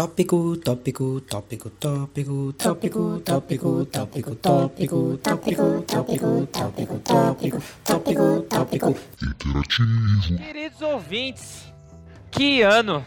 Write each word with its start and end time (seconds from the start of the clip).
Tópico, 0.00 0.56
tópico, 0.56 1.20
tópico, 1.20 1.68
tópico, 1.68 2.54
tópico, 2.54 3.20
tópico, 3.20 3.84
tópico, 3.84 3.84
tópico, 3.84 5.16
tópico, 5.18 5.18
tópico, 5.18 5.82
tópico, 5.86 6.98
tópico, 7.04 7.60
tópico, 7.84 8.42
tópico. 8.48 8.96
Interativo. 9.22 10.38
Queridos 10.38 10.80
ouvintes, 10.80 11.70
que 12.30 12.62
ano! 12.62 13.04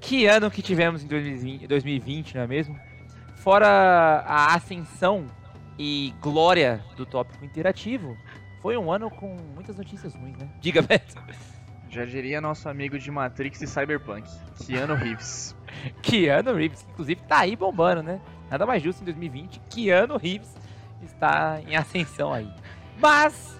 Que 0.00 0.26
ano 0.26 0.50
que 0.50 0.60
tivemos 0.60 1.04
em 1.04 1.06
2020, 1.06 1.68
2020, 1.68 2.34
não 2.34 2.42
é 2.42 2.46
mesmo? 2.48 2.76
Fora 3.36 4.24
a 4.26 4.56
ascensão 4.56 5.26
e 5.78 6.12
glória 6.20 6.84
do 6.96 7.06
tópico 7.06 7.44
interativo, 7.44 8.16
foi 8.60 8.76
um 8.76 8.90
ano 8.90 9.08
com 9.08 9.36
muitas 9.54 9.76
notícias 9.76 10.12
ruins, 10.16 10.36
né? 10.36 10.48
Diga, 10.60 10.82
Beto. 10.82 11.14
Já 11.92 12.06
diria 12.06 12.40
nosso 12.40 12.70
amigo 12.70 12.98
de 12.98 13.10
Matrix 13.10 13.60
e 13.60 13.66
Cyberpunk, 13.66 14.26
Keanu 14.64 14.94
Reeves. 14.94 15.54
Keanu 16.00 16.54
Reeves, 16.54 16.80
que 16.80 16.90
inclusive 16.90 17.20
tá 17.28 17.40
aí 17.40 17.54
bombando, 17.54 18.02
né? 18.02 18.18
Nada 18.50 18.64
mais 18.64 18.82
justo 18.82 19.02
em 19.02 19.04
2020, 19.04 19.60
Keanu 19.68 20.16
Reeves 20.16 20.48
está 21.04 21.60
em 21.68 21.76
ascensão 21.76 22.32
aí. 22.32 22.50
Mas, 22.98 23.58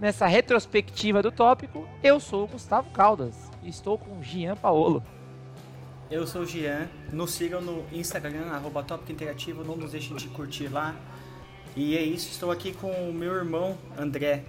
nessa 0.00 0.26
retrospectiva 0.26 1.22
do 1.22 1.30
tópico, 1.30 1.88
eu 2.02 2.18
sou 2.18 2.44
o 2.44 2.48
Gustavo 2.48 2.90
Caldas 2.90 3.48
e 3.62 3.68
estou 3.68 3.96
com 3.96 4.18
o 4.18 4.24
Gian 4.24 4.56
Paolo. 4.56 5.00
Eu 6.10 6.26
sou 6.26 6.42
o 6.42 6.46
Gian, 6.46 6.88
nos 7.12 7.30
sigam 7.30 7.60
no 7.60 7.84
Instagram, 7.92 8.46
arroba 8.50 8.82
Tópico 8.82 9.12
Interativo, 9.12 9.62
não 9.62 9.76
nos 9.76 9.92
deixem 9.92 10.16
de 10.16 10.26
curtir 10.26 10.66
lá. 10.66 10.96
E 11.76 11.96
é 11.96 12.02
isso, 12.02 12.28
estou 12.28 12.50
aqui 12.50 12.72
com 12.72 12.90
o 12.90 13.14
meu 13.14 13.32
irmão 13.36 13.78
André. 13.96 14.42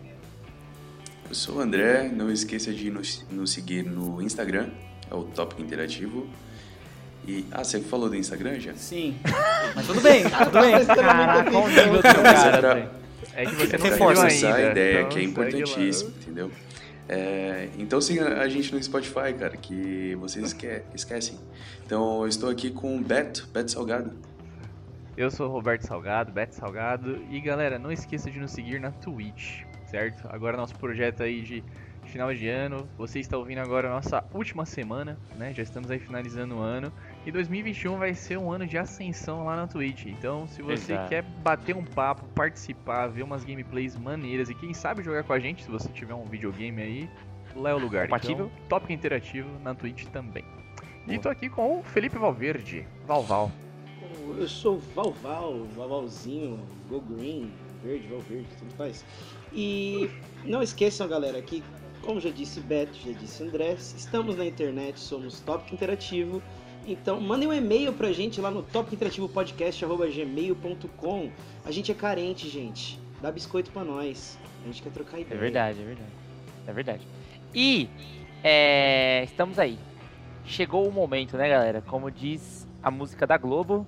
Eu 1.30 1.36
sou 1.36 1.58
o 1.58 1.60
André, 1.60 2.10
não 2.10 2.32
esqueça 2.32 2.74
de 2.74 2.90
nos, 2.90 3.26
nos 3.30 3.52
seguir 3.52 3.84
no 3.86 4.22
Instagram, 4.22 4.70
é 5.10 5.14
o 5.14 5.24
Tópico 5.24 5.62
Interativo. 5.62 6.28
E. 7.28 7.46
Ah, 7.52 7.64
você 7.64 7.80
falou 7.82 8.10
do 8.10 8.16
Instagram 8.16 8.60
já? 8.60 8.74
Sim, 8.76 9.16
mas 9.76 9.86
tudo 9.86 10.02
bem, 10.02 10.24
tudo 10.24 10.60
bem. 10.62 10.86
Caraca, 10.86 11.52
olha 11.52 11.60
o 11.60 11.68
nível 11.68 11.94
do 12.02 12.02
Mas 12.04 12.16
é 12.18 12.22
cara, 12.24 12.58
pra- 12.60 12.74
velho. 12.74 12.90
É 13.36 13.46
que 13.46 13.56
você 13.56 13.78
não 13.78 13.86
Reforça 13.86 14.28
essa 14.28 14.48
ainda. 14.56 14.72
ideia 14.72 15.00
então 15.02 15.10
que 15.10 15.18
é 15.20 15.22
segue 15.22 15.26
lá. 15.26 15.32
importantíssima, 15.32 16.10
entendeu? 16.22 16.52
É, 17.08 17.70
então 17.78 18.02
siga 18.02 18.40
a 18.42 18.48
gente 18.50 18.74
no 18.74 18.82
Spotify, 18.82 19.34
cara, 19.38 19.56
que 19.58 20.16
vocês 20.16 20.46
esque- 20.46 20.82
esquecem. 20.96 21.38
Então 21.86 22.22
eu 22.22 22.28
estou 22.28 22.50
aqui 22.50 22.72
com 22.72 22.98
o 22.98 23.02
Beto, 23.02 23.48
Beto 23.54 23.72
Salgado. 23.72 24.12
Eu 25.16 25.30
sou 25.30 25.48
o 25.48 25.52
Roberto 25.52 25.84
Salgado, 25.86 26.32
Beto 26.32 26.56
Salgado. 26.56 27.20
E 27.30 27.40
galera, 27.42 27.78
não 27.78 27.92
esqueça 27.92 28.32
de 28.32 28.40
nos 28.40 28.52
seguir 28.52 28.80
na 28.80 28.92
Twitch, 28.92 29.62
certo? 29.90 30.28
Agora 30.32 30.56
nosso 30.56 30.76
projeto 30.76 31.24
aí 31.24 31.42
de 31.42 31.64
final 32.06 32.34
de 32.34 32.48
ano. 32.48 32.90
Você 32.98 33.20
está 33.20 33.38
ouvindo 33.38 33.60
agora 33.60 33.88
a 33.90 33.92
nossa 33.92 34.24
última 34.34 34.66
semana, 34.66 35.18
né? 35.36 35.54
Já 35.54 35.64
estamos 35.64 35.92
aí 35.92 36.00
finalizando 36.00 36.58
o 36.58 36.60
ano. 36.60 36.92
E 37.26 37.32
2021 37.32 37.98
vai 37.98 38.14
ser 38.14 38.38
um 38.38 38.52
ano 38.52 38.66
de 38.66 38.78
ascensão 38.78 39.46
lá 39.46 39.56
na 39.56 39.68
Twitch. 39.68 40.06
Então, 40.06 40.48
se 40.48 40.62
você 40.62 40.94
Exato. 40.94 41.10
quer 41.10 41.24
bater 41.24 41.76
um 41.76 41.84
papo, 41.84 42.26
participar, 42.34 43.08
ver 43.08 43.24
umas 43.24 43.44
gameplays 43.44 43.96
maneiras 43.96 44.50
e 44.50 44.56
quem 44.56 44.74
sabe 44.74 45.04
jogar 45.04 45.24
com 45.24 45.34
a 45.34 45.40
gente, 45.40 45.64
se 45.64 45.70
você 45.70 45.90
tiver 45.90 46.14
um 46.14 46.26
videogame 46.26 46.82
aí, 46.82 47.10
lá 47.56 47.72
é 47.72 47.74
o 47.74 47.80
lugar. 47.80 48.06
Compatível? 48.06 48.46
Então, 48.46 48.68
tópico 48.68 48.94
interativo 48.94 49.50
na 49.60 49.76
Twitch 49.76 50.06
também. 50.06 50.44
E 51.06 51.12
Boa. 51.12 51.22
tô 51.22 51.30
aqui 51.30 51.50
com 51.50 51.80
o 51.80 51.84
Felipe 51.84 52.18
Valverde, 52.18 52.88
Valval. 53.06 53.52
Eu 54.38 54.48
sou 54.48 54.76
o 54.76 54.80
Valval, 54.80 55.66
Valvalzinho, 55.76 56.60
Go 56.88 57.02
Green, 57.02 57.52
verde, 57.84 58.08
Val 58.08 58.20
verde, 58.20 58.48
tudo 58.58 58.72
faz. 58.76 59.04
E 59.54 60.10
não 60.46 60.62
esqueçam, 60.62 61.08
galera, 61.08 61.42
que, 61.42 61.64
como 62.04 62.20
já 62.20 62.30
disse 62.30 62.60
Beto, 62.60 62.98
já 63.06 63.12
disse 63.12 63.44
André, 63.44 63.74
estamos 63.74 64.36
na 64.38 64.46
internet, 64.46 65.00
somos 65.00 65.40
Tópico 65.40 65.74
Interativo. 65.76 66.42
Então, 66.88 67.20
mandem 67.22 67.48
um 67.48 67.54
e-mail 67.54 67.94
pra 67.94 68.12
gente 68.12 68.42
lá 68.42 68.50
no 68.50 68.64
topicointerativo.podcast.gmail.com. 68.64 71.32
A 71.66 71.72
gente 71.72 71.92
é 71.92 71.96
carente, 71.96 72.50
gente. 72.50 73.00
Dá 73.22 73.32
biscoito 73.32 73.70
pra 73.72 73.84
nós. 73.84 74.38
A 74.64 74.68
gente 74.68 74.82
quer 74.82 74.92
trocar 74.92 75.18
É 75.18 75.22
ideia. 75.22 75.40
verdade, 75.40 75.82
é 75.82 75.86
verdade. 75.86 76.12
É 76.68 76.74
verdade. 76.74 77.08
E 77.54 77.90
é, 78.44 79.24
estamos 79.26 79.60
aí. 79.60 79.78
Chegou 80.46 80.88
o 80.88 80.92
momento, 80.92 81.38
né, 81.38 81.48
galera? 81.50 81.82
Como 81.82 82.10
diz 82.10 82.68
a 82.82 82.90
música 82.90 83.28
da 83.28 83.38
Globo, 83.38 83.86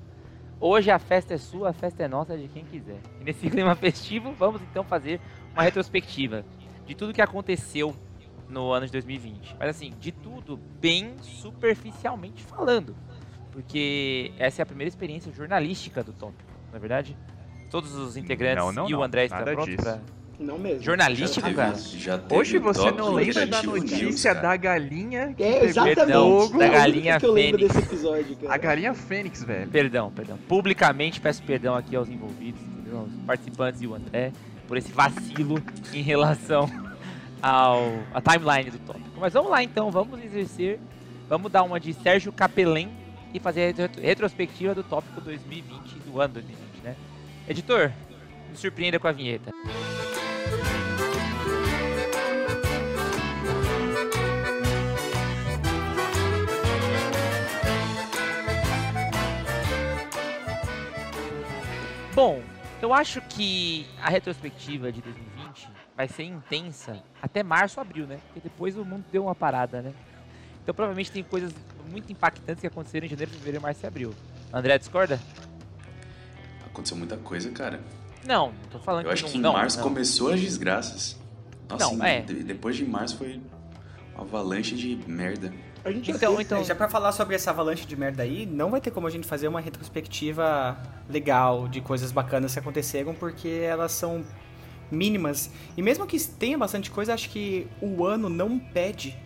hoje 0.60 0.92
a 0.92 1.00
festa 1.00 1.34
é 1.34 1.38
sua, 1.38 1.70
a 1.70 1.74
festa 1.74 2.04
é 2.04 2.08
nossa 2.08 2.38
de 2.38 2.48
quem 2.50 2.64
quiser. 2.66 3.00
E 3.20 3.24
nesse 3.24 3.50
clima 3.50 3.76
festivo, 3.76 4.32
vamos 4.34 4.62
então 4.62 4.84
fazer 4.84 5.20
uma 5.54 5.64
retrospectiva 5.64 6.46
de 6.86 6.96
tudo 6.96 7.14
que 7.14 7.22
aconteceu 7.22 7.96
no 8.50 8.72
ano 8.72 8.86
de 8.86 8.92
2020. 8.92 9.56
Mas 9.60 9.70
assim, 9.70 9.94
de 10.00 10.12
tudo 10.12 10.58
bem 10.80 11.14
superficialmente 11.22 12.44
falando. 12.44 12.96
Porque 13.52 14.32
essa 14.40 14.62
é 14.62 14.64
a 14.64 14.66
primeira 14.66 14.88
experiência 14.88 15.32
jornalística 15.32 16.04
do 16.04 16.14
tópico, 16.14 16.50
não 16.70 16.78
é 16.78 16.80
verdade? 16.80 17.18
Todos 17.70 17.94
os 17.96 18.16
integrantes 18.18 18.64
Não, 18.64 18.72
não, 18.72 18.90
e 18.90 18.96
o. 18.96 19.04
André 19.04 19.26
estão 19.26 19.44
prontos 19.44 19.76
pra... 19.76 20.00
Não 20.40 20.58
mesmo. 20.58 20.82
Jornalístico, 20.82 21.48
Já 21.48 21.54
cara? 21.56 21.76
já 21.78 22.22
Hoje 22.32 22.58
você 22.58 22.92
não 22.92 23.14
lembra 23.14 23.46
da 23.46 23.62
News, 23.62 23.82
notícia 23.84 24.34
da 24.34 24.58
galinha 24.58 25.34
que 25.36 25.44
É, 25.44 25.66
exatamente. 25.66 25.96
Perdão, 25.98 26.58
da 26.58 26.68
galinha 26.68 27.20
que 27.20 27.26
eu 27.28 27.32
lembro 27.32 27.60
fênix. 27.60 27.76
desse 27.76 27.88
episódio, 27.88 28.36
cara. 28.38 28.54
A 28.54 28.58
galinha 28.58 28.94
fênix, 28.94 29.44
velho. 29.44 29.70
Perdão, 29.70 30.12
perdão. 30.12 30.38
Publicamente 30.48 31.22
peço 31.22 31.44
perdão 31.44 31.76
aqui 31.76 31.96
aos 31.96 32.10
envolvidos, 32.10 32.60
entendeu? 32.62 33.02
aos 33.02 33.12
participantes 33.28 33.82
e 33.84 33.88
o 33.88 33.94
André, 33.94 34.32
por 34.72 34.78
esse 34.78 34.90
vacilo 34.94 35.62
em 35.94 36.02
relação 36.02 36.66
ao 37.42 37.92
a 38.14 38.22
timeline 38.22 38.72
do 38.72 38.80
tópico. 38.80 39.20
Mas 39.20 39.34
vamos 39.34 39.52
lá 39.52 39.62
então, 39.62 39.92
vamos 39.92 40.24
exercer, 40.24 40.80
vamos 41.28 41.52
dar 41.52 41.64
uma 41.64 41.78
de 41.78 41.94
Sérgio 41.94 42.32
Capelém 42.32 42.90
e 43.34 43.40
fazer 43.42 43.64
a 43.64 43.66
retro- 43.66 44.02
retrospectiva 44.02 44.74
do 44.74 44.82
tópico 44.82 45.20
2020, 45.20 45.96
do 46.06 46.22
ano 46.22 46.36
2020, 46.36 46.84
né? 46.86 46.96
Editor, 47.50 47.92
me 48.50 48.56
surpreenda 48.56 48.98
com 48.98 49.10
a 49.10 49.12
vinheta. 49.12 49.52
Bom, 62.14 62.42
eu 62.82 62.94
acho 62.94 63.22
que 63.22 63.86
a 64.02 64.10
retrospectiva 64.10 64.92
de 64.92 65.02
2020 65.02 65.70
vai 65.96 66.08
ser 66.08 66.24
intensa 66.24 67.02
até 67.22 67.44
março, 67.44 67.80
abril, 67.80 68.08
né? 68.08 68.20
Porque 68.28 68.40
depois 68.42 68.76
o 68.78 68.84
mundo 68.84 69.06
deu 69.12 69.24
uma 69.24 69.36
parada, 69.36 69.82
né? 69.82 69.94
Então 70.64 70.74
provavelmente 70.74 71.12
tem 71.12 71.24
coisas 71.24 71.54
muito 71.90 72.12
impactantes 72.12 72.62
que 72.62 72.68
aconteceram 72.68 73.06
em 73.06 73.10
janeiro, 73.10 73.32
fevereiro, 73.32 73.62
março 73.62 73.86
e 73.86 73.88
abril. 73.88 74.14
André 74.54 74.78
discorda? 74.78 75.20
Aconteceu 76.66 76.98
muita 76.98 77.18
coisa, 77.18 77.50
cara. 77.52 77.82
Não, 78.26 78.48
não 78.52 78.70
tô 78.70 78.80
falando 78.80 79.06
Eu 79.06 79.12
acho 79.12 79.24
não, 79.24 79.32
que 79.32 79.38
em 79.38 79.42
não, 79.42 79.54
março 79.54 79.78
não. 79.78 79.84
começou 79.84 80.32
as 80.32 80.40
desgraças. 80.40 81.20
Nossa, 81.70 81.86
Não, 81.96 82.06
em- 82.06 82.10
é. 82.10 82.22
de- 82.22 82.44
depois 82.44 82.76
de 82.76 82.86
março 82.86 83.18
foi 83.18 83.42
uma 84.16 84.24
avalanche 84.24 84.76
de 84.76 84.96
merda. 85.10 85.54
A 85.84 85.92
gente 85.92 86.08
já 86.12 86.16
Então, 86.16 86.32
teve- 86.32 86.44
então, 86.44 86.64
Já 86.64 86.76
pra 86.76 86.88
falar 86.90 87.12
sobre 87.12 87.36
essa 87.36 87.50
avalanche 87.52 87.86
de 87.86 87.96
merda 87.96 88.24
aí, 88.24 88.46
não 88.46 88.70
vai 88.70 88.80
ter 88.80 88.92
como 88.92 89.08
a 89.08 89.10
gente 89.10 89.28
fazer 89.28 89.48
uma 89.48 89.60
retrospectiva 89.60 90.78
legal 91.10 91.68
de 91.68 91.82
coisas 91.82 92.12
bacanas 92.12 92.54
que 92.54 92.60
aconteceram, 92.60 93.14
porque 93.16 93.48
elas 93.48 93.92
são 93.92 94.24
mínimas. 94.92 95.50
E 95.76 95.82
mesmo 95.82 96.06
que 96.06 96.20
tenha 96.20 96.58
bastante 96.58 96.92
coisa, 96.92 97.14
acho 97.14 97.30
que 97.30 97.68
o 97.82 98.06
ano 98.06 98.30
não 98.30 98.60
pede 98.60 99.18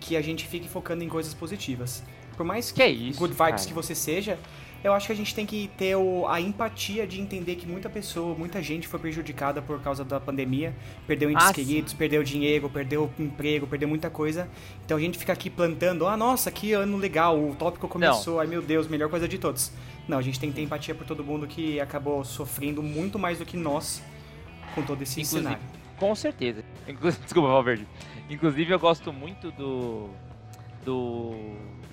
que 0.00 0.16
a 0.16 0.22
gente 0.22 0.46
fique 0.46 0.68
focando 0.68 1.04
em 1.04 1.08
coisas 1.08 1.34
positivas. 1.34 2.02
Por 2.36 2.44
mais 2.44 2.72
que 2.72 2.82
é 2.82 2.88
isso? 2.88 3.18
good 3.18 3.34
vibes 3.34 3.50
cara? 3.50 3.64
que 3.66 3.74
você 3.74 3.94
seja, 3.94 4.38
eu 4.82 4.92
acho 4.92 5.06
que 5.06 5.12
a 5.12 5.16
gente 5.16 5.34
tem 5.34 5.44
que 5.44 5.68
ter 5.76 5.94
o- 5.96 6.26
a 6.28 6.40
empatia 6.40 7.06
de 7.06 7.20
entender 7.20 7.56
que 7.56 7.66
muita 7.66 7.88
pessoa, 7.90 8.34
muita 8.34 8.62
gente 8.62 8.88
foi 8.88 8.98
prejudicada 8.98 9.60
por 9.60 9.80
causa 9.80 10.04
da 10.04 10.18
pandemia, 10.18 10.74
perdeu 11.06 11.30
entes 11.30 11.44
Ah, 11.44 11.48
sim. 11.48 11.54
queridos, 11.54 11.92
perdeu 11.92 12.22
dinheiro, 12.22 12.68
perdeu 12.70 13.10
emprego, 13.18 13.66
perdeu 13.66 13.88
muita 13.88 14.08
coisa. 14.08 14.48
Então 14.84 14.96
a 14.96 15.00
gente 15.00 15.18
fica 15.18 15.32
aqui 15.32 15.50
plantando, 15.50 16.06
ah, 16.06 16.16
nossa, 16.16 16.50
que 16.50 16.72
ano 16.72 16.96
legal, 16.96 17.38
o 17.38 17.54
tópico 17.54 17.86
começou, 17.88 18.40
ai 18.40 18.46
meu 18.46 18.62
Deus, 18.62 18.88
melhor 18.88 19.08
coisa 19.10 19.28
de 19.28 19.38
todos. 19.38 19.70
Não, 20.08 20.18
a 20.18 20.22
gente 20.22 20.40
tem 20.40 20.48
que 20.50 20.56
ter 20.56 20.62
empatia 20.62 20.94
por 20.94 21.06
todo 21.06 21.22
mundo 21.22 21.46
que 21.46 21.78
acabou 21.80 22.24
sofrendo 22.24 22.82
muito 22.82 23.18
mais 23.18 23.38
do 23.38 23.44
que 23.46 23.56
nós 23.56 24.02
com 24.74 24.82
todo 24.82 25.02
esse 25.02 25.20
Inclusive, 25.20 25.42
cenário. 25.42 25.62
Com 25.98 26.14
certeza. 26.14 26.64
Inclu- 26.88 27.12
Desculpa, 27.22 27.48
Valverde. 27.48 27.86
Inclusive, 28.30 28.72
eu 28.72 28.78
gosto 28.78 29.12
muito 29.12 29.50
do. 29.52 30.08
do 30.84 31.34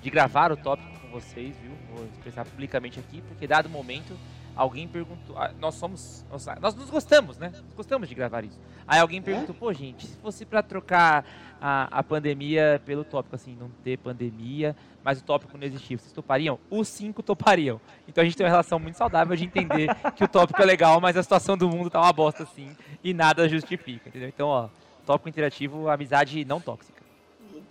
de 0.02 0.10
gravar 0.10 0.52
o 0.52 0.56
tópico 0.56 0.88
com 1.00 1.08
vocês, 1.08 1.56
viu? 1.62 1.72
Vou 1.94 2.04
expressar 2.06 2.44
publicamente 2.44 3.00
aqui, 3.00 3.22
porque 3.22 3.46
dado 3.46 3.68
momento, 3.68 4.16
alguém 4.54 4.86
perguntou. 4.86 5.36
ah, 5.38 5.50
Nós 5.58 5.74
somos. 5.74 6.24
Nós, 6.30 6.46
nós 6.60 6.74
nos 6.74 6.90
gostamos, 6.90 7.38
né? 7.38 7.50
Nós 7.52 7.74
gostamos 7.76 8.08
de 8.08 8.14
gravar 8.14 8.44
isso. 8.44 8.58
Aí 8.86 9.00
alguém 9.00 9.20
perguntou, 9.20 9.54
pô, 9.54 9.72
gente, 9.72 10.06
se 10.06 10.16
fosse 10.18 10.44
pra 10.44 10.62
trocar 10.62 11.24
a, 11.60 11.98
a 11.98 12.02
pandemia 12.02 12.80
pelo 12.86 13.04
tópico, 13.04 13.34
assim, 13.34 13.56
não 13.58 13.68
ter 13.84 13.98
pandemia, 13.98 14.74
mas 15.04 15.20
o 15.20 15.24
tópico 15.24 15.56
não 15.58 15.66
existir, 15.66 15.98
vocês 15.98 16.12
topariam? 16.12 16.58
Os 16.70 16.88
cinco 16.88 17.22
topariam. 17.22 17.80
Então 18.06 18.22
a 18.22 18.24
gente 18.24 18.36
tem 18.36 18.44
uma 18.46 18.50
relação 18.50 18.78
muito 18.78 18.96
saudável 18.96 19.36
de 19.36 19.44
entender 19.44 19.88
que 20.16 20.24
o 20.24 20.28
tópico 20.28 20.60
é 20.60 20.64
legal, 20.64 21.00
mas 21.00 21.16
a 21.16 21.22
situação 21.22 21.56
do 21.56 21.68
mundo 21.68 21.90
tá 21.90 22.00
uma 22.00 22.12
bosta 22.12 22.42
assim 22.44 22.74
e 23.02 23.12
nada 23.12 23.48
justifica, 23.48 24.08
entendeu? 24.08 24.28
Então, 24.28 24.48
ó, 24.48 24.68
tópico 25.06 25.28
interativo, 25.28 25.88
amizade 25.88 26.44
não 26.44 26.60
tóxica. 26.60 27.02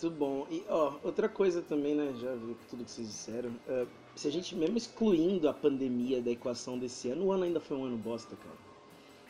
Muito 0.01 0.15
bom. 0.15 0.45
E, 0.51 0.63
ó, 0.69 0.93
outra 1.03 1.27
coisa 1.27 1.61
também, 1.61 1.95
né? 1.95 2.13
Já 2.21 2.31
vi 2.35 2.55
tudo 2.69 2.85
que 2.85 2.91
vocês 2.91 3.07
disseram. 3.07 3.49
é, 3.67 3.85
se 4.15 4.27
a 4.27 4.31
gente, 4.31 4.55
mesmo 4.55 4.77
excluindo 4.77 5.49
a 5.49 5.53
pandemia 5.53 6.21
da 6.21 6.29
equação 6.31 6.77
desse 6.77 7.09
ano, 7.09 7.25
o 7.25 7.31
ano 7.31 7.43
ainda 7.43 7.59
foi 7.59 7.77
um 7.77 7.83
ano 7.85 7.97
bosta, 7.97 8.35
cara. 8.35 8.55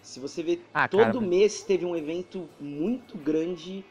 Se 0.02 0.20
você 0.20 0.44
vê, 0.44 0.60
Ah, 0.74 0.88
todo 0.88 1.00
cara, 1.00 1.22
mês 1.22 1.64
teve 1.64 1.86
um 1.86 1.96
evento 1.96 2.48
muito 2.60 3.18
grande 3.18 3.84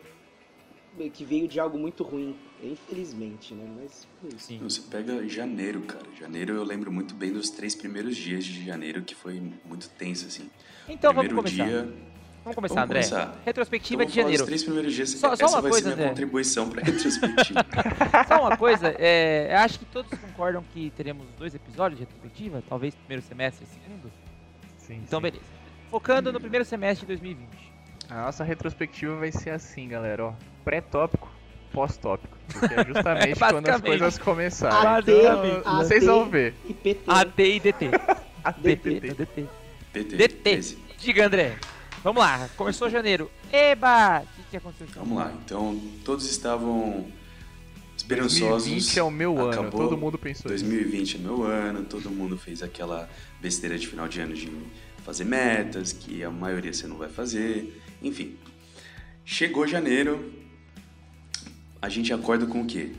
eh, 1.00 1.08
que 1.10 1.24
veio 1.24 1.48
de 1.48 1.58
algo 1.58 1.78
muito 1.78 2.02
ruim. 2.02 2.36
Infelizmente, 2.62 3.54
né? 3.54 3.66
Mas. 3.78 4.06
é 4.24 4.28
isso. 4.36 4.46
Sim. 4.46 4.58
Você 4.58 4.82
pega 4.82 5.26
janeiro, 5.28 5.80
cara. 5.82 6.04
Janeiro 6.18 6.54
eu 6.54 6.64
lembro 6.64 6.92
muito 6.92 7.14
bem 7.14 7.32
dos 7.32 7.48
três 7.50 7.74
primeiros 7.74 8.16
dias 8.16 8.44
de 8.44 8.64
janeiro, 8.64 9.02
que 9.02 9.14
foi 9.14 9.40
muito 9.64 9.88
tenso, 9.90 10.26
assim. 10.26 10.50
Então 10.88 11.12
vamos 11.12 11.32
Primeiro 11.32 11.36
começar. 11.36 11.84
dia. 11.84 12.15
Vamos 12.46 12.54
começar, 12.54 12.74
Vamos 12.86 12.90
André. 12.90 13.02
começar. 13.08 13.40
Retrospectiva 13.44 14.02
Então, 14.04 14.10
de 14.10 14.16
janeiro. 14.20 14.42
Os 14.42 14.46
três 14.46 14.62
primeiros 14.62 14.94
dias. 14.94 15.10
Só- 15.10 15.34
só 15.34 15.46
uma 15.48 15.60
vai 15.62 15.70
coisa, 15.72 15.88
ser 15.90 15.94
minha 15.96 16.06
André. 16.06 16.08
contribuição 16.10 16.70
pra 16.70 16.80
retrospectiva. 16.80 17.66
Só 18.28 18.40
uma 18.46 18.56
coisa, 18.56 18.94
é, 19.00 19.52
acho 19.56 19.80
que 19.80 19.84
todos 19.86 20.16
concordam 20.16 20.62
que 20.72 20.92
teremos 20.96 21.26
dois 21.36 21.56
episódios 21.56 21.98
de 21.98 22.04
retrospectiva, 22.04 22.62
talvez 22.68 22.94
primeiro 22.94 23.20
semestre 23.26 23.66
e 23.66 23.74
segundo. 23.74 24.12
Sim, 24.78 25.00
Então, 25.04 25.18
sim. 25.18 25.22
beleza. 25.24 25.42
Focando 25.90 26.32
no 26.32 26.38
primeiro 26.40 26.64
semestre 26.64 27.00
de 27.00 27.06
2020. 27.14 27.48
A 28.08 28.22
nossa 28.26 28.44
retrospectiva 28.44 29.16
vai 29.16 29.32
ser 29.32 29.50
assim, 29.50 29.88
galera, 29.88 30.26
ó. 30.26 30.32
Pré-tópico, 30.64 31.28
pós-tópico. 31.72 32.36
Porque 32.52 32.74
é 32.74 32.84
justamente 32.84 33.38
quando 33.50 33.68
as 33.68 33.80
coisas 33.80 34.18
começarem. 34.18 34.86
AT, 34.88 35.10
Então, 35.10 35.78
vocês 35.78 36.04
AT. 36.04 36.06
vão 36.12 36.30
ver. 36.30 36.54
E 36.68 36.72
PT. 36.72 37.02
AT 37.10 37.38
e 37.42 37.58
DT. 37.60 37.90
DT. 38.62 39.00
DT. 39.00 39.14
DT. 39.14 39.46
PT. 39.92 40.16
DT. 40.16 40.50
esse. 40.50 40.78
Diga, 40.98 41.26
André. 41.26 41.56
Vamos 42.06 42.22
lá, 42.22 42.48
começou 42.56 42.88
janeiro. 42.88 43.28
Eba! 43.52 44.20
O 44.20 44.26
que, 44.36 44.50
que 44.52 44.56
aconteceu? 44.58 45.02
Vamos 45.02 45.18
lá. 45.18 45.32
Então, 45.44 45.76
todos 46.04 46.30
estavam 46.30 47.04
esperançosos. 47.96 48.68
2020 48.68 48.98
é 49.00 49.02
o 49.02 49.10
meu 49.10 49.36
ano, 49.40 49.50
Acabou. 49.50 49.80
todo 49.80 49.98
mundo 49.98 50.16
pensou 50.16 50.54
isso. 50.54 50.64
2020 50.64 51.16
é 51.16 51.18
meu 51.18 51.42
ano, 51.42 51.82
todo 51.82 52.08
mundo 52.08 52.38
fez 52.38 52.62
aquela 52.62 53.10
besteira 53.42 53.76
de 53.76 53.88
final 53.88 54.06
de 54.06 54.20
ano 54.20 54.34
de 54.34 54.48
fazer 55.04 55.24
metas, 55.24 55.92
que 55.92 56.22
a 56.22 56.30
maioria 56.30 56.72
você 56.72 56.86
não 56.86 56.96
vai 56.96 57.08
fazer, 57.08 57.82
enfim. 58.00 58.36
Chegou 59.24 59.66
janeiro, 59.66 60.32
a 61.82 61.88
gente 61.88 62.12
acorda 62.12 62.46
com 62.46 62.60
o 62.60 62.66
quê? 62.66 62.92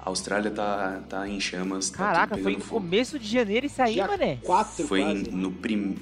A 0.00 0.08
Austrália 0.08 0.50
tá, 0.50 1.00
tá 1.08 1.28
em 1.28 1.38
chamas, 1.38 1.90
tá 1.90 1.98
Caraca, 1.98 2.34
tudo 2.34 2.42
foi 2.42 2.54
no 2.54 2.58
fogo. 2.58 2.80
começo 2.80 3.20
de 3.20 3.28
janeiro 3.28 3.66
isso 3.66 3.80
aí, 3.80 3.94
Dia 3.94 4.08
mané. 4.08 4.40
4 4.42 4.84
Foi 4.88 5.00
quase. 5.00 5.30
no 5.30 5.52
prim... 5.52 5.96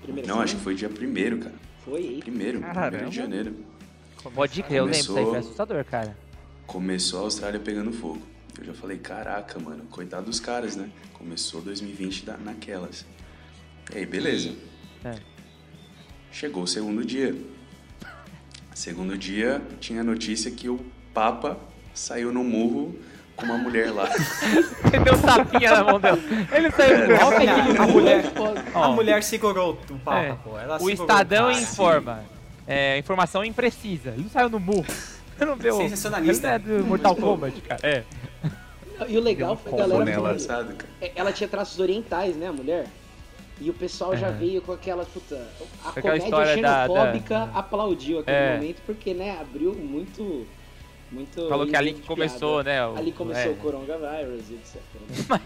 Primeira 0.00 0.26
Não, 0.26 0.36
semana? 0.36 0.44
acho 0.44 0.56
que 0.56 0.62
foi 0.62 0.74
dia 0.74 0.88
primeiro, 0.88 1.36
cara. 1.40 1.67
Foi. 1.88 2.18
Primeiro, 2.20 2.60
Caramba. 2.60 2.86
primeiro 2.88 3.10
de 3.10 3.16
janeiro. 3.16 3.54
Pode 4.34 4.62
crer, 4.62 4.78
eu 4.78 4.84
lembro, 4.84 4.98
isso 5.00 5.10
aí 5.10 5.14
foi 5.16 5.24
Começou- 5.24 5.38
assustador, 5.48 5.84
cara. 5.84 6.16
Começou 6.66 7.20
a 7.20 7.22
Austrália 7.22 7.60
pegando 7.60 7.92
fogo. 7.92 8.20
Eu 8.58 8.64
já 8.64 8.74
falei, 8.74 8.98
caraca, 8.98 9.58
mano, 9.58 9.84
coitado 9.90 10.26
dos 10.26 10.40
caras, 10.40 10.76
né? 10.76 10.90
Começou 11.14 11.60
2020 11.62 12.24
da- 12.26 12.36
naquelas. 12.36 13.06
E 13.94 13.98
aí, 13.98 14.06
beleza. 14.06 14.52
É. 15.04 15.14
Chegou 16.32 16.64
o 16.64 16.66
segundo 16.66 17.04
dia. 17.04 17.34
Segundo 18.74 19.16
dia, 19.16 19.62
tinha 19.80 20.00
a 20.00 20.04
notícia 20.04 20.50
que 20.50 20.68
o 20.68 20.78
Papa 21.14 21.58
saiu 21.94 22.32
no 22.32 22.44
murro 22.44 22.96
com 23.38 23.44
uma 23.46 23.58
mulher 23.58 23.90
lá. 23.92 24.08
Ele 24.92 24.98
deu 25.04 25.14
um 25.14 25.20
tapinha 25.22 25.70
na 25.72 25.84
mão 25.84 26.00
dela. 26.00 26.18
Ele 26.52 26.70
saiu 26.72 27.06
do 27.06 27.16
golpe 27.18 27.48
A, 27.48 27.86
mulher, 27.86 28.24
a 28.74 28.88
mulher 28.88 29.22
segurou 29.22 29.78
o 29.90 29.98
papo, 30.00 30.16
É. 30.18 30.36
pô. 30.44 30.58
Ela 30.58 30.76
O 30.76 30.78
segurou 30.80 30.92
Estadão 31.06 31.46
cara. 31.48 31.60
informa. 31.60 32.24
É, 32.66 32.98
informação 32.98 33.44
imprecisa. 33.44 34.10
Ele 34.10 34.22
não 34.24 34.30
saiu 34.30 34.48
no 34.50 34.58
murro. 34.60 34.84
Você 35.38 35.44
não 35.44 35.56
o. 35.56 35.76
Sensacionalista. 35.78 36.48
Ele 36.54 36.64
não 36.66 36.74
é 36.76 36.78
do 36.80 36.84
Mortal 36.86 37.16
Kombat, 37.16 37.60
cara. 37.62 37.80
É. 37.82 38.02
E 39.08 39.16
o 39.16 39.20
legal 39.20 39.54
Deu 39.54 39.64
um 39.66 39.70
foi 39.70 39.72
a 39.72 39.76
galera 39.86 40.04
nela. 40.04 40.28
Engraçado, 40.30 40.74
cara. 40.74 40.90
É, 41.00 41.12
Ela 41.14 41.32
tinha 41.32 41.48
traços 41.48 41.78
orientais, 41.78 42.34
né, 42.34 42.48
a 42.48 42.52
mulher? 42.52 42.86
E 43.60 43.70
o 43.70 43.72
pessoal 43.74 44.16
já 44.16 44.30
veio 44.30 44.60
com 44.60 44.72
aquela, 44.72 45.04
puta, 45.04 45.36
a 45.84 45.88
Aquela 45.90 46.02
comédia 46.18 46.24
história 46.24 46.62
da- 46.62 46.82
xenofóbica 46.86 47.34
da- 47.46 47.58
aplaudiu 47.58 48.18
aquele 48.20 48.36
É. 48.36 48.54
momento, 48.56 48.82
porque, 48.84 49.14
né, 49.14 49.36
abriu 49.40 49.72
muito, 49.74 50.46
muito... 51.10 51.48
Falou 51.48 51.66
que 51.66 51.76
ali 51.76 51.94
que 51.94 52.02
começou, 52.06 52.62
piada. 52.62 52.70
né? 52.70 52.86
o- 52.86 52.96
Ali 52.96 53.12
começou 53.12 53.42
é. 53.52 53.54
o 53.54 53.56
coronavírus 53.56 54.50
etc. 54.50 54.80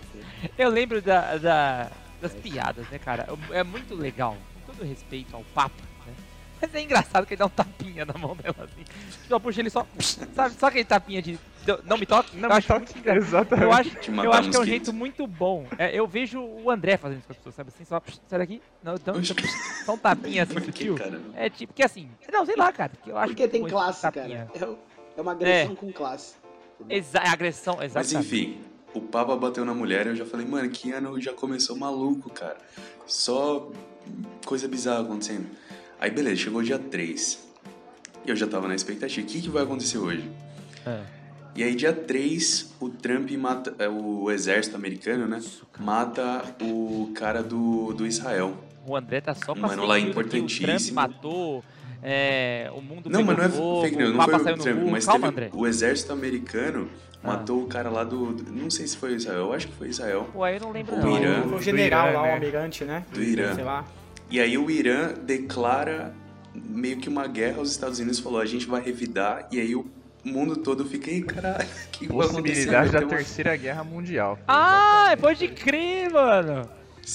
Eu 0.58 0.68
lembro 0.70 1.00
da, 1.02 1.36
da- 1.36 1.90
das 2.20 2.32
piadas, 2.34 2.88
né, 2.88 2.98
cara? 2.98 3.28
É 3.50 3.62
muito 3.62 3.94
legal, 3.94 4.36
com 4.66 4.72
todo 4.72 4.86
respeito 4.86 5.34
ao 5.34 5.42
Papa, 5.54 5.74
né? 6.06 6.12
Mas 6.60 6.74
é 6.74 6.80
engraçado 6.82 7.26
que 7.26 7.34
ele 7.34 7.38
dá 7.40 7.46
um 7.46 7.50
tapinha 7.50 8.04
na 8.04 8.14
mão 8.14 8.36
dela 8.36 8.54
assim. 8.60 8.84
Só 9.28 9.38
puxa 9.38 9.60
ele 9.60 9.70
só. 9.70 9.84
Sabe, 10.34 10.54
só 10.54 10.66
aquele 10.66 10.84
tapinha 10.84 11.20
de. 11.20 11.38
Não 11.84 11.96
me 11.98 12.04
toque? 12.06 12.36
Não 12.36 12.44
eu 12.44 12.48
me 12.50 12.56
acho 12.56 12.68
toque, 12.68 12.94
muito 12.94 13.08
exatamente. 13.10 13.62
Eu 13.64 13.72
acho, 13.72 13.90
eu 14.24 14.32
acho 14.32 14.50
que 14.50 14.56
é 14.56 14.60
um 14.60 14.64
jeito 14.64 14.92
muito 14.92 15.26
bom. 15.26 15.66
É, 15.78 15.96
eu 15.96 16.06
vejo 16.06 16.40
o 16.40 16.70
André 16.70 16.96
fazendo 16.96 17.18
isso 17.18 17.26
com 17.26 17.32
as 17.32 17.36
pessoas, 17.38 17.54
sabe 17.56 17.70
assim? 17.74 17.84
Só. 17.84 18.00
Sai 18.28 18.38
daqui. 18.38 18.62
Não, 18.82 18.94
então. 18.94 19.14
Só 19.84 19.94
um 19.94 19.98
tapinha 19.98 20.44
assim 20.44 20.54
Por 20.54 20.62
que, 20.62 20.66
sutil. 20.66 20.94
cara? 20.94 21.20
É 21.34 21.50
tipo, 21.50 21.72
que 21.72 21.82
assim. 21.82 22.08
Não, 22.32 22.46
sei 22.46 22.54
lá, 22.56 22.72
cara. 22.72 22.92
Que 23.02 23.10
eu 23.10 23.18
acho 23.18 23.28
Porque 23.28 23.48
tem 23.48 23.60
bom 23.62 23.66
esse 23.66 23.74
classe, 23.74 24.02
tapinha. 24.02 24.48
cara. 24.52 24.64
É, 24.64 24.68
o- 24.68 24.78
é 25.16 25.20
uma 25.20 25.32
agressão 25.32 25.74
com 25.74 25.92
classe. 25.92 26.34
Exa 26.88 27.20
agressão, 27.20 27.76
Mas 27.76 27.86
exatamente. 27.96 28.16
enfim, 28.26 28.58
o 28.94 29.00
Papa 29.00 29.36
bateu 29.36 29.64
na 29.64 29.72
mulher 29.74 30.06
eu 30.06 30.16
já 30.16 30.24
falei, 30.24 30.46
mano, 30.46 30.68
que 30.70 30.90
ano 30.92 31.20
já 31.20 31.32
começou 31.32 31.76
maluco, 31.76 32.30
cara. 32.30 32.58
Só 33.06 33.70
coisa 34.44 34.66
bizarra 34.68 35.02
acontecendo. 35.02 35.46
Aí 36.00 36.10
beleza, 36.10 36.36
chegou 36.42 36.62
dia 36.62 36.78
3. 36.78 37.50
E 38.24 38.30
eu 38.30 38.36
já 38.36 38.46
tava 38.46 38.68
na 38.68 38.74
expectativa. 38.74 39.26
O 39.26 39.30
que, 39.30 39.40
que 39.42 39.48
vai 39.48 39.62
acontecer 39.62 39.98
hoje? 39.98 40.28
É. 40.86 41.02
E 41.54 41.62
aí, 41.62 41.74
dia 41.74 41.92
3, 41.92 42.74
o 42.80 42.88
Trump 42.88 43.30
mata. 43.32 43.74
é, 43.78 43.86
O 43.88 44.30
exército 44.30 44.74
americano, 44.74 45.26
né? 45.28 45.38
Mata 45.78 46.42
o 46.62 47.12
cara 47.14 47.42
do, 47.42 47.92
do 47.92 48.06
Israel. 48.06 48.56
O 48.86 48.96
André 48.96 49.20
tá 49.20 49.34
só 49.34 49.52
Um 49.52 49.56
pra 49.56 49.68
mano 49.68 49.84
lá 49.84 49.96
aqui, 49.96 50.06
O 50.08 50.12
Trump 50.12 50.26
importantíssimo. 50.34 50.94
matou, 50.94 51.62
é, 52.02 52.70
o 52.74 52.80
mundo 52.82 53.08
Não, 53.08 53.20
pegou 53.20 53.24
mas 53.26 53.36
não 53.38 53.44
é 53.44 53.48
fogo, 53.48 53.82
fake 53.82 53.96
news, 53.96 54.08
o 54.08 54.12
não 54.12 54.18
Papa 54.18 54.32
foi 54.32 54.42
saiu 54.44 54.54
o 54.54 54.58
no 54.58 54.64
Trump, 54.64 54.90
mas 54.90 55.06
Calma, 55.06 55.32
teve 55.32 55.46
André. 55.46 55.50
o 55.58 55.66
exército 55.66 56.12
americano 56.12 56.88
Ah. 57.22 57.28
matou 57.28 57.62
o 57.62 57.66
cara 57.68 57.88
lá 57.90 58.02
do, 58.04 58.32
do- 58.32 58.52
Não 58.52 58.68
sei 58.70 58.86
se 58.86 58.96
foi 58.96 59.12
Israel, 59.14 59.38
eu 59.40 59.52
acho 59.52 59.68
que 59.68 59.74
foi 59.74 59.88
Israel. 59.88 60.28
Pô, 60.32 60.42
aí 60.42 60.56
eu 60.56 60.60
não 60.60 60.72
lembro 60.72 60.96
O 60.96 60.98
não. 60.98 61.16
Irã. 61.16 61.42
O 61.46 61.62
general 61.62 62.08
Irã, 62.08 62.18
lá, 62.18 62.22
né? 62.26 62.30
o 62.30 62.34
almirante, 62.34 62.84
né? 62.84 63.04
Do 63.12 63.22
Irã. 63.22 63.54
Sei 63.54 63.64
lá. 63.64 63.84
E 64.30 64.40
aí 64.40 64.58
o 64.58 64.68
Irã 64.70 65.12
declara 65.22 66.12
meio 66.54 66.96
que 66.98 67.08
uma 67.08 67.26
guerra 67.28 67.58
aos 67.58 67.70
Estados 67.70 67.98
Unidos 68.00 68.18
falou, 68.18 68.40
a 68.40 68.44
gente 68.46 68.66
vai 68.66 68.82
revidar, 68.82 69.46
e 69.52 69.60
aí 69.60 69.74
o 69.76 69.86
mundo 70.24 70.56
todo 70.56 70.84
fica, 70.84 71.10
ei, 71.10 71.22
caralho, 71.22 71.66
que? 71.92 72.06
Possibilidade 72.08 72.90
da 72.92 73.00
uma- 73.00 73.08
Terceira 73.08 73.56
Guerra 73.56 73.84
Mundial. 73.84 74.38
Ah, 74.48 75.16
pode 75.20 75.48
crer, 75.48 76.10
mano. 76.10 76.68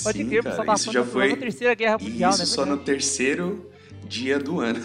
Pode 0.04 0.18
Sim, 0.18 0.28
crer, 0.30 0.44
cara, 0.44 0.74
isso 0.74 0.92
já 0.92 1.04
foi... 1.04 1.36
Terceira 1.36 1.74
Guerra 1.74 1.98
Mundial, 1.98 2.30
Isso 2.32 2.40
né? 2.40 2.46
só 2.46 2.66
no 2.66 2.78
terceiro 2.78 3.70
dia 4.08 4.40
do 4.40 4.60
ano, 4.62 4.80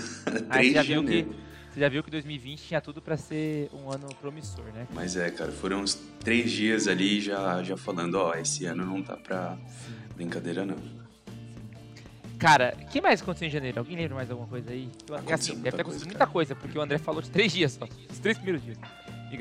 Aí 0.51 0.73
3 0.73 0.73
você 0.73 0.73
já 0.75 0.83
de 0.83 0.89
viu 0.89 1.01
que 1.03 1.07
janeiro. 1.09 1.35
você 1.73 1.81
já 1.81 1.89
viu 1.89 2.03
que 2.03 2.11
2020 2.11 2.61
tinha 2.63 2.81
tudo 2.81 3.01
pra 3.01 3.17
ser 3.17 3.71
um 3.73 3.91
ano 3.91 4.09
promissor, 4.21 4.65
né? 4.75 4.87
Mas 4.93 5.17
é, 5.17 5.31
cara, 5.31 5.51
foram 5.53 5.81
uns 5.81 5.95
três 6.21 6.51
dias 6.51 6.87
ali 6.89 7.21
já, 7.21 7.63
já 7.63 7.77
falando, 7.77 8.15
ó, 8.17 8.35
esse 8.35 8.65
ano 8.67 8.85
não 8.85 9.03
tá 9.03 9.17
pra 9.17 9.57
brincadeira 10.17 10.65
não. 10.67 10.77
Cara, 12.39 12.75
o 12.83 12.87
que 12.87 13.01
mais 13.01 13.23
aconteceu 13.23 13.47
em 13.47 13.51
janeiro? 13.53 13.79
Alguém 13.79 13.97
lembra 13.97 14.17
mais 14.17 14.29
alguma 14.31 14.49
coisa 14.49 14.71
aí? 14.71 14.89
Eu- 15.09 15.15
Aconteceu 15.15 15.55
assim, 15.55 15.63
deve 15.63 15.77
ter 15.77 15.83
acontecido 15.83 16.09
muita 16.09 16.27
coisa, 16.27 16.55
porque 16.57 16.77
o 16.77 16.81
André 16.83 16.99
falou 16.99 17.23
de 17.23 17.31
três 17.31 17.53
dias 17.53 17.73
só. 17.73 17.87
Os 18.11 18.19
três 18.19 18.37
primeiros 18.37 18.65
dias. 18.65 18.79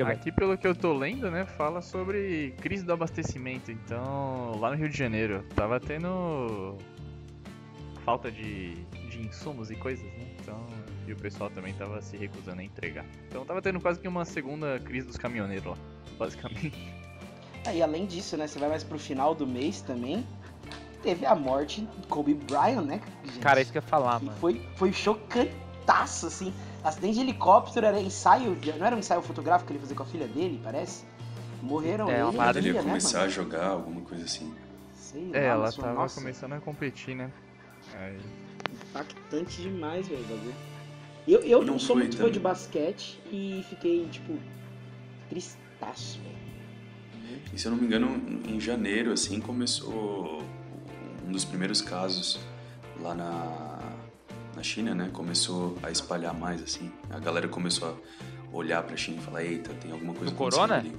Aqui, 0.08 0.32
pelo 0.32 0.58
que 0.58 0.66
eu 0.66 0.74
tô 0.74 0.94
lendo, 0.94 1.30
né, 1.30 1.46
fala 1.46 1.82
sobre 1.82 2.54
crise 2.62 2.82
do 2.86 2.94
abastecimento. 2.94 3.70
Então, 3.72 4.58
lá 4.58 4.70
no 4.70 4.78
Rio 4.78 4.88
de 4.88 4.98
Janeiro, 4.98 5.44
tava 5.54 5.82
tendo 5.82 6.78
falta 8.06 8.32
de, 8.32 8.74
de 9.22 9.28
insumos 9.28 9.70
e 9.72 9.76
coisas, 9.76 10.06
né? 10.06 10.28
Então, 10.42 10.66
e 11.08 11.14
o 11.14 11.16
pessoal 11.16 11.50
também 11.50 11.74
tava 11.74 12.02
se 12.02 12.18
recusando 12.18 12.62
a 12.62 12.64
entregar. 12.64 13.06
Então, 13.28 13.46
tava 13.46 13.62
tendo 13.62 13.80
quase 13.80 14.00
que 14.00 14.08
uma 14.08 14.26
segunda 14.26 14.80
crise 14.80 15.08
dos 15.08 15.18
caminhoneiros 15.18 15.66
lá, 15.66 15.78
basicamente. 16.18 16.74
Ah, 17.64 17.76
e 17.76 17.84
além 17.84 18.08
disso, 18.08 18.36
né, 18.38 18.48
você 18.48 18.58
vai 18.58 18.70
mais 18.70 18.84
pro 18.84 18.98
final 18.98 19.36
do 19.36 19.46
mês 19.46 19.82
também, 19.82 20.26
teve 21.04 21.28
a 21.28 21.36
morte 21.36 21.82
de 21.82 22.08
Kobe 22.08 22.34
Bryant, 22.34 22.82
né, 22.82 23.00
gente? 23.24 23.38
Cara, 23.40 23.60
é 23.60 23.62
isso 23.62 23.72
que 23.72 23.78
eu 23.78 23.84
ia 23.84 23.88
falar, 23.88 24.20
E 24.20 24.26
mano. 24.26 24.36
foi, 24.40 24.60
foi 24.78 24.92
chocantaço, 24.92 26.26
assim. 26.26 26.52
Acidente 26.84 27.14
de 27.14 27.20
helicóptero, 27.20 27.86
era 27.86 28.02
ensaio, 28.02 28.58
não 28.80 28.84
era 28.88 28.96
um 28.96 29.00
ensaio 29.00 29.22
fotográfico 29.22 29.68
que 29.68 29.74
ele 29.74 29.80
fazia 29.80 29.96
com 29.96 30.02
a 30.02 30.06
filha 30.08 30.28
dele, 30.28 30.60
parece? 30.64 31.06
Morreram 31.62 32.10
É, 32.10 32.24
uma 32.24 32.30
ele 32.30 32.34
e 32.34 32.38
parada 32.40 32.58
a 32.58 32.62
de 32.64 32.68
Ele 32.70 32.74
filha, 32.74 32.80
ia 32.80 32.84
né, 32.84 32.90
começar 32.90 33.18
mano? 33.20 33.30
a 33.30 33.32
jogar, 33.32 33.68
alguma 33.68 34.02
coisa 34.02 34.26
assim. 34.26 34.52
Sei 34.96 35.28
lá, 35.32 35.38
É, 35.38 35.46
ela 35.46 35.72
tava 35.72 35.94
nossa, 35.94 36.20
começando 36.20 36.54
a 36.54 36.60
competir, 36.60 37.16
né? 37.16 37.32
Aí, 37.94 38.20
Impactante 38.92 39.62
demais, 39.62 40.08
velho. 40.08 40.24
Eu, 41.28 41.40
eu 41.42 41.60
não, 41.60 41.74
Não 41.74 41.80
sou 41.80 41.96
muito 41.96 42.18
fã 42.18 42.30
de 42.30 42.40
basquete 42.40 43.20
e 43.32 43.64
fiquei, 43.70 44.08
tipo, 44.10 44.38
tristaço, 45.30 46.20
velho. 46.20 47.42
E 47.54 47.60
se 47.60 47.66
eu 47.68 47.72
não 47.72 47.78
me 47.78 47.86
engano, 47.86 48.22
em 48.48 48.60
janeiro, 48.60 49.12
assim, 49.12 49.40
começou 49.40 50.44
um 51.28 51.32
dos 51.32 51.46
primeiros 51.46 51.82
casos 51.82 52.40
lá 53.02 53.16
na, 53.16 53.80
na 54.56 54.64
China, 54.64 54.94
né? 54.94 55.10
Começou 55.14 55.78
a 55.82 55.90
espalhar 55.90 56.34
mais, 56.34 56.62
assim. 56.62 56.92
A 57.10 57.20
galera 57.20 57.48
começou 57.48 57.90
a... 57.90 58.56
olhar 58.56 58.84
pra 58.84 58.98
China 58.98 59.18
e 59.22 59.24
falar, 59.24 59.44
eita, 59.44 59.74
tem 59.76 59.92
alguma 59.92 60.14
coisa 60.14 60.32
Do 60.32 60.36
acontecendo 60.36 60.68
corona? 60.68 60.80
ali. 60.80 60.98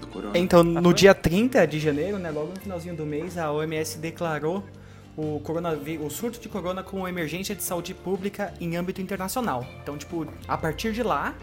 Do 0.00 0.06
corona. 0.08 0.38
Então, 0.38 0.74
Tá 0.74 0.80
no 0.80 0.92
dia 0.92 1.14
30 1.14 1.66
de 1.66 1.80
janeiro, 1.80 2.18
né, 2.18 2.30
logo 2.30 2.52
no 2.52 2.60
finalzinho 2.60 2.94
do 2.94 3.06
mês, 3.06 3.38
a 3.38 3.50
OMS 3.50 3.98
declarou 3.98 4.62
o, 5.16 5.40
o 6.04 6.10
surto 6.10 6.38
de 6.40 6.48
corona 6.48 6.82
como 6.82 7.06
emergência 7.08 7.54
de 7.54 7.62
saúde 7.62 7.94
pública 7.94 8.52
em 8.60 8.76
âmbito 8.76 9.00
internacional. 9.00 9.66
Então, 9.82 9.96
tipo, 9.96 10.26
a 10.46 10.56
partir 10.58 10.92
de 10.92 11.02
lá, 11.02 11.34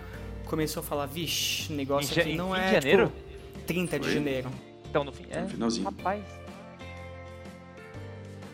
começou 0.46 0.82
a 0.82 0.84
falar, 0.84 1.06
vixe, 1.08 1.72
o 1.74 1.76
negócio 1.76 2.16
Em 2.18 2.22
aqui 2.22 2.32
em 2.32 2.36
não 2.36 2.54
fim 2.54 2.60
é, 2.60 2.66
de 2.68 2.72
janeiro? 2.74 3.08
tipo, 3.08 3.66
30 3.66 4.00
de 4.00 4.06
Foi. 4.06 4.14
janeiro. 4.14 4.52
Então, 4.90 5.04
no 5.04 5.12
fim. 5.12 5.26
É, 5.32 5.42
No 5.42 5.50
finalzinho. 5.50 5.86
Rapaz. 5.86 6.24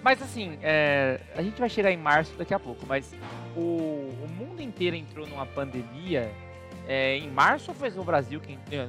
Mas 0.01 0.21
assim, 0.21 0.57
é, 0.61 1.19
a 1.35 1.41
gente 1.41 1.59
vai 1.59 1.69
chegar 1.69 1.91
em 1.91 1.97
março 1.97 2.31
daqui 2.37 2.53
a 2.53 2.59
pouco, 2.59 2.85
mas 2.87 3.13
o, 3.55 3.59
o 3.59 4.27
mundo 4.37 4.61
inteiro 4.61 4.95
entrou 4.95 5.27
numa 5.27 5.45
pandemia. 5.45 6.31
é, 6.87 7.17
em 7.17 7.29
março 7.29 7.71
ou 7.71 7.75
foi 7.75 7.91
só 7.91 7.99
o 7.99 8.03
Brasil 8.05 8.39
que 8.39 8.53
entrou 8.53 8.87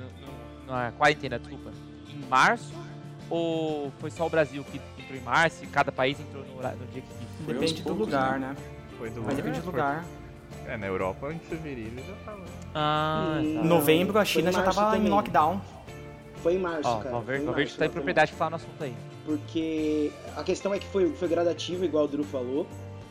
na 0.69 0.93
quarentena, 0.93 1.39
desculpa? 1.39 1.73
Em 2.09 2.25
março 2.29 2.73
ou 3.29 3.91
foi 3.99 4.11
só 4.11 4.27
o 4.27 4.31
Brasil 4.31 4.65
que 4.65 4.81
entrou 5.11 5.17
em 5.19 5.21
março 5.21 5.65
e 5.65 5.67
cada 5.67 5.91
país 5.91 6.19
entrou 6.21 6.45
no, 6.45 6.55
no 6.55 6.87
dia 6.93 7.03
que? 7.03 7.45
Foi 7.45 7.55
Depende 7.55 7.83
do 7.83 7.93
lugar, 7.95 8.39
né? 8.39 8.49
né? 8.49 8.57
Foi 8.99 9.11
do 9.11 9.23
Mas 9.23 9.37
depende 9.37 9.61
do 9.61 9.67
lugar. 9.67 10.05
É, 10.67 10.77
na 10.77 10.87
Europa, 10.87 11.33
em 11.33 11.39
fevereiro 11.39 11.93
já 11.97 12.15
tava. 12.25 12.43
Ah, 12.75 13.41
Hum, 13.43 13.55
tá. 13.55 13.61
Em 13.61 13.67
novembro, 13.69 14.19
a 14.19 14.25
China 14.25 14.51
em 14.51 14.53
já 14.53 14.63
tava 14.63 14.97
em 14.97 14.99
também. 14.99 15.11
lockdown. 15.11 15.61
Foi 16.43 16.55
em 16.55 16.59
março, 16.59 16.89
Ó, 16.89 16.97
cara. 16.99 17.11
Valverde, 17.11 17.43
em 17.43 17.47
Valverde 17.47 17.71
março, 17.71 17.79
tá 17.79 17.87
em 17.87 17.91
propriedade 17.91 18.31
de 18.33 18.37
falar 18.37 18.51
no 18.51 18.57
assunto 18.57 18.83
aí. 18.85 18.95
Porque 19.27 20.11
a 20.37 20.43
questão 20.43 20.73
é 20.75 20.79
que 20.79 20.87
foi, 20.87 21.11
foi 21.15 21.29
gradativo, 21.29 21.85
igual 21.85 22.05
o 22.05 22.09
Drew 22.09 22.25
falou, 22.25 22.67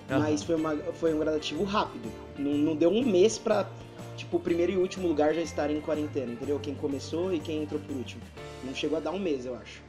Aham. 0.09 0.19
mas 0.19 0.43
foi, 0.43 0.55
uma, 0.55 0.75
foi 0.93 1.13
um 1.13 1.19
gradativo 1.19 1.63
rápido. 1.63 2.09
Não, 2.37 2.51
não 2.51 2.75
deu 2.75 2.89
um 2.89 3.03
mês 3.05 3.37
pra, 3.37 3.67
tipo, 4.17 4.37
o 4.37 4.39
primeiro 4.39 4.71
e 4.71 4.77
último 4.77 5.07
lugar 5.07 5.33
já 5.33 5.41
estarem 5.41 5.77
em 5.77 5.81
quarentena, 5.81 6.31
entendeu? 6.31 6.59
Quem 6.59 6.73
começou 6.75 7.33
e 7.33 7.39
quem 7.39 7.63
entrou 7.63 7.79
por 7.79 7.95
último. 7.95 8.21
Não 8.63 8.73
chegou 8.73 8.97
a 8.97 9.01
dar 9.01 9.11
um 9.11 9.19
mês, 9.19 9.45
eu 9.45 9.55
acho, 9.55 9.81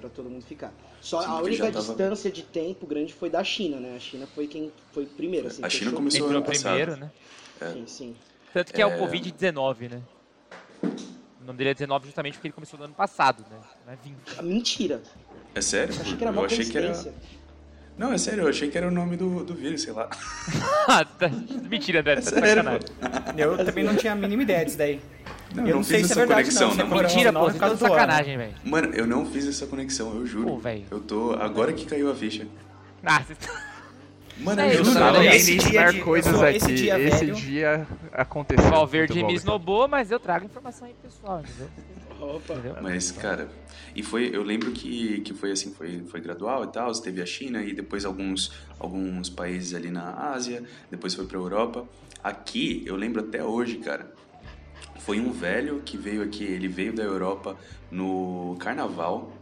pra 0.00 0.08
todo 0.08 0.28
mundo 0.28 0.44
ficar. 0.44 0.72
Só 1.00 1.20
Sim, 1.22 1.28
a 1.28 1.40
única 1.40 1.70
tava- 1.70 1.86
distância 1.86 2.30
de 2.30 2.42
tempo 2.42 2.86
grande 2.86 3.12
foi 3.12 3.28
da 3.30 3.44
China, 3.44 3.78
né? 3.78 3.94
A 3.96 4.00
China 4.00 4.26
foi 4.34 4.46
quem 4.46 4.72
foi 4.92 5.06
primeiro, 5.06 5.46
assim. 5.48 5.62
A 5.64 5.68
China 5.68 5.84
fechou. 5.90 5.96
começou 5.98 6.20
Entrou 6.20 6.36
ano 6.38 6.46
passado. 6.46 6.74
primeiro, 6.76 6.96
né? 6.96 7.10
Sim, 7.72 7.84
sim. 7.86 8.16
Tanto 8.52 8.72
que 8.72 8.80
é, 8.82 8.86
o 8.86 8.90
É. 8.90 8.98
Covid-19, 8.98 9.90
né? 9.90 10.02
O 11.40 11.44
nome 11.44 11.58
dele 11.58 11.70
é 11.70 11.74
19 11.74 12.06
justamente 12.06 12.34
porque 12.34 12.48
ele 12.48 12.54
começou 12.54 12.78
no 12.78 12.86
ano 12.86 12.94
passado, 12.94 13.44
né? 13.50 13.58
Não 13.86 13.92
é 13.92 13.96
20. 13.96 14.16
Ah, 14.38 14.42
Mentira. 14.42 15.02
É 15.54 15.60
sério? 15.60 15.94
Eu 15.94 16.00
achei 16.00 16.16
que 16.16 16.24
era 16.24 16.32
eu 16.32 16.38
uma 16.38 16.46
achei 16.46 16.64
que 16.64 16.78
era. 16.78 17.14
Não, 17.98 18.12
é 18.14 18.18
sério, 18.18 18.44
eu 18.44 18.48
achei 18.48 18.70
que 18.70 18.78
era 18.78 18.88
o 18.88 18.90
nome 18.90 19.16
do, 19.16 19.44
do 19.44 19.54
vírus, 19.54 19.82
sei 19.82 19.92
lá. 19.92 20.08
Ah, 20.88 21.04
tá. 21.04 21.28
Mentira, 21.68 22.00
André, 22.00 22.12
É 22.14 22.16
tá 22.16 22.22
sério. 22.22 22.62
Eu 23.36 23.64
também 23.64 23.84
não 23.84 23.94
tinha 23.94 24.12
a 24.12 24.16
mínima 24.16 24.42
ideia 24.42 24.64
disso 24.64 24.78
daí. 24.78 25.00
Não, 25.54 25.66
Eu 25.66 25.76
não 25.76 25.82
sei 25.82 25.98
fiz 25.98 26.06
se 26.06 26.12
é 26.12 26.14
essa 26.14 26.20
verdade, 26.26 26.42
conexão, 26.42 26.68
não, 26.68 26.74
é 26.74 26.78
não. 26.78 26.88
corona. 26.88 27.08
Mentira, 27.08 27.32
não, 27.32 27.40
pô, 27.40 27.46
por 27.46 27.52
você 27.52 27.58
tá 27.58 27.66
causa 27.66 27.74
de 27.84 27.90
sacanagem, 27.92 28.36
velho. 28.38 28.54
Mano, 28.64 28.94
eu 28.94 29.06
não 29.06 29.26
fiz 29.26 29.48
essa 29.48 29.66
conexão, 29.66 30.14
eu 30.14 30.26
juro. 30.26 30.46
Pô, 30.46 30.58
velho. 30.58 30.84
Eu 30.90 31.00
tô. 31.00 31.32
Agora 31.32 31.72
que 31.72 31.84
caiu 31.86 32.10
a 32.10 32.14
ficha. 32.14 32.46
Ah, 33.04 33.20
vocês 33.22 33.38
Mano, 34.38 34.62
É, 34.62 34.74
eu 34.74 34.82
não, 34.84 35.22
eu 35.22 35.32
esse 35.32 35.56
dia- 35.58 35.92
de- 35.92 36.00
coisas 36.00 36.34
sou- 36.34 36.42
aqui. 36.44 36.56
esse 36.56 36.74
dia 36.74 36.98
esse 36.98 37.26
velho- 37.26 37.34
dia 37.34 37.86
aconteceu. 38.10 38.66
O 38.68 38.70
Valverde 38.70 39.22
me 39.22 39.34
esnobou, 39.34 39.86
mas 39.86 40.10
eu 40.10 40.18
trago 40.18 40.46
informação 40.46 40.86
aí 40.88 40.94
pessoal, 41.02 41.40
entendeu? 41.40 41.68
Opa. 42.20 42.54
Entendeu? 42.54 42.76
Mas, 42.80 43.10
cara, 43.10 43.48
e 43.94 44.02
foi, 44.02 44.30
eu 44.34 44.42
lembro 44.42 44.70
que, 44.72 45.20
que 45.20 45.34
foi 45.34 45.50
assim, 45.52 45.74
foi, 45.74 46.04
foi 46.08 46.20
gradual 46.22 46.64
e 46.64 46.68
tal, 46.68 46.90
teve 46.92 47.20
a 47.20 47.26
China 47.26 47.62
e 47.62 47.74
depois 47.74 48.06
alguns, 48.06 48.50
alguns 48.78 49.28
países 49.28 49.74
ali 49.74 49.90
na 49.90 50.32
Ásia, 50.32 50.62
depois 50.90 51.12
foi 51.14 51.26
pra 51.26 51.36
Europa. 51.36 51.86
Aqui, 52.24 52.82
eu 52.86 52.96
lembro 52.96 53.20
até 53.20 53.44
hoje, 53.44 53.76
cara, 53.76 54.10
foi 55.04 55.20
um 55.20 55.32
velho 55.32 55.80
que 55.84 55.96
veio 55.96 56.22
aqui, 56.22 56.44
ele 56.44 56.68
veio 56.68 56.92
da 56.92 57.02
Europa 57.02 57.56
no 57.90 58.56
carnaval, 58.60 59.32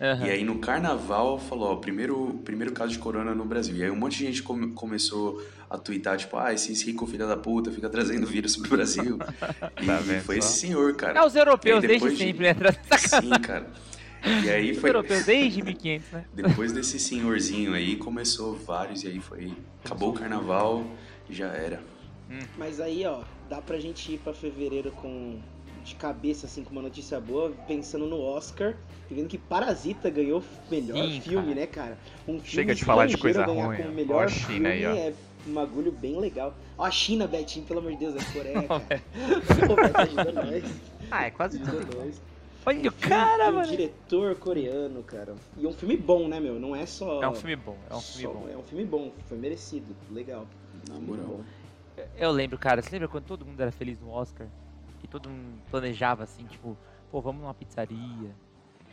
Aham. 0.00 0.26
e 0.26 0.30
aí 0.30 0.44
no 0.44 0.58
carnaval 0.58 1.38
falou, 1.38 1.72
ó, 1.72 1.76
primeiro, 1.76 2.40
primeiro 2.44 2.72
caso 2.72 2.92
de 2.92 2.98
corona 2.98 3.34
no 3.34 3.44
Brasil. 3.44 3.76
E 3.76 3.82
aí 3.84 3.90
um 3.90 3.96
monte 3.96 4.18
de 4.18 4.26
gente 4.26 4.42
come- 4.42 4.72
começou 4.72 5.42
a 5.68 5.76
twittar, 5.78 6.16
tipo, 6.16 6.36
ah, 6.36 6.52
esses 6.52 6.82
ricos 6.82 7.10
filha 7.10 7.26
da 7.26 7.36
puta 7.36 7.70
fica 7.70 7.88
trazendo 7.88 8.26
vírus 8.26 8.56
pro 8.56 8.70
Brasil. 8.70 9.18
e 9.80 9.86
Tá 9.86 9.96
vendo 9.98 10.22
foi 10.22 10.40
só? 10.40 10.48
esse 10.48 10.58
senhor, 10.60 10.94
cara. 10.96 11.18
É 11.20 11.24
os 11.24 11.36
europeus 11.36 11.82
E 11.82 11.86
aí, 11.86 11.88
desde 11.88 12.08
depois 12.08 12.18
de- 12.18 12.24
sempre, 12.24 12.44
né? 12.44 12.54
Tra- 12.54 12.98
Sim, 12.98 13.30
cara. 13.42 13.66
E 14.42 14.50
aí 14.50 14.72
Os 14.72 14.78
foi. 14.78 14.90
europeus 14.90 15.24
desde 15.24 15.62
1500, 15.62 16.10
né? 16.12 16.24
Depois 16.32 16.72
desse 16.72 16.98
senhorzinho 16.98 17.72
aí, 17.72 17.96
começou 17.96 18.54
vários, 18.54 19.02
e 19.04 19.08
aí 19.08 19.18
foi. 19.20 19.52
Acabou 19.84 20.10
o 20.10 20.12
carnaval 20.12 20.84
e 21.28 21.34
já 21.34 21.48
era. 21.48 21.82
Mas 22.58 22.80
aí, 22.80 23.04
ó, 23.06 23.22
dá 23.50 23.60
pra 23.60 23.78
gente 23.80 24.12
ir 24.12 24.18
pra 24.18 24.32
fevereiro 24.32 24.92
com 24.92 25.38
de 25.84 25.94
cabeça, 25.96 26.46
assim, 26.46 26.62
com 26.62 26.70
uma 26.70 26.82
notícia 26.82 27.18
boa, 27.18 27.50
pensando 27.66 28.06
no 28.06 28.20
Oscar, 28.20 28.76
e 29.10 29.14
vendo 29.14 29.28
que 29.28 29.38
Parasita 29.38 30.08
ganhou 30.10 30.42
melhor 30.70 31.08
Sim, 31.08 31.20
filme, 31.22 31.46
cara. 31.48 31.60
né, 31.60 31.66
cara? 31.66 31.98
Um 32.28 32.34
filme 32.34 32.44
Chega 32.44 32.74
de 32.74 32.84
falar 32.84 33.06
de 33.06 33.16
coisa 33.16 33.44
ruim, 33.44 33.76
como 33.76 33.88
ó. 33.88 33.92
melhor 33.92 34.16
Ó 34.16 34.24
a 34.24 34.28
China 34.28 34.68
aí, 34.68 34.86
ó. 34.86 34.90
É 34.94 35.14
um 35.48 35.54
bagulho 35.54 35.90
bem 35.90 36.20
legal. 36.20 36.54
Ó, 36.78 36.84
a 36.84 36.90
China, 36.90 37.26
Betinho, 37.26 37.64
pelo 37.64 37.80
amor 37.80 37.92
de 37.92 37.98
Deus, 37.98 38.14
é 38.14 38.32
Coreia, 38.32 38.62
cara. 38.68 39.02
Pô, 39.66 39.74
Beto, 39.74 40.00
ajuda 40.00 40.32
nós. 40.32 40.64
Ah, 41.10 41.24
é 41.24 41.30
quase 41.32 41.60
Ajuda 41.60 41.84
tudo. 41.84 41.96
nós. 41.96 42.22
Olha 42.66 42.88
o 42.88 42.92
cara, 42.92 43.48
um 43.50 43.54
mano. 43.54 43.66
diretor 43.68 44.36
coreano, 44.36 45.02
cara. 45.02 45.34
E 45.56 45.64
é 45.64 45.68
um 45.68 45.72
filme 45.72 45.96
bom, 45.96 46.28
né, 46.28 46.38
meu? 46.38 46.60
Não 46.60 46.76
é 46.76 46.86
só... 46.86 47.20
É 47.20 47.28
um 47.28 47.34
filme 47.34 47.56
bom, 47.56 47.76
é 47.90 47.94
um 47.96 48.00
filme 48.00 48.22
só- 48.22 48.32
bom. 48.38 48.48
É 48.52 48.56
um 48.56 48.62
filme 48.62 48.84
bom, 48.84 49.10
foi 49.26 49.38
merecido, 49.38 49.96
legal. 50.10 50.46
Na 50.88 51.00
moral. 51.00 51.40
Eu 52.16 52.30
lembro, 52.30 52.58
cara, 52.58 52.82
você 52.82 52.90
lembra 52.90 53.08
quando 53.08 53.24
todo 53.24 53.44
mundo 53.44 53.60
era 53.60 53.72
feliz 53.72 53.98
no 54.00 54.10
Oscar? 54.10 54.46
E 55.02 55.06
todo 55.08 55.28
mundo 55.28 55.60
planejava 55.70 56.22
assim, 56.24 56.44
tipo, 56.44 56.76
pô, 57.10 57.20
vamos 57.20 57.40
numa 57.42 57.54
pizzaria, 57.54 58.30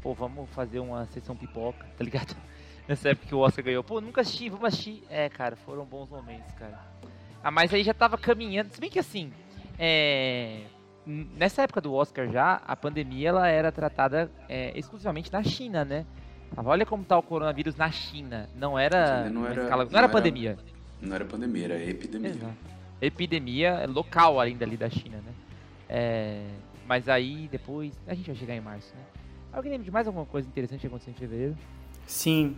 pô, 0.01 0.13
vamos 0.13 0.49
fazer 0.51 0.79
uma 0.79 1.05
sessão 1.07 1.35
pipoca, 1.35 1.85
tá 1.97 2.03
ligado? 2.03 2.35
Nessa 2.87 3.09
época 3.09 3.27
que 3.27 3.35
o 3.35 3.39
Oscar 3.39 3.65
ganhou, 3.65 3.83
pô, 3.83 3.99
nunca 3.99 4.21
assisti, 4.21 4.49
vamos 4.49 4.65
assistir. 4.65 5.03
É, 5.09 5.27
cara, 5.27 5.55
foram 5.57 5.83
bons 5.85 6.09
momentos, 6.09 6.53
cara. 6.53 6.79
Ah, 7.43 7.51
mas 7.51 7.73
aí 7.73 7.83
já 7.83 7.93
tava 7.93 8.17
caminhando, 8.17 8.71
se 8.73 8.79
bem 8.79 8.89
que 8.89 8.99
assim, 8.99 9.31
é... 9.77 10.61
Nessa 11.05 11.61
época 11.61 11.79
do 11.79 11.93
Oscar 11.93 12.27
já, 12.29 12.61
a 12.67 12.75
pandemia 12.75 13.29
ela 13.29 13.47
era 13.47 13.71
tratada 13.71 14.29
é, 14.49 14.77
exclusivamente 14.77 15.31
na 15.31 15.41
China, 15.41 15.85
né? 15.85 16.05
Olha 16.57 16.85
como 16.85 17.03
tá 17.05 17.17
o 17.17 17.23
coronavírus 17.23 17.77
na 17.77 17.89
China. 17.89 18.49
Não 18.55 18.77
era, 18.77 19.29
não 19.29 19.45
era- 19.45 19.63
escala- 19.63 19.83
não 19.85 19.91
não 19.91 19.97
era 19.99 20.07
era- 20.07 20.11
pandemia. 20.13 20.57
Não 21.01 21.15
era 21.15 21.23
pandemia, 21.25 21.63
era 21.65 21.81
epidemia. 21.81 22.29
Exato. 22.31 22.55
Epidemia 23.01 23.85
local 23.87 24.39
ainda 24.39 24.65
ali 24.65 24.77
da 24.77 24.89
China, 24.89 25.17
né? 25.17 25.33
É, 25.89 26.47
mas 26.87 27.07
aí 27.07 27.47
depois. 27.51 27.93
A 28.07 28.13
gente 28.13 28.27
vai 28.27 28.35
chegar 28.35 28.55
em 28.55 28.61
março, 28.61 28.93
né? 28.95 29.01
Alguém 29.51 29.71
lembra 29.71 29.85
de 29.85 29.91
mais 29.91 30.07
alguma 30.07 30.25
coisa 30.25 30.47
interessante 30.47 30.81
que 30.81 30.87
aconteceu 30.87 31.13
em 31.13 31.17
fevereiro? 31.17 31.57
Sim. 32.05 32.55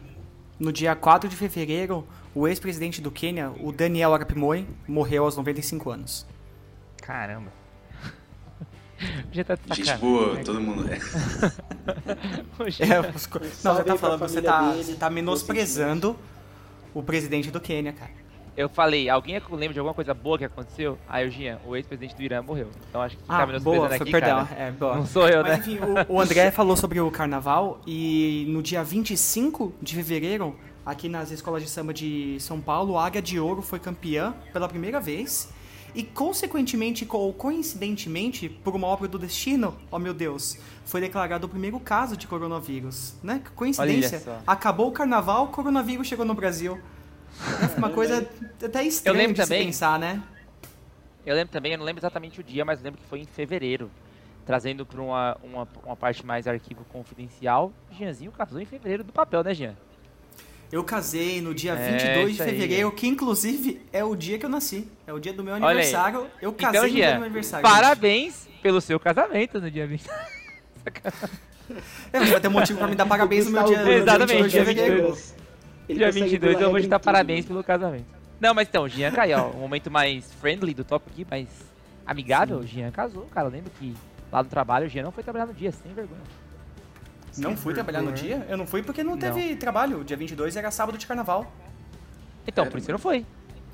No 0.60 0.74
dia 0.74 0.94
4 0.96 1.30
de 1.30 1.36
fevereiro, 1.36 2.06
o 2.36 2.48
ex-presidente 2.48 3.02
do 3.02 3.10
Quênia, 3.10 3.52
o 3.62 3.72
Daniel 3.72 4.14
Arap 4.14 4.36
Moi, 4.36 4.68
morreu 4.88 5.24
aos 5.24 5.38
95 5.38 5.90
anos. 5.90 6.28
Caramba. 7.02 7.52
Já 9.32 9.44
tá 9.46 9.56
de 9.56 9.74
Gente 9.74 9.98
boa, 9.98 10.44
todo 10.44 10.60
mundo. 10.60 10.90
É. 12.60 12.94
É, 12.94 13.00
os 13.00 13.30
não, 13.64 13.74
você 13.74 13.84
tá 13.84 13.98
falando, 13.98 14.20
você 14.20 14.42
tá, 14.42 14.72
dele, 14.72 14.84
você 14.84 14.96
tá 14.96 15.10
menosprezando 15.10 16.16
o 16.94 17.02
presidente 17.02 17.50
do 17.50 17.60
Quênia, 17.60 17.94
cara. 17.94 18.12
Eu 18.60 18.68
falei, 18.68 19.08
alguém 19.08 19.42
lembra 19.52 19.72
de 19.74 19.80
alguma 19.80 19.94
coisa 19.94 20.14
boa 20.14 20.38
que 20.38 20.44
aconteceu? 20.44 20.98
Aí 21.08 21.26
o 21.26 21.32
Jean, 21.32 21.60
o 21.66 21.78
ex-presidente 21.78 22.14
do 22.14 22.22
Irã 22.22 22.42
morreu. 22.42 22.68
Então 22.90 23.02
acho 23.02 23.16
que 23.16 23.24
Ah, 23.26 23.38
tá 23.38 23.48
menosprezando 23.48 23.64
boa, 23.78 23.88
foi, 23.88 23.96
aqui, 23.96 24.12
perdão. 24.12 24.46
cara, 24.46 24.60
É, 24.62 24.72
boa. 24.72 24.96
não 24.98 25.06
sou 25.06 25.30
eu, 25.30 25.42
Mas 25.44 25.52
né? 25.54 25.58
enfim, 25.60 25.80
o, 26.10 26.16
o 26.16 26.20
André 26.20 26.52
falou 26.52 26.76
sobre 26.76 27.00
o 27.00 27.10
carnaval 27.10 27.80
e 27.88 28.46
no 28.50 28.62
dia 28.62 28.84
25 28.84 29.74
de 29.82 29.96
fevereiro, 29.96 30.58
aqui 30.86 31.08
nas 31.08 31.32
escolas 31.32 31.64
de 31.64 31.70
samba 31.70 31.94
de 31.94 32.36
São 32.42 32.60
Paulo, 32.60 32.98
a 32.98 33.06
Águia 33.06 33.22
de 33.22 33.40
Ouro 33.40 33.62
foi 33.62 33.80
campeã 33.80 34.36
pela 34.52 34.68
primeira 34.68 35.00
vez. 35.00 35.54
E 35.96 36.04
consequentemente, 36.04 37.08
ou 37.10 37.32
coincidentemente, 37.34 38.50
por 38.50 38.76
uma 38.76 38.88
obra 38.88 39.08
do 39.08 39.18
destino, 39.18 39.74
ó 39.90 39.98
meu 39.98 40.14
Deus, 40.14 40.58
foi 40.84 41.00
declarado 41.00 41.46
o 41.48 41.50
primeiro 41.50 41.80
caso 41.80 42.18
de 42.18 42.28
coronavírus, 42.28 43.14
né? 43.24 43.42
Que 43.42 43.52
Coincidência. 43.52 44.22
Acabou 44.46 44.90
o 44.90 44.92
carnaval, 44.92 45.46
o 45.46 45.48
coronavírus 45.48 46.06
chegou 46.08 46.26
no 46.26 46.34
Brasil. 46.34 46.78
É 47.76 47.78
uma 47.78 47.90
coisa 47.90 48.28
até 48.64 48.84
estranha 48.84 49.18
lembro 49.18 49.34
de 49.36 49.42
se 49.42 49.48
também. 49.48 49.66
pensar, 49.68 49.98
né? 50.00 50.22
Eu 51.26 51.36
lembro 51.36 51.52
também, 51.52 51.72
eu 51.74 51.78
não 51.78 51.86
lembro 51.86 52.00
exatamente 52.02 52.40
o 52.40 52.44
dia, 52.44 52.66
mas 52.66 52.82
lembro 52.82 53.00
que 53.02 53.08
foi 53.08 53.20
em 53.20 53.26
fevereiro. 53.26 53.90
Trazendo 54.46 54.86
pra 54.86 55.00
uma, 55.02 55.38
uma, 55.44 55.68
uma 55.86 55.96
parte 55.96 56.26
mais 56.26 56.48
arquivo 56.48 56.84
confidencial. 56.92 57.72
Jeanzinho 57.92 58.32
casou 58.32 58.60
em 58.60 58.66
fevereiro 58.66 59.04
do 59.04 59.14
papel, 59.14 59.44
né, 59.44 59.54
Jean? 59.54 59.76
Eu 60.72 60.84
casei 60.84 61.40
no 61.42 61.54
dia 61.54 61.74
É, 61.74 61.92
22 61.92 62.26
de 62.28 62.34
isso 62.34 62.44
aí. 62.44 62.50
fevereiro, 62.50 62.92
que 62.92 63.08
inclusive 63.08 63.82
é 63.94 64.04
o 64.04 64.16
dia 64.16 64.38
que 64.40 64.46
eu 64.46 64.50
nasci. 64.50 64.88
É 65.06 65.14
o 65.14 65.20
dia 65.20 65.34
do 65.34 65.44
meu 65.44 65.54
Olha 65.54 65.66
aí. 65.66 65.72
aniversário. 65.72 66.28
Eu 66.42 66.52
casei 66.54 66.80
Então, 66.80 66.90
no 66.90 66.96
dia 66.96 67.08
do 67.12 67.16
meu 67.16 67.24
aniversário. 67.26 67.66
gente. 67.68 67.76
parabéns 67.76 68.48
pelo 68.62 68.82
seu 68.82 69.00
casamento 69.00 69.60
no 69.62 69.70
dia 69.70 69.86
20. 69.88 70.04
É, 72.12 72.20
vai 72.20 72.40
ter 72.42 72.48
um 72.48 72.52
motivo 72.52 72.80
pra 72.80 72.88
me 72.88 72.96
dar 72.96 73.06
parabéns 73.06 73.46
no 73.46 73.52
meu 73.52 73.64
dia, 73.66 73.78
Exatamente, 73.98 74.44
22 74.44 74.46
de 74.46 74.50
dia 74.52 74.66
fevereiro. 74.66 74.96
22. 75.14 75.36
Ele 75.90 75.98
dia 75.98 76.08
consegue 76.08 76.26
22 76.26 76.54
pular 76.56 76.66
eu 76.66 76.72
vou 76.72 76.82
te 76.82 76.88
dar 76.88 77.00
parabéns 77.00 77.46
pelo 77.46 77.64
casamento. 77.64 78.06
Não, 78.40 78.54
mas 78.54 78.68
então, 78.68 78.88
Jean 78.88 79.12
Caio, 79.12 79.38
ó, 79.38 79.48
um 79.58 79.60
momento 79.62 79.92
mais 79.92 80.32
friendly 80.34 80.74
do 80.74 80.84
tópico 80.84 81.12
aqui, 81.12 81.28
mas 81.30 81.48
amigável, 82.06 82.60
o 82.60 82.66
Jean 82.66 82.92
casou, 82.92 83.24
cara. 83.34 83.48
Eu 83.48 83.52
lembro 83.52 83.72
que 83.78 83.94
lá 84.32 84.42
no 84.44 84.50
trabalho 84.50 84.86
o 84.86 84.90
Jean 84.90 85.04
não 85.04 85.12
foi 85.12 85.24
trabalhar 85.24 85.46
no 85.48 85.54
dia, 85.54 85.72
sem 85.72 85.92
vergonha. 85.94 86.22
Não 87.38 87.56
fui 87.56 87.74
trabalhar 87.74 88.02
no 88.02 88.12
dia? 88.12 88.46
Eu 88.50 88.58
não 88.58 88.66
fui 88.66 88.82
porque 88.82 89.04
não 89.04 89.18
teve 89.18 89.56
trabalho. 89.56 90.04
Dia 90.04 90.18
22 90.18 90.56
era 90.56 90.72
sábado 90.72 90.98
de 90.98 91.06
carnaval. 91.06 91.52
Então, 92.48 92.66
por 92.66 92.78
isso 92.78 92.88
que 92.88 92.92
não 92.92 93.00
foi. 93.00 93.26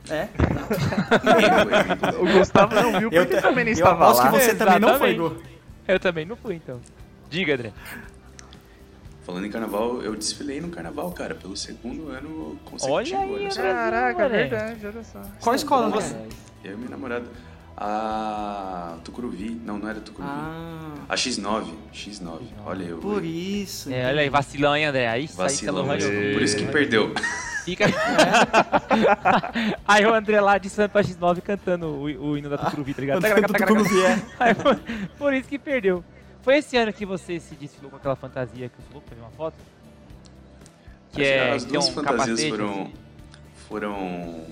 É. 0.09 0.27
O 2.19 2.37
Gustavo 2.37 2.75
não 2.75 2.99
viu 2.99 3.09
Eu, 3.11 3.25
porque 3.25 3.41
também 3.41 3.63
não 3.65 3.71
eu 3.71 3.73
estava 3.73 4.05
aposto 4.05 4.23
lá. 4.23 4.31
que 4.31 4.39
você 4.39 4.55
também 4.55 4.79
não 4.79 4.97
foi, 4.99 5.11
Exatamente. 5.15 5.35
Gu. 5.41 5.43
Eu 5.87 5.99
também 5.99 6.25
não 6.25 6.35
fui, 6.35 6.55
então. 6.55 6.79
Diga, 7.29 7.53
André. 7.55 7.71
Falando 9.25 9.45
em 9.45 9.49
carnaval, 9.49 10.03
eu 10.03 10.15
desfilei 10.15 10.61
no 10.61 10.69
carnaval, 10.69 11.11
cara, 11.11 11.33
pelo 11.33 11.57
segundo 11.57 12.09
ano 12.09 12.59
consecutivo. 12.63 12.93
Olha 12.93 13.19
aí, 13.19 13.51
só. 13.51 13.59
André. 13.59 13.73
Caraca, 13.73 14.23
é 14.23 14.29
verdade, 14.29 14.85
olha 14.85 15.03
só. 15.03 15.21
Qual 15.41 15.55
escola 15.55 15.89
Você-? 15.89 16.15
Eu 16.63 16.73
e 16.73 16.77
minha 16.77 16.91
namorada. 16.91 17.25
A 17.75 18.97
Tucuruvi. 19.03 19.49
Não, 19.65 19.79
não 19.79 19.89
era 19.89 19.99
Tucuruvi. 19.99 20.31
Ah, 20.31 20.93
A 21.09 21.15
X9. 21.15 21.73
X9. 21.91 22.39
Olha 22.65 22.83
eu. 22.83 22.99
por 22.99 23.25
isso. 23.25 23.91
É, 23.91 24.07
olha 24.07 24.21
aí, 24.21 24.29
vacilão, 24.29 24.75
hein, 24.77 24.85
André? 24.85 25.07
Aí 25.07 25.27
Vacilou. 25.27 25.83
pelo 25.83 26.33
Por 26.33 26.41
isso 26.43 26.55
que 26.55 26.65
perdeu. 26.67 27.11
Fica. 27.65 27.85
aí 29.87 30.05
o 30.07 30.13
André 30.13 30.39
lá 30.39 30.59
de 30.59 30.69
Sampa 30.69 31.01
X9 31.01 31.41
cantando 31.41 31.87
o, 31.87 32.03
o 32.03 32.37
hino 32.37 32.47
da 32.47 32.59
Tucuruvi, 32.59 32.93
tá 32.93 33.01
ligado? 33.01 33.21
Do 33.21 33.53
Tucuruvi, 33.53 34.01
é. 34.05 34.21
Aí, 34.39 34.53
por, 34.53 34.79
por 35.17 35.33
isso 35.33 35.49
que 35.49 35.57
perdeu. 35.57 36.03
Foi 36.45 36.57
esse 36.57 36.77
ano 36.77 36.93
que 36.93 37.07
você 37.07 37.39
se 37.39 37.55
desfilou 37.55 37.89
com 37.89 37.97
aquela 37.97 38.15
fantasia 38.15 38.69
que 38.69 38.75
eu 38.79 38.85
falou 38.85 39.01
pra 39.01 39.15
ver 39.15 39.21
uma 39.21 39.31
foto? 39.31 39.55
Que 41.11 41.23
é, 41.23 41.51
As 41.53 41.65
que 41.65 41.71
duas 41.71 41.87
é 41.87 41.89
um 41.89 41.93
fantasias 41.95 42.19
capacete, 42.27 42.49
foram. 42.51 42.81
assim. 42.83 42.93
Foram. 43.67 44.45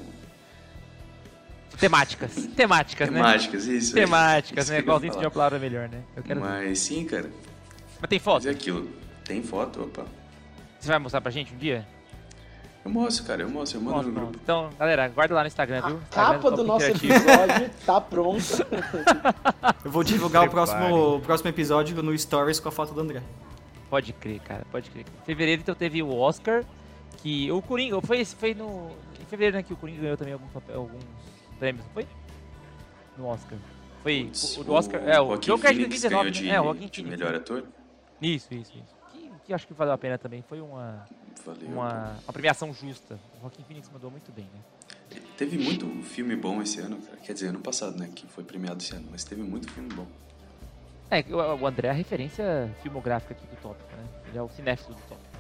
Temáticas. 1.80 2.34
Temáticas, 2.58 3.10
né? 3.12 3.18
Temáticas, 3.18 3.66
isso. 3.66 3.96
é. 3.96 4.02
Temáticas, 4.02 4.64
Isso 4.66 4.74
né? 4.74 4.82
que 4.82 4.90
eu 4.90 4.92
ia 4.92 4.98
Igualzinho 4.98 5.12
de 5.20 5.26
uma 5.26 5.30
palavra 5.30 5.60
melhor, 5.60 5.88
né? 5.88 6.02
Eu 6.16 6.24
quero 6.24 6.42
ver. 6.42 6.48
Mas 6.48 6.80
sim, 6.80 7.06
cara. 7.06 7.30
Mas 8.02 8.10
tem 8.10 8.18
Mas 8.18 8.24
foto? 8.24 8.48
é 8.48 8.52
aquilo. 8.52 8.90
Tem 9.24 9.44
foto? 9.44 9.84
Opa. 9.84 10.08
Você 10.80 10.88
vai 10.88 10.98
mostrar 10.98 11.22
pra 11.22 11.30
gente 11.32 11.54
um 11.54 11.58
dia? 11.60 11.88
Eu 12.86 12.92
mostro, 12.92 13.26
cara. 13.26 13.42
Eu 13.42 13.50
mostro. 13.50 13.80
Eu 13.80 13.82
mando 13.82 13.96
Mostra, 13.96 14.12
no 14.14 14.20
grupo. 14.20 14.40
Então, 14.44 14.70
galera, 14.78 15.08
guarda 15.08 15.36
lá 15.36 15.42
no 15.42 15.48
Instagram, 15.48 15.82
viu? 15.82 15.96
A 15.96 16.00
Instagram 16.00 16.34
capa 16.34 16.52
do 16.52 16.58
Top 16.58 16.68
nosso 16.68 16.86
Interativo. 16.86 17.14
episódio 17.14 17.70
tá 17.86 18.02
pronta. 18.02 18.68
Eu 19.86 19.92
vou 19.92 20.04
divulgar 20.04 20.48
o 20.48 20.50
próximo, 20.50 21.16
o 21.16 21.22
próximo 21.22 21.50
episódio 21.50 22.04
no 22.04 22.18
Stories 22.18 22.60
com 22.60 22.70
a 22.70 22.72
foto 22.72 22.94
do 22.94 23.00
André. 23.02 23.22
Pode 23.90 24.12
crer, 24.14 24.40
cara, 24.42 24.66
pode 24.72 24.90
crer. 24.90 25.06
Em 25.22 25.26
fevereiro, 25.26 25.62
então, 25.62 25.76
teve 25.76 26.02
o 26.02 26.14
Oscar, 26.18 26.64
que 27.18 27.52
o 27.52 27.62
Coringa, 27.62 28.02
foi, 28.02 28.20
esse 28.20 28.36
foi 28.36 28.54
no... 28.54 28.90
Em 29.22 29.26
fevereiro, 29.26 29.58
né, 29.58 29.64
que 29.64 29.72
o 29.72 29.78
Coringa 29.78 30.02
ganhou 30.02 30.18
também 30.18 30.34
alguns, 30.34 30.50
alguns 30.74 31.04
prêmios, 31.60 31.86
não 31.86 31.94
foi? 31.94 32.08
No 33.18 33.28
Oscar. 33.28 33.58
Foi 34.02 34.24
Putz, 34.26 34.58
o, 34.58 34.62
o 34.62 34.64
do 34.64 34.74
Oscar, 34.74 35.02
é, 35.08 35.22
o 35.22 35.38
Joker 35.38 35.72
de 35.72 35.84
Phoenix 35.84 36.02
2019, 36.02 36.10
ganhou 36.12 36.24
né? 36.24 36.32
de, 36.32 36.50
é, 36.50 36.60
o 36.60 36.64
Joaquin 36.64 36.88
de 36.88 36.96
Phoenix. 36.96 37.20
melhor 37.20 37.36
ator. 37.36 37.64
Isso, 38.22 38.54
isso, 38.54 38.72
isso. 38.76 39.03
Que, 39.46 39.54
acho 39.54 39.68
que 39.68 39.74
valeu 39.74 39.94
a 39.94 39.98
pena 39.98 40.18
também, 40.18 40.42
foi 40.48 40.62
uma, 40.62 41.06
Valeu. 41.46 41.68
uma, 41.68 42.16
uma 42.24 42.34
premiação 42.34 42.74
justa. 42.74 43.20
O 43.38 43.42
Joaquin 43.42 43.64
Phoenix 43.64 43.90
mandou 43.92 44.10
muito 44.10 44.32
bem, 44.32 44.46
né? 44.54 45.20
Teve 45.38 45.58
muito 45.58 45.86
filme 46.04 46.36
bom 46.36 46.62
esse 46.62 46.80
ano, 46.80 46.98
cara. 46.98 47.18
Quer 47.18 47.34
dizer, 47.34 47.48
ano 47.48 47.60
passado, 47.60 47.98
né? 47.98 48.10
Que 48.14 48.26
foi 48.28 48.44
premiado 48.44 48.82
esse 48.82 48.94
ano. 48.96 49.08
Mas 49.12 49.24
teve 49.24 49.42
muito 49.42 49.70
filme 49.72 49.94
bom. 49.94 50.08
É, 51.12 51.24
o, 51.30 51.68
André 51.68 51.90
é 51.90 51.92
a 51.92 51.94
referência 51.94 52.74
filmográfica 52.82 53.34
aqui 53.34 53.46
do 53.46 53.56
tópico, 53.62 53.90
né? 53.96 54.04
Ele 54.30 54.38
é 54.38 54.42
o 54.42 54.50
cinéfilo 54.50 54.96
do 54.96 55.02
tópico. 55.02 55.34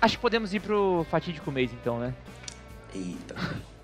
Acho 0.00 0.16
que 0.16 0.22
podemos 0.22 0.54
ir 0.54 0.60
pro 0.60 1.04
fatídico 1.10 1.50
mês, 1.50 1.72
então, 1.72 1.98
né? 1.98 2.14
Eita. 2.94 3.34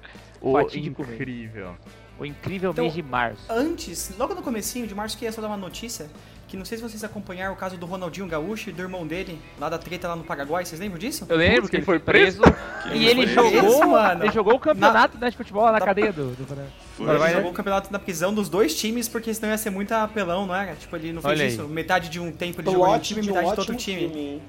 O 0.42 0.52
Fatídico 0.54 1.02
incrível. 1.02 1.76
O 2.18 2.24
incrível 2.24 2.70
Então, 2.70 2.84
mês 2.84 2.94
de 2.94 3.02
março. 3.02 3.44
Antes, 3.50 4.16
logo 4.16 4.34
no 4.34 4.42
comecinho 4.42 4.86
de 4.86 4.94
março, 4.94 5.18
queria 5.18 5.30
só 5.30 5.42
dar 5.42 5.48
uma 5.48 5.56
notícia. 5.58 6.08
Que 6.50 6.56
não 6.56 6.64
sei 6.64 6.78
se 6.78 6.82
vocês 6.82 7.04
acompanharam 7.04 7.54
o 7.54 7.56
caso 7.56 7.76
do 7.76 7.86
Ronaldinho 7.86 8.26
Gaúcho 8.26 8.70
e 8.70 8.72
do 8.72 8.82
irmão 8.82 9.06
dele, 9.06 9.40
lá 9.56 9.68
da 9.68 9.78
treta 9.78 10.08
lá 10.08 10.16
no 10.16 10.24
Paraguai. 10.24 10.64
Vocês 10.64 10.80
lembram 10.80 10.98
disso? 10.98 11.24
Eu 11.28 11.36
lembro 11.36 11.68
que 11.68 11.76
ele 11.76 11.84
foi 11.84 12.00
preso, 12.00 12.42
Que 12.82 12.88
e 12.98 13.06
ele 13.06 13.24
foi 13.28 13.34
jogou, 13.34 13.60
preso, 13.60 13.88
mano. 13.88 14.24
ele 14.24 14.32
jogou 14.32 14.54
o 14.54 14.58
campeonato 14.58 15.16
né, 15.16 15.30
de 15.30 15.36
futebol 15.36 15.62
lá 15.62 15.70
na 15.70 15.80
cadeia 15.80 16.12
do, 16.12 16.30
do 16.34 16.44
Foi. 16.44 17.08
Ele 17.08 17.18
Vai, 17.18 17.30
né? 17.30 17.36
jogou 17.36 17.52
o 17.52 17.54
campeonato 17.54 17.92
na 17.92 18.00
prisão 18.00 18.34
dos 18.34 18.48
dois 18.48 18.74
times, 18.74 19.08
porque 19.08 19.32
senão 19.32 19.50
ia 19.50 19.58
ser 19.58 19.70
muita 19.70 20.02
apelão, 20.02 20.44
não 20.44 20.54
era? 20.56 20.74
Tipo, 20.74 20.96
ele 20.96 21.12
não 21.12 21.22
fez 21.22 21.34
Olha 21.34 21.44
aí. 21.44 21.52
isso. 21.52 21.68
Metade 21.68 22.08
de 22.08 22.18
um 22.18 22.32
tempo 22.32 22.60
ele 22.60 22.68
jogou 22.68 22.88
em 22.88 22.96
um 22.96 22.98
time, 22.98 23.20
de 23.20 23.28
metade 23.28 23.44
de 23.44 23.50
outro 23.50 23.62
ótimo 23.62 23.78
time. 23.78 24.42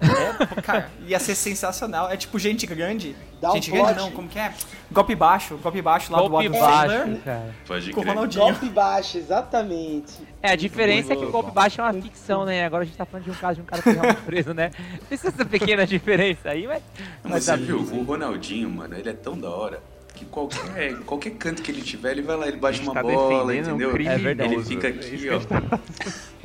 É, 0.00 0.60
cara, 0.62 0.90
ia 1.06 1.18
ser 1.18 1.34
sensacional. 1.34 2.10
É 2.10 2.16
tipo 2.16 2.38
gente 2.38 2.66
grande. 2.66 3.16
Dá 3.40 3.50
um 3.50 3.54
gente 3.54 3.70
grande 3.70 3.94
plot. 3.94 4.00
não, 4.00 4.10
como 4.10 4.28
que 4.28 4.38
é? 4.38 4.52
Golpe 4.90 5.14
baixo, 5.14 5.56
golpe 5.58 5.82
baixo 5.82 6.12
lá 6.12 6.18
golpe 6.20 6.48
do 6.48 6.56
Adam 6.56 6.60
baixo, 6.60 6.96
Sandler 6.96 7.20
cara. 7.22 7.54
Pode 7.66 7.90
com 7.92 8.00
o 8.00 8.02
crer. 8.02 8.14
Ronaldinho. 8.14 8.44
Golpe 8.44 8.68
baixo, 8.68 9.18
exatamente. 9.18 10.12
É, 10.42 10.52
a 10.52 10.56
diferença 10.56 11.12
é 11.12 11.16
que 11.16 11.24
o 11.24 11.30
golpe 11.30 11.50
baixo 11.50 11.80
é 11.80 11.84
uma 11.84 11.92
ficção, 11.94 12.44
né? 12.44 12.64
Agora 12.64 12.82
a 12.82 12.86
gente 12.86 12.96
tá 12.96 13.04
falando 13.04 13.24
de 13.24 13.30
um 13.30 13.34
caso 13.34 13.56
de 13.56 13.62
um 13.62 13.64
cara 13.64 13.82
que 13.82 13.90
foi 13.90 14.00
realmente 14.00 14.22
preso, 14.22 14.54
né? 14.54 14.70
Essa 15.10 15.28
essa 15.28 15.44
pequena 15.44 15.84
diferença 15.86 16.50
aí, 16.50 16.66
mas... 16.66 16.82
Mas 17.22 17.32
mas 17.32 17.44
você 17.44 17.56
viu, 17.56 17.78
o 17.78 18.02
Ronaldinho, 18.04 18.70
mano, 18.70 18.96
ele 18.96 19.10
é 19.10 19.12
tão 19.12 19.38
da 19.38 19.50
hora 19.50 19.80
que 20.18 20.24
qualquer, 20.26 20.98
qualquer 21.00 21.30
canto 21.32 21.62
que 21.62 21.70
ele 21.70 21.82
tiver, 21.82 22.12
ele 22.12 22.22
vai 22.22 22.36
lá, 22.36 22.48
ele 22.48 22.56
bate 22.56 22.80
uma 22.80 22.92
tá 22.94 23.02
bola, 23.02 23.46
defendendo 23.52 23.66
um 23.66 23.70
entendeu? 23.76 23.90
criminoso. 23.92 24.20
É 24.20 24.22
verdade. 24.22 24.54
Ele 24.54 24.62
fica 24.64 24.86
É 24.88 24.90
isso 24.90 25.08
aqui, 25.08 25.18
que 25.18 25.30
ó. 25.30 25.38
tá- 25.40 25.80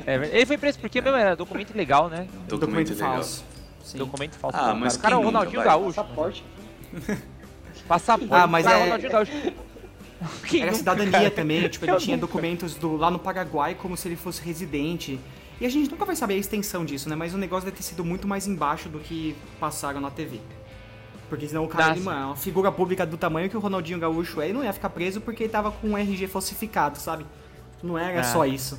É, 0.06 0.18
verdade. 0.18 0.36
ele 0.36 0.46
foi 0.46 0.58
preso 0.58 0.78
porque 0.78 1.00
mesmo 1.00 1.16
era 1.18 1.34
documento 1.36 1.70
ilegal, 1.70 2.08
né? 2.08 2.26
Documento 2.48 2.90
legal. 2.92 3.14
falso. 3.14 3.44
Sim. 3.84 3.98
Documento 3.98 4.36
falso. 4.36 4.56
Ah, 4.58 4.74
mas 4.74 4.94
o 4.96 5.00
cara 5.00 5.14
é 5.14 5.18
o 5.18 5.22
Ronaldinho 5.22 5.56
vai? 5.56 5.64
Gaúcho. 5.66 5.94
Passaporte. 5.94 6.44
Passaporte. 7.88 8.32
Ah, 8.34 8.46
mas 8.46 8.64
cara 8.64 8.78
é- 8.78 8.82
Ronaldinho 8.84 9.12
Gaúcho. 9.12 9.32
Quem 10.46 10.60
Era 10.62 10.66
nunca, 10.70 10.78
cidadania 10.78 11.10
cara? 11.12 11.30
também, 11.30 11.68
tipo, 11.68 11.84
ele 11.84 11.92
Eu 11.92 11.98
tinha 11.98 12.16
nunca. 12.16 12.26
documentos 12.26 12.74
do, 12.76 12.96
lá 12.96 13.10
no 13.10 13.18
Paraguai 13.18 13.74
como 13.74 13.96
se 13.96 14.08
ele 14.08 14.16
fosse 14.16 14.40
residente. 14.42 15.20
E 15.60 15.66
a 15.66 15.68
gente 15.68 15.90
nunca 15.90 16.04
vai 16.04 16.16
saber 16.16 16.34
a 16.34 16.36
extensão 16.38 16.84
disso, 16.84 17.08
né? 17.08 17.14
Mas 17.14 17.34
o 17.34 17.38
negócio 17.38 17.64
deve 17.66 17.76
ter 17.76 17.82
sido 17.82 18.04
muito 18.04 18.26
mais 18.26 18.46
embaixo 18.46 18.88
do 18.88 18.98
que 18.98 19.36
passaram 19.60 20.00
na 20.00 20.10
TV. 20.10 20.40
Porque 21.28 21.48
senão 21.48 21.64
o 21.64 21.68
cara, 21.68 21.86
Ah, 21.86 21.90
ele, 21.96 22.00
mano, 22.00 22.20
é 22.20 22.24
uma 22.26 22.36
figura 22.36 22.70
pública 22.70 23.04
do 23.06 23.16
tamanho 23.16 23.48
que 23.50 23.56
o 23.56 23.60
Ronaldinho 23.60 23.98
Gaúcho 23.98 24.40
é, 24.40 24.44
ele 24.46 24.52
não 24.54 24.64
ia 24.64 24.72
ficar 24.72 24.90
preso 24.90 25.20
porque 25.20 25.44
ele 25.44 25.50
tava 25.52 25.70
com 25.72 25.88
um 25.88 25.98
RG 25.98 26.26
falsificado, 26.28 26.98
sabe? 26.98 27.24
Não 27.82 27.98
era 27.98 28.20
Ah. 28.20 28.24
só 28.24 28.44
isso. 28.46 28.78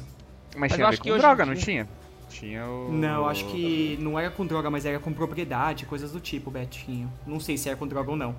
Mas 0.54 0.60
Mas 0.62 0.74
tinha 0.74 0.84
eu 0.86 0.90
acho 0.90 1.02
que 1.02 1.12
com 1.12 1.18
droga, 1.18 1.46
não 1.46 1.56
tinha? 1.56 1.88
Tinha 2.30 2.66
o... 2.66 2.92
Não, 2.92 3.28
acho 3.28 3.46
que 3.46 3.98
não 4.02 4.18
era 4.20 4.30
com 4.30 4.46
droga, 4.46 4.70
mas 4.70 4.86
era 4.86 5.00
com 5.00 5.12
propriedade, 5.14 5.86
coisas 5.86 6.12
do 6.12 6.20
tipo, 6.20 6.50
Betinho. 6.52 7.12
Não 7.26 7.40
sei 7.40 7.58
se 7.58 7.68
era 7.70 7.78
com 7.78 7.88
droga 7.88 8.12
ou 8.12 8.18
não. 8.18 8.36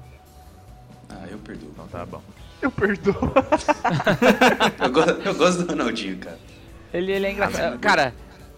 Ah, 1.09 1.25
eu 1.31 1.39
perdoo. 1.39 1.71
Então 1.73 1.87
tá 1.89 2.05
bom. 2.05 2.21
Eu 2.61 2.71
perdoo. 2.71 3.15
Eu, 4.83 4.91
go- 4.91 5.01
eu 5.25 5.35
gosto 5.35 5.63
do 5.63 5.71
Ronaldinho, 5.73 6.19
cara. 6.19 6.39
Ele, 6.93 7.13
ele 7.13 7.27
é 7.27 7.33
engraçado. 7.33 7.73
mas- 7.73 7.81
Cara, 7.81 8.15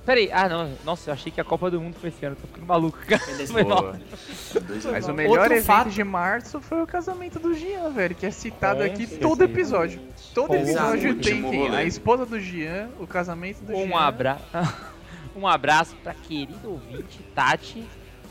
peraí. 0.08 0.30
Ah, 0.32 0.48
não. 0.48 0.72
Nossa, 0.84 1.10
eu 1.10 1.14
achei 1.14 1.30
que 1.30 1.38
a 1.40 1.44
Copa 1.44 1.70
do 1.70 1.78
Mundo 1.80 1.96
foi 2.00 2.08
esse 2.08 2.24
ano. 2.24 2.34
Tô 2.34 2.46
ficando 2.46 2.66
maluco, 2.66 2.98
cara. 3.06 3.20
Foi 3.20 4.92
Mas 4.92 5.06
o 5.08 5.12
melhor 5.12 5.38
Outro 5.40 5.52
evento 5.52 5.64
fato- 5.66 5.90
de 5.90 6.02
março 6.02 6.60
foi 6.62 6.82
o 6.82 6.86
casamento 6.86 7.38
do 7.38 7.54
Jean, 7.54 7.90
velho, 7.90 8.14
que 8.14 8.24
é 8.24 8.30
citado 8.30 8.80
Com 8.80 8.86
aqui 8.86 9.06
certeza. 9.06 9.20
todo 9.20 9.42
episódio. 9.44 10.00
Todo 10.34 10.48
Com 10.48 10.54
episódio 10.56 11.14
tem 11.16 11.42
quem? 11.42 11.76
A 11.76 11.84
esposa 11.84 12.24
do 12.24 12.40
Jean, 12.40 12.88
o 12.98 13.06
casamento 13.06 13.60
do 13.60 13.72
Jean. 13.74 13.84
Um 13.84 13.96
abraço. 13.96 14.44
um 15.36 15.46
abraço 15.46 15.94
pra 16.02 16.14
querido 16.14 16.70
ouvinte, 16.70 17.20
Tati, 17.34 17.84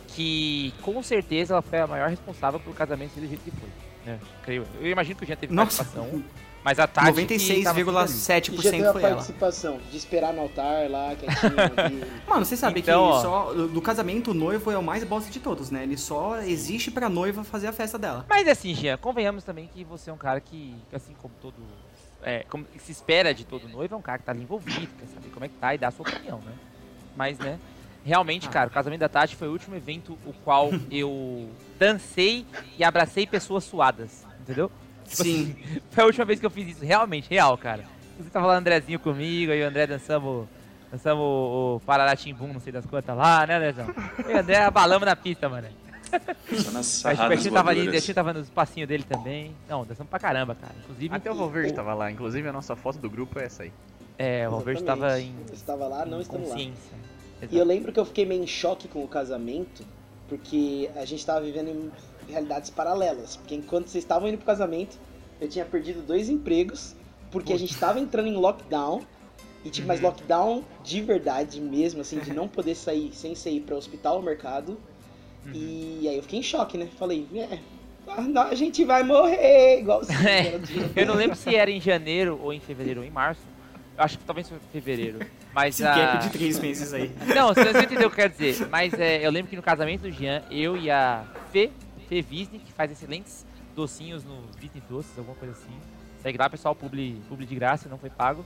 que 0.08 0.74
com 0.82 1.02
certeza 1.04 1.54
ela 1.54 1.62
foi 1.62 1.80
a 1.80 1.86
maior 1.88 2.10
responsável 2.10 2.60
pelo 2.60 2.74
casamento 2.74 3.14
do 3.20 3.28
jeito 3.28 3.42
que 3.44 3.52
foi. 3.52 3.70
né? 4.06 4.20
creio. 4.44 4.66
Eu 4.82 4.88
imagino 4.90 5.16
que 5.16 5.24
o 5.24 5.28
Jean 5.28 5.36
teve 5.36 5.54
Nossa, 5.54 5.84
participação, 5.84 6.24
mas 6.64 6.80
a 6.80 6.88
Tati. 6.88 7.06
que 7.06 7.06
tava 7.06 7.16
sempre 7.20 7.36
ali. 7.36 7.62
E 7.62 7.64
já 7.64 7.74
96,7% 7.74 8.62
teve 8.72 8.86
a 8.88 8.94
foi 8.94 9.02
ela. 9.04 9.12
participação 9.16 9.80
de 9.90 9.98
esperar 9.98 10.34
no 10.34 10.42
altar 10.42 10.90
lá, 10.90 11.16
quietinho 11.20 11.54
ali. 11.78 12.04
Mano, 12.28 12.46
você 12.46 12.58
sabe 12.58 12.80
Então, 12.82 13.06
que 13.06 13.12
ó. 13.14 13.22
só 13.22 13.54
do 13.54 13.82
casamento 13.82 14.32
o 14.32 14.34
noivo 14.34 14.70
é 14.72 14.78
o 14.78 14.84
mais 14.84 15.04
bosta 15.04 15.32
de 15.32 15.40
todos, 15.40 15.72
né? 15.72 15.84
Ele 15.84 15.98
só 15.98 16.40
existe 16.42 16.92
pra 16.92 17.08
noiva 17.10 17.44
fazer 17.44 17.68
a 17.68 17.72
festa 17.74 17.98
dela. 17.98 18.26
Mas 18.30 18.48
assim, 18.48 18.74
Jean, 18.76 18.98
convenhamos 18.98 19.44
também 19.44 19.68
que 19.74 19.84
você 19.84 20.10
é 20.10 20.14
um 20.14 20.18
cara 20.18 20.40
que, 20.42 20.76
assim 20.94 21.14
como 21.22 21.34
todo. 21.42 21.56
É, 22.24 22.44
como 22.50 22.66
se 22.80 22.92
espera 22.92 23.34
de 23.34 23.46
todo 23.46 23.70
noivo, 23.70 23.94
é 23.96 23.98
um 23.98 24.02
cara 24.02 24.18
que 24.18 24.26
tá 24.26 24.32
ali 24.32 24.42
envolvido, 24.42 24.90
quer 25.00 25.06
saber 25.14 25.30
como 25.30 25.46
é 25.46 25.48
que 25.48 25.54
tá 25.56 25.74
e 25.76 25.78
dar 25.78 25.90
a 25.90 25.92
sua 25.92 26.08
opinião, 26.10 26.40
né? 26.40 26.52
Mas, 27.16 27.38
né? 27.40 27.58
Realmente, 28.04 28.48
Ah. 28.48 28.52
cara, 28.52 28.70
o 28.70 28.74
casamento 28.74 29.00
da 29.02 29.10
Tati 29.10 29.36
foi 29.36 29.48
o 29.48 29.52
último 29.52 29.76
evento 29.76 30.18
o 30.26 30.34
qual 30.44 30.70
eu 30.92 31.50
dancei 31.78 32.46
e 32.78 32.84
abracei 32.84 33.28
pessoas 33.28 33.64
suadas, 33.66 34.26
entendeu? 34.42 34.72
Tipo 35.08 35.24
Sim. 35.24 35.56
assim, 35.64 35.82
foi 35.90 36.04
a 36.04 36.08
última 36.08 36.26
vez 36.26 36.40
que 36.40 36.46
eu 36.46 36.50
fiz 36.50 36.70
isso, 36.70 36.86
realmente, 36.86 37.30
real, 37.30 37.58
cara. 37.58 37.84
Você 38.20 38.30
tava 38.30 38.48
lá 38.48 38.54
o 38.54 38.58
Andrezinho 38.58 39.00
comigo, 39.00 39.52
aí 39.52 39.64
o 39.64 39.68
André 39.68 39.88
dançamos, 39.88 40.48
dançamos 40.92 41.24
o, 41.24 41.76
o 41.76 41.80
Pararatimbum, 41.86 42.52
não 42.54 42.60
sei 42.60 42.74
das 42.74 42.86
quantas 42.86 43.16
lá, 43.16 43.46
né, 43.46 43.56
Andrezão? 43.58 43.88
E 44.28 44.34
o 44.34 44.38
André 44.38 44.58
abalamos 44.58 45.06
na 45.06 45.16
pista, 45.16 45.48
mano. 45.48 45.68
Só 46.54 46.72
nas 46.72 47.06
Aí 47.06 47.16
o 47.16 47.52
tava 47.52 47.70
ali, 47.70 47.88
o 47.88 48.14
tava 48.14 48.34
nos 48.34 48.50
passinhos 48.50 48.88
dele 48.88 49.04
também. 49.04 49.54
Não, 49.68 49.86
dançamos 49.86 50.10
pra 50.10 50.20
caramba, 50.20 50.56
cara. 50.56 50.74
Inclusive, 50.84 51.16
Até 51.16 51.32
o 51.32 51.36
Valverde 51.36 51.74
tava 51.74 51.94
lá, 51.94 52.12
inclusive 52.12 52.48
a 52.48 52.54
nossa 52.54 52.76
foto 52.76 52.98
do 52.98 53.10
grupo 53.10 53.40
é 53.40 53.46
essa 53.46 53.64
aí. 53.64 53.72
é, 54.18 54.48
o 54.48 54.52
Valverde 54.52 54.84
tava 54.84 55.20
em. 55.20 55.36
Estava 55.54 55.88
lá, 55.88 56.06
não 56.06 56.22
estamos 56.22 56.50
lá. 56.50 56.56
consciência. 56.56 56.98
E 57.52 57.58
eu 57.58 57.66
lembro 57.66 57.92
que 57.92 58.00
eu 58.00 58.06
fiquei 58.06 58.26
meio 58.26 58.44
em 58.44 58.48
choque 58.48 58.88
com 58.88 59.04
o 59.04 59.08
casamento, 59.08 59.86
porque 60.28 60.90
a 60.96 61.06
gente 61.06 61.24
tava 61.26 61.42
vivendo 61.42 61.70
em 61.70 61.92
realidades 62.30 62.70
paralelas. 62.70 63.36
Porque 63.38 63.56
enquanto 63.56 63.88
vocês 63.88 64.04
estavam 64.04 64.28
indo 64.28 64.38
pro 64.38 64.46
casamento, 64.46 64.98
eu 65.40 65.48
tinha 65.48 65.66
perdido 65.66 66.02
dois 66.02 66.30
empregos 66.30 66.96
porque 67.32 67.54
a 67.54 67.60
gente 67.60 67.78
tava 67.78 68.00
entrando 68.00 68.28
em 68.28 68.36
lockdown. 68.36 69.02
E 69.66 69.70
tipo, 69.70 69.88
mas 69.88 70.00
lockdown 70.00 70.64
de 70.84 71.02
verdade 71.02 71.60
mesmo, 71.60 72.02
assim, 72.02 72.20
de 72.20 72.32
não 72.34 72.48
poder 72.48 72.76
sair 72.76 73.12
sem 73.14 73.36
sair 73.36 73.60
para 73.60 73.76
hospital 73.76 74.18
ou 74.18 74.22
mercado. 74.22 74.78
E 75.54 76.08
aí 76.08 76.16
eu 76.16 76.24
fiquei 76.24 76.40
em 76.40 76.44
choque, 76.44 76.78
né? 76.78 76.88
Falei, 76.98 77.26
é, 77.34 77.60
a 78.08 78.50
a 78.50 78.56
gente 78.56 78.84
vai 78.84 79.04
morrer, 79.04 79.80
igual 79.80 80.02
o 80.04 80.28
É, 80.28 80.60
Eu 80.96 81.06
não 81.06 81.16
lembro 81.16 81.36
se 81.36 81.56
era 81.56 81.72
em 81.72 81.80
janeiro 81.80 82.40
ou 82.42 82.54
em 82.54 82.60
fevereiro 82.60 83.02
ou 83.02 83.06
em 83.06 83.10
março. 83.10 83.42
Eu 83.98 84.04
acho 84.04 84.18
que 84.18 84.24
talvez 84.26 84.48
foi 84.48 84.58
em 84.58 84.72
fevereiro. 84.72 85.20
Mas 85.54 85.76
Esse 85.76 85.88
a... 85.88 85.96
gap 85.96 86.24
de 86.24 86.30
três 86.32 86.60
meses 86.60 86.94
aí. 86.94 87.12
Não, 87.34 87.54
você 87.54 87.72
não 87.72 87.82
entendeu 87.82 88.08
o 88.08 88.12
que 88.12 88.22
eu 88.22 88.30
quero 88.30 88.34
dizer. 88.34 88.68
Mas 88.70 88.94
é, 88.94 89.26
eu 89.26 89.32
lembro 89.32 89.50
que 89.50 89.56
no 89.56 89.64
casamento 89.64 90.02
do 90.02 90.12
Jean, 90.12 90.44
eu 90.52 90.78
e 90.78 90.92
a 90.92 91.26
Fê, 91.52 91.72
Fê 92.08 92.22
Visney, 92.22 92.60
que 92.60 92.72
faz 92.72 92.92
excelentes 92.92 93.46
docinhos 93.76 94.24
no 94.24 94.42
Visney 94.60 94.82
Doces, 94.90 95.18
alguma 95.18 95.36
coisa 95.38 95.54
assim. 95.54 95.76
Segue 96.22 96.38
lá, 96.38 96.50
pessoal, 96.50 96.74
publi, 96.76 97.22
publi 97.30 97.46
de 97.46 97.56
graça, 97.56 97.88
não 97.90 97.98
foi 97.98 98.10
pago. 98.10 98.46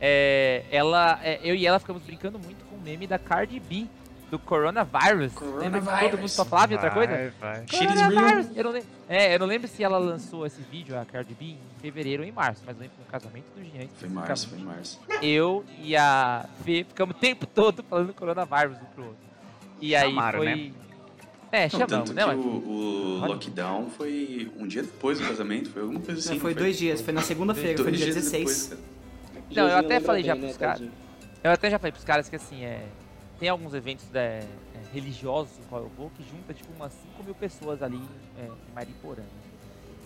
É, 0.00 0.64
ela, 0.70 1.18
é, 1.22 1.40
eu 1.42 1.54
e 1.54 1.66
ela 1.66 1.78
ficamos 1.78 2.02
brincando 2.02 2.38
muito 2.38 2.64
com 2.66 2.76
o 2.76 2.80
meme 2.80 3.06
da 3.06 3.18
Cardi 3.18 3.58
B, 3.58 3.86
do 4.30 4.38
Coronavirus. 4.38 5.32
Lembra 5.34 5.34
que 5.34 5.40
todo 5.40 5.72
mundo 5.72 5.84
Coronavirus. 5.86 6.32
só 6.32 6.44
falava 6.44 6.72
em 6.72 6.76
outra 6.76 6.90
coisa? 6.90 7.12
Vai, 7.12 7.30
vai. 7.30 7.66
Coronavirus. 7.66 8.46
real. 8.46 8.56
Eu 8.56 8.64
não, 8.64 8.70
lem- 8.70 8.82
é, 9.08 9.34
eu 9.34 9.38
não 9.40 9.46
lembro 9.46 9.66
se 9.66 9.82
ela 9.82 9.98
lançou 9.98 10.46
esse 10.46 10.60
vídeo, 10.62 10.96
a 10.98 11.04
Cardi 11.04 11.34
B, 11.34 11.44
em 11.46 11.58
fevereiro 11.80 12.22
ou 12.22 12.28
em 12.28 12.32
março, 12.32 12.62
mas 12.66 12.76
eu 12.76 12.82
lembro 12.82 12.96
que 12.96 13.02
no 13.02 13.10
casamento 13.10 13.46
do 13.56 13.64
Jean. 13.64 13.88
Foi 13.96 14.08
em 14.08 14.12
março, 14.12 14.48
foi 14.50 14.58
em 14.58 14.62
março. 14.64 15.00
Eu 15.22 15.64
e 15.82 15.96
a 15.96 16.44
Fê 16.62 16.84
ficamos 16.84 17.16
o 17.16 17.18
tempo 17.18 17.46
todo 17.46 17.82
falando 17.82 18.12
coronavírus 18.14 18.76
um 18.80 18.84
pro 18.94 19.04
outro. 19.06 19.18
E 19.80 19.96
aí 19.96 20.10
Chamaram, 20.10 20.38
foi. 20.38 20.46
né? 20.54 20.72
É, 21.50 21.62
Não, 21.64 21.70
chamamos, 21.70 21.90
tanto 21.90 22.12
né? 22.12 22.22
que 22.22 22.28
mas- 22.28 22.38
o, 22.44 22.48
o 22.48 23.26
lockdown 23.26 23.90
foi 23.90 24.50
um 24.56 24.66
dia 24.66 24.82
depois 24.82 25.18
do 25.18 25.26
casamento, 25.26 25.70
foi 25.70 25.82
alguma 25.82 26.00
coisa 26.00 26.20
assim. 26.20 26.34
Não, 26.34 26.40
foi 26.40 26.54
não 26.54 26.58
dois 26.62 26.78
dias, 26.78 27.00
foi 27.00 27.12
na 27.14 27.22
segunda-feira, 27.22 27.82
foi 27.82 27.92
dia 27.92 28.04
dias 28.04 28.16
16. 28.16 28.68
depois. 28.68 28.88
Não, 29.56 29.68
eu 29.68 29.76
até 29.78 29.98
falei 30.00 30.22
já 30.22 30.34
bem, 30.34 30.42
pros 30.42 30.54
né, 30.54 30.58
caras. 30.58 30.78
tadinho? 30.80 30.92
Eu 31.42 31.50
até 31.50 31.70
já 31.70 31.78
falei 31.78 31.92
pros 31.92 32.04
caras 32.04 32.28
que 32.28 32.36
assim, 32.36 32.64
é. 32.64 32.86
Tem 33.38 33.48
alguns 33.48 33.72
eventos 33.72 34.04
é, 34.14 34.18
é, 34.40 34.44
religiosos 34.92 35.56
no 35.58 35.64
qual 35.66 35.82
eu 35.82 35.90
vou 35.96 36.10
que 36.10 36.24
junta 36.28 36.52
tipo 36.52 36.70
umas 36.74 36.92
5 36.92 37.22
mil 37.22 37.34
pessoas 37.34 37.82
ali 37.82 38.02
é, 38.36 38.46
em 38.46 38.74
Mariporã. 38.74 39.22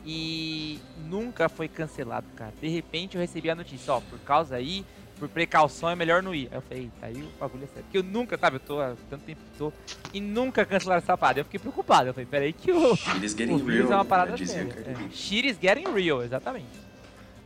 E 0.04 0.78
nunca 1.08 1.48
foi 1.48 1.66
cancelado, 1.68 2.26
cara. 2.36 2.52
De 2.60 2.68
repente 2.68 3.16
eu 3.16 3.20
recebi 3.20 3.48
a 3.48 3.54
notícia, 3.54 3.94
ó, 3.94 4.00
por 4.00 4.18
causa 4.20 4.56
aí, 4.56 4.84
por 5.18 5.28
precaução 5.28 5.88
é 5.88 5.96
melhor 5.96 6.22
não 6.22 6.34
ir. 6.34 6.48
Aí 6.50 6.58
eu 6.58 6.62
falei, 6.62 6.90
aí 7.02 7.22
o 7.22 7.28
bagulho 7.38 7.64
é 7.64 7.66
sério. 7.66 7.82
Porque 7.84 7.98
eu 7.98 8.02
nunca, 8.02 8.38
sabe, 8.38 8.56
eu 8.56 8.60
tô 8.60 8.80
há 8.80 8.94
tanto 9.08 9.24
tempo 9.24 9.40
que 9.40 9.58
tô, 9.58 9.72
e 10.12 10.20
nunca 10.20 10.64
cancelaram 10.64 11.02
essa 11.02 11.16
parada. 11.16 11.40
Eu 11.40 11.44
fiquei 11.44 11.60
preocupado. 11.60 12.08
Eu 12.08 12.14
falei, 12.14 12.26
peraí 12.26 12.52
que 12.52 12.72
o, 12.72 12.98
Eles 13.16 13.32
o 13.32 13.36
getting 13.36 13.64
real, 13.64 13.92
é 13.92 13.94
uma 13.94 14.04
parada 14.04 14.32
né, 14.32 14.44
séria. 14.44 14.72
É. 14.86 15.10
Shit 15.10 15.58
getting 15.60 15.92
real, 15.92 16.22
exatamente. 16.22 16.92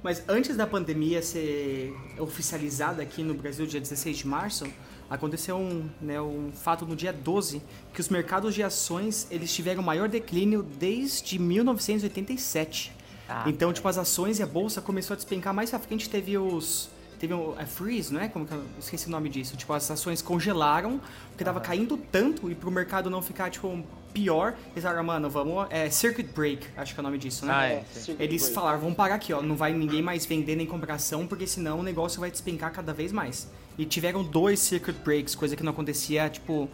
Mas 0.03 0.23
antes 0.29 0.57
da 0.57 0.67
pandemia 0.67 1.21
ser 1.21 1.93
oficializada 2.19 3.03
aqui 3.03 3.23
no 3.23 3.35
Brasil, 3.35 3.67
dia 3.67 3.81
16 3.81 4.19
de 4.19 4.27
março, 4.27 4.67
aconteceu 5.11 5.57
um, 5.57 5.89
né, 6.01 6.21
um 6.21 6.53
fato 6.53 6.85
no 6.87 6.95
dia 6.95 7.13
12, 7.13 7.63
que 7.93 8.01
os 8.01 8.09
mercados 8.09 8.55
de 8.55 8.63
ações 8.63 9.27
eles 9.31 9.53
tiveram 9.53 9.83
o 9.83 9.85
maior 9.85 10.09
declínio 10.09 10.63
desde 10.63 11.39
1987. 11.39 12.93
Ah, 13.29 13.45
então, 13.47 13.73
tipo, 13.73 13.89
as 13.89 13.99
ações 13.99 14.39
e 14.39 14.43
a 14.43 14.47
bolsa 14.47 14.81
começou 14.81 15.15
a 15.15 15.17
despencar. 15.17 15.53
Mais 15.53 15.71
pra 15.71 15.79
frente 15.79 16.09
teve 16.09 16.39
os... 16.39 16.89
Teve 17.27 17.35
o 17.35 17.57
a 17.59 17.67
freeze, 17.67 18.15
não 18.15 18.21
é? 18.21 18.29
Como 18.29 18.47
que 18.47 18.53
eu 18.53 18.63
esqueci 18.79 19.09
o 19.09 19.11
nome 19.11 19.29
disso. 19.29 19.57
Tipo, 19.57 19.73
as 19.73 19.91
ações 19.91 20.23
congelaram, 20.23 21.01
porque 21.31 21.43
tava 21.43 21.61
caindo 21.61 21.97
tanto, 21.97 22.49
e 22.49 22.55
pro 22.55 22.71
mercado 22.71 23.11
não 23.11 23.21
ficar, 23.21 23.51
tipo, 23.51 23.83
pior, 24.15 24.55
eles 24.71 24.85
falaram, 24.85 25.03
mano, 25.03 25.29
vamos... 25.29 25.67
É, 25.71 25.91
circuit 25.91 26.29
break, 26.33 26.69
acho 26.77 26.95
que 26.95 27.01
é 27.01 27.03
o 27.03 27.05
nome 27.05 27.19
disso, 27.19 27.45
né? 27.45 27.53
Ah, 27.53 27.67
É, 27.67 27.73
é, 27.75 27.85
circuit 27.93 28.23
Eles 28.23 28.43
break. 28.43 28.55
falaram, 28.55 28.79
vamos 28.79 28.95
parar 28.97 29.17
aqui, 29.17 29.33
ó. 29.33 29.43
Não 29.43 29.57
vai 29.57 29.73
ninguém 29.73 30.01
mais 30.03 30.25
vender 30.25 30.55
nem 30.55 30.67
comprar 30.67 30.95
ação, 30.95 31.27
porque 31.27 31.49
senão 31.49 31.81
o 31.81 31.83
negócio 31.83 32.21
vai 32.21 32.31
despencar 32.31 32.71
cada 32.73 32.95
vez 32.95 33.11
mais. 33.11 33.51
E 33.77 33.85
tiveram 33.85 34.23
dois 34.23 34.61
circuit 34.61 34.95
breaks, 35.05 35.35
coisa 35.35 35.57
que 35.57 35.65
não 35.65 35.73
acontecia, 35.73 36.31
tipo, 36.31 36.69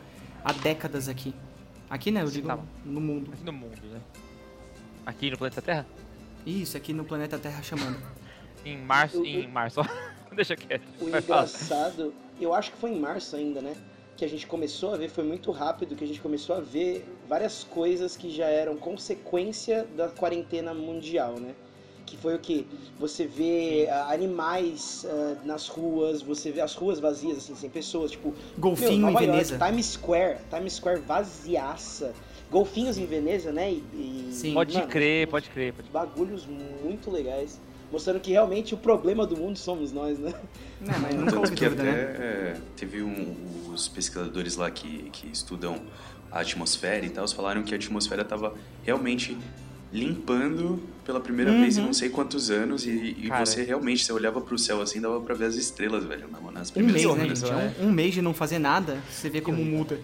há 0.45 0.53
décadas 0.53 1.09
aqui. 1.09 1.35
Aqui, 1.89 2.11
né? 2.11 2.21
Eu 2.23 2.27
digo 2.31 2.47
Tá 2.47 2.59
no 2.85 3.01
mundo. 3.01 3.31
Aqui 3.33 3.45
no 3.45 3.53
mundo, 3.55 3.77
né? 3.91 4.01
Aqui 5.07 5.31
no 5.31 5.39
planeta 5.39 5.63
Terra? 5.63 5.87
Isso, 6.45 6.77
aqui 6.77 6.93
no 6.93 7.05
planeta 7.05 7.39
Terra 7.39 7.63
chamando. 7.63 7.97
Em 8.65 8.79
março, 8.79 9.17
Eu- 9.17 9.25
em 9.27 9.49
março, 9.49 9.81
ó. 9.81 10.12
Deixa 10.37 10.57
quieto. 10.57 10.83
O 11.01 11.09
engraçado, 11.09 12.13
eu 12.41 12.55
acho 12.55 12.73
que 12.73 12.79
foi 12.79 12.91
em 12.91 12.99
março 12.99 13.37
ainda, 13.37 13.61
né? 13.61 13.75
Que 14.17 14.25
a 14.25 14.29
gente 14.29 14.47
começou 14.47 14.95
a 14.95 14.97
ver, 14.97 15.09
foi 15.09 15.25
muito 15.25 15.51
rápido 15.51 15.97
que 15.97 16.05
a 16.05 16.07
gente 16.07 16.21
começou 16.21 16.57
a 16.57 16.61
ver 16.61 17.05
várias 17.29 17.65
coisas 17.65 18.17
que 18.17 18.31
já 18.31 18.47
eram 18.47 18.77
consequência 18.77 19.87
da 19.97 20.09
quarentena 20.09 20.75
mundial, 20.75 21.39
né? 21.39 21.55
Que 22.05 22.17
foi 22.17 22.35
o 22.35 22.39
que? 22.39 22.67
Você 22.99 23.27
vê 23.27 23.89
ah, 23.91 24.13
animais 24.13 25.07
ah, 25.09 25.37
nas 25.45 25.69
ruas, 25.69 26.21
você 26.21 26.51
vê 26.51 26.61
as 26.61 26.75
ruas 26.75 27.01
vazias, 27.01 27.39
assim, 27.39 27.55
sem 27.55 27.71
pessoas, 27.71 28.11
tipo. 28.11 28.35
Golfinho 28.59 28.91
meu, 28.91 28.99
em 28.99 29.13
Nova 29.13 29.21
Veneza. 29.21 29.55
York, 29.55 29.67
Times 29.67 29.87
Square, 29.87 30.39
Times 30.51 30.73
Square 30.75 31.01
vaziaça. 31.01 32.13
Golfinhos 32.51 32.99
em 32.99 33.07
Veneza, 33.07 33.51
né? 33.51 33.73
E, 33.73 33.77
e- 33.95 34.29
Sim. 34.31 34.53
Pode 34.53 34.75
mano, 34.75 34.89
crer, 34.89 35.27
pode 35.27 35.49
crer. 35.49 35.73
Pode... 35.73 35.89
Bagulhos 35.89 36.47
muito 36.47 37.11
legais. 37.11 37.59
Mostrando 37.93 38.19
que 38.21 38.31
realmente 38.33 38.73
o 38.75 38.77
problema 38.79 39.27
do 39.27 39.37
mundo 39.37 39.59
somos 39.59 39.93
nós, 39.93 40.19
né? 40.19 40.33
Não, 40.81 40.99
mas 40.99 41.15
nunca 41.15 41.31
Tanto 41.37 41.53
que 41.53 41.65
dúvida, 41.67 41.83
até 41.83 41.93
né? 41.93 42.01
é, 42.19 42.57
teve 42.75 43.03
um, 43.03 43.71
os 43.73 43.87
pesquisadores 43.87 44.57
lá 44.57 44.71
que, 44.71 45.11
que 45.11 45.29
estudam 45.31 45.79
a 46.31 46.41
atmosfera 46.41 47.05
e 47.05 47.11
tal, 47.11 47.29
falaram 47.29 47.63
que 47.63 47.75
a 47.75 47.77
atmosfera 47.77 48.23
estava 48.23 48.55
realmente 48.83 49.37
limpando 49.93 50.83
pela 51.05 51.21
primeira 51.21 51.53
vez 51.53 51.77
em 51.77 51.81
Uhum. 51.81 51.87
não 51.89 51.93
sei 51.93 52.09
quantos 52.09 52.51
anos 52.51 52.87
e, 52.87 52.91
e 53.19 53.29
você 53.29 53.63
realmente, 53.63 54.05
você 54.05 54.13
olhava 54.13 54.41
pro 54.41 54.57
céu 54.59 54.81
assim, 54.81 55.01
dava 55.01 55.21
pra 55.21 55.35
ver 55.35 55.45
as 55.45 55.55
estrelas, 55.55 56.05
velho, 56.05 56.29
na- 56.29 56.51
nas 56.51 56.71
Um 56.71 56.75
primeiras 56.75 57.05
mês, 57.17 57.43
né, 57.43 57.51
né? 57.51 57.75
Um, 57.79 57.89
um 57.89 57.93
mês 57.93 58.15
de 58.15 58.23
não 58.23 58.33
fazer 58.33 58.59
nada, 58.59 58.99
você 59.11 59.29
vê 59.29 59.41
como 59.43 59.63
muda. 59.63 60.01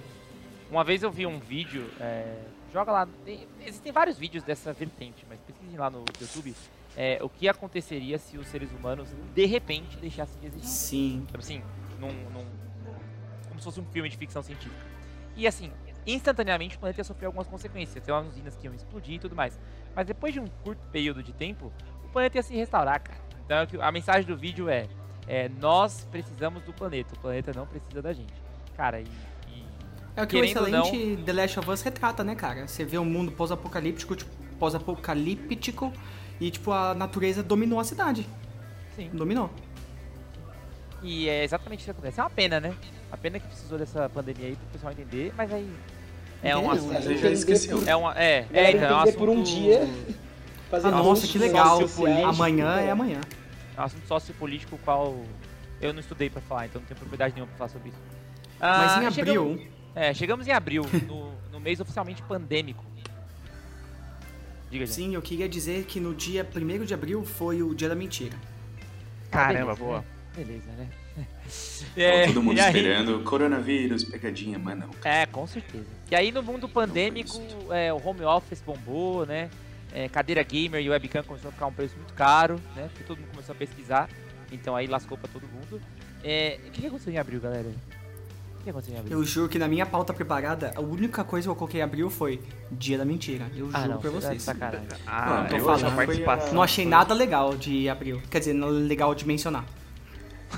Uma 0.70 0.84
vez 0.84 1.02
eu 1.02 1.10
vi 1.10 1.24
um 1.26 1.38
vídeo, 1.38 1.86
é, 1.98 2.36
joga 2.70 2.92
lá, 2.92 3.08
tem- 3.24 3.46
existem 3.66 3.90
vários 3.90 4.18
vídeos 4.18 4.44
dessa 4.44 4.74
vertente, 4.74 5.24
mas 5.28 5.40
pesquisem 5.40 5.78
lá 5.78 5.88
no 5.88 6.00
YouTube 6.00 6.54
é, 7.00 7.20
o 7.22 7.28
que 7.28 7.48
aconteceria 7.48 8.18
se 8.18 8.36
os 8.36 8.48
seres 8.48 8.72
humanos 8.72 9.08
de 9.32 9.46
repente 9.46 9.96
deixassem 9.98 10.40
de 10.40 10.48
existir. 10.48 10.66
Sim. 10.68 11.22
Tipo 11.26 11.38
assim, 11.38 11.62
num, 12.00 12.12
num- 12.32 12.46
como 13.48 13.60
se 13.60 13.64
fosse 13.64 13.78
um 13.80 13.84
filme 13.84 14.08
de 14.08 14.16
ficção 14.16 14.42
científica. 14.42 14.84
E 15.36 15.46
assim, 15.46 15.70
instantaneamente 16.04 16.74
o 16.76 16.80
planeta 16.80 16.98
ia 17.00 17.04
sofrer 17.04 17.26
algumas 17.26 17.46
consequências. 17.46 18.02
Tem 18.04 18.12
umas 18.12 18.26
usinas 18.26 18.56
que 18.56 18.66
iam 18.66 18.74
explodir 18.74 19.14
e 19.14 19.18
tudo 19.20 19.36
mais. 19.36 19.56
Mas 19.94 20.08
depois 20.08 20.34
de 20.34 20.40
um 20.40 20.46
curto 20.64 20.84
período 20.88 21.22
de 21.22 21.32
tempo, 21.32 21.72
o 22.04 22.08
planeta 22.08 22.36
ia 22.38 22.42
se 22.42 22.52
restaurar, 22.56 23.00
cara. 23.00 23.20
Então 23.44 23.80
a 23.80 23.92
mensagem 23.92 24.24
do 24.24 24.36
vídeo 24.36 24.68
é, 24.68 24.88
é, 25.28 25.48
nós 25.48 26.04
precisamos 26.10 26.64
do 26.64 26.72
planeta, 26.72 27.14
o 27.14 27.18
planeta 27.20 27.52
não 27.54 27.64
precisa 27.64 28.02
da 28.02 28.12
gente. 28.12 28.34
Cara, 28.76 29.00
e... 29.00 29.04
e 29.48 29.64
É 30.16 30.22
o 30.24 30.26
que 30.26 30.36
o 30.36 30.40
Querendo 30.40 30.66
excelente 30.66 31.22
The 31.24 31.32
Last 31.32 31.60
of 31.60 31.70
Us 31.70 31.82
retrata, 31.82 32.24
né, 32.24 32.34
cara? 32.34 32.66
Você 32.66 32.84
vê 32.84 32.98
um 32.98 33.04
mundo 33.04 33.30
pós-apocalíptico, 33.30 34.16
tipo, 34.16 34.30
pós-apocalíptico, 34.58 35.92
e 36.40 36.50
tipo, 36.50 36.70
a 36.72 36.94
natureza 36.94 37.42
dominou 37.42 37.78
a 37.80 37.84
cidade. 37.84 38.26
sim. 38.96 39.10
Dominou. 39.12 39.50
E 41.02 41.28
é 41.28 41.44
exatamente 41.44 41.80
isso 41.80 41.86
que 41.86 41.90
acontece. 41.92 42.18
É 42.18 42.22
uma 42.22 42.30
pena, 42.30 42.58
né? 42.60 42.74
A 43.12 43.16
pena 43.16 43.38
que 43.38 43.46
precisou 43.46 43.78
dessa 43.78 44.08
pandemia 44.08 44.48
aí 44.48 44.56
pro 44.56 44.66
pessoal 44.72 44.92
entender, 44.92 45.32
mas 45.36 45.52
aí... 45.52 45.70
É 46.42 46.56
um 46.56 46.70
assunto... 46.70 46.92
Mas 46.94 47.06
aí 47.06 47.16
já 47.18 47.30
esqueceu. 47.30 47.82
É 47.86 47.94
uma... 47.96 48.12
É, 48.18 48.42
Galera, 48.42 48.68
é, 48.68 48.70
então, 48.76 48.88
é 48.88 48.94
um 48.94 49.00
entender 49.02 49.16
por 49.18 49.28
um 49.28 49.42
assunto- 49.42 49.46
dia. 49.60 49.88
Fazer 50.70 50.88
Ah, 50.88 50.90
nossa, 50.90 51.26
que 51.26 51.38
legal. 51.38 51.78
Amanhã 52.26 52.80
é 52.80 52.90
amanhã. 52.90 53.20
É 53.76 53.80
um 53.80 53.84
assunto 53.84 54.06
sociopolítico 54.06 54.74
o 54.74 54.78
qual 54.78 55.16
eu 55.80 55.92
não 55.92 56.00
estudei 56.00 56.28
pra 56.28 56.42
falar, 56.42 56.66
então 56.66 56.80
não 56.80 56.86
tenho 56.86 56.98
propriedade 56.98 57.34
nenhuma 57.34 57.48
pra 57.50 57.58
falar 57.58 57.70
sobre 57.70 57.88
isso. 57.90 57.98
Mas 58.60 58.92
Ah, 58.92 59.04
em 59.04 59.10
chegamos- 59.12 59.18
abril, 59.52 59.68
é, 59.94 60.12
chegamos 60.14 60.46
em 60.48 60.50
abril, 60.52 60.84
no, 61.06 61.32
no 61.52 61.60
mês 61.60 61.80
oficialmente 61.80 62.20
pandêmico. 62.24 62.84
Diga, 64.70 64.84
gente. 64.86 64.94
sim, 64.94 65.14
eu 65.14 65.22
queria 65.22 65.48
dizer 65.48 65.84
que 65.84 65.98
no 66.00 66.14
dia 66.14 66.46
1 66.54 66.84
de 66.84 66.94
abril 66.94 67.24
foi 67.24 67.62
o 67.62 67.74
dia 67.74 67.88
da 67.88 67.94
mentira. 67.94 68.36
Caramba, 69.30 69.74
beleza, 69.74 69.84
boa. 69.84 69.98
né? 69.98 70.04
Beleza, 70.36 70.70
né? 70.76 70.88
Tava 71.96 72.26
todo 72.26 72.42
mundo 72.42 72.56
e 72.58 72.60
aí- 72.60 72.66
esperando, 72.68 73.20
coronavírus, 73.24 74.04
pegadinha, 74.04 74.58
mas 74.58 74.78
não. 74.78 74.90
É, 75.04 75.26
com 75.26 75.46
certeza. 75.46 75.86
E 76.10 76.14
aí 76.14 76.30
no 76.30 76.42
mundo 76.42 76.68
pandêmico, 76.68 77.40
é, 77.70 77.92
o 77.92 78.00
home 78.04 78.22
office 78.22 78.60
bombou, 78.60 79.26
né? 79.26 79.50
É, 79.92 80.08
cadeira 80.08 80.42
gamer 80.42 80.82
e 80.82 80.90
webcam 80.90 81.22
começou 81.22 81.48
a 81.48 81.52
ficar 81.52 81.66
um 81.66 81.72
preço 81.72 81.96
muito 81.96 82.12
caro, 82.12 82.60
né? 82.76 82.88
Porque 82.92 83.04
todo 83.04 83.18
mundo 83.18 83.30
começou 83.30 83.54
a 83.54 83.56
pesquisar. 83.56 84.08
Então 84.52 84.76
aí 84.76 84.86
lascou 84.86 85.16
pra 85.16 85.28
todo 85.32 85.42
mundo. 85.48 85.80
É, 86.22 86.58
o 86.66 86.70
que 86.70 86.80
que 86.82 86.86
aconteceu 86.86 87.12
em 87.12 87.18
abril, 87.18 87.40
galera? 87.40 87.70
O 88.60 88.64
que 88.64 88.70
aconteceu 88.70 88.94
em 88.94 88.98
abril? 88.98 89.18
Eu 89.18 89.24
juro 89.24 89.48
que 89.48 89.58
na 89.58 89.68
minha 89.68 89.86
pauta 89.86 90.12
preparada, 90.12 90.72
a 90.74 90.80
única 90.80 91.24
coisa 91.24 91.46
que 91.46 91.50
eu 91.50 91.56
coloquei 91.56 91.80
em 91.80 91.84
abril 91.84 92.10
foi 92.10 92.40
dia 92.70 92.98
da 92.98 93.04
mentira. 93.04 93.50
Eu 93.56 93.68
ah, 93.72 93.80
juro 93.80 93.92
não, 93.92 94.00
pra 94.00 94.10
tá 94.10 94.18
de 94.18 94.24
vocês. 94.24 94.42
sacanagem. 94.42 94.86
Ah, 95.06 95.46
tô 95.48 95.56
eu 95.56 95.64
falando, 95.64 95.96
participação. 95.96 96.54
Não 96.54 96.62
achei 96.62 96.84
nada 96.86 97.14
legal 97.14 97.56
de 97.56 97.88
abril. 97.88 98.20
Quer 98.30 98.40
dizer, 98.40 98.52
não 98.52 98.68
legal 98.68 99.14
de 99.14 99.26
mencionar. 99.26 99.64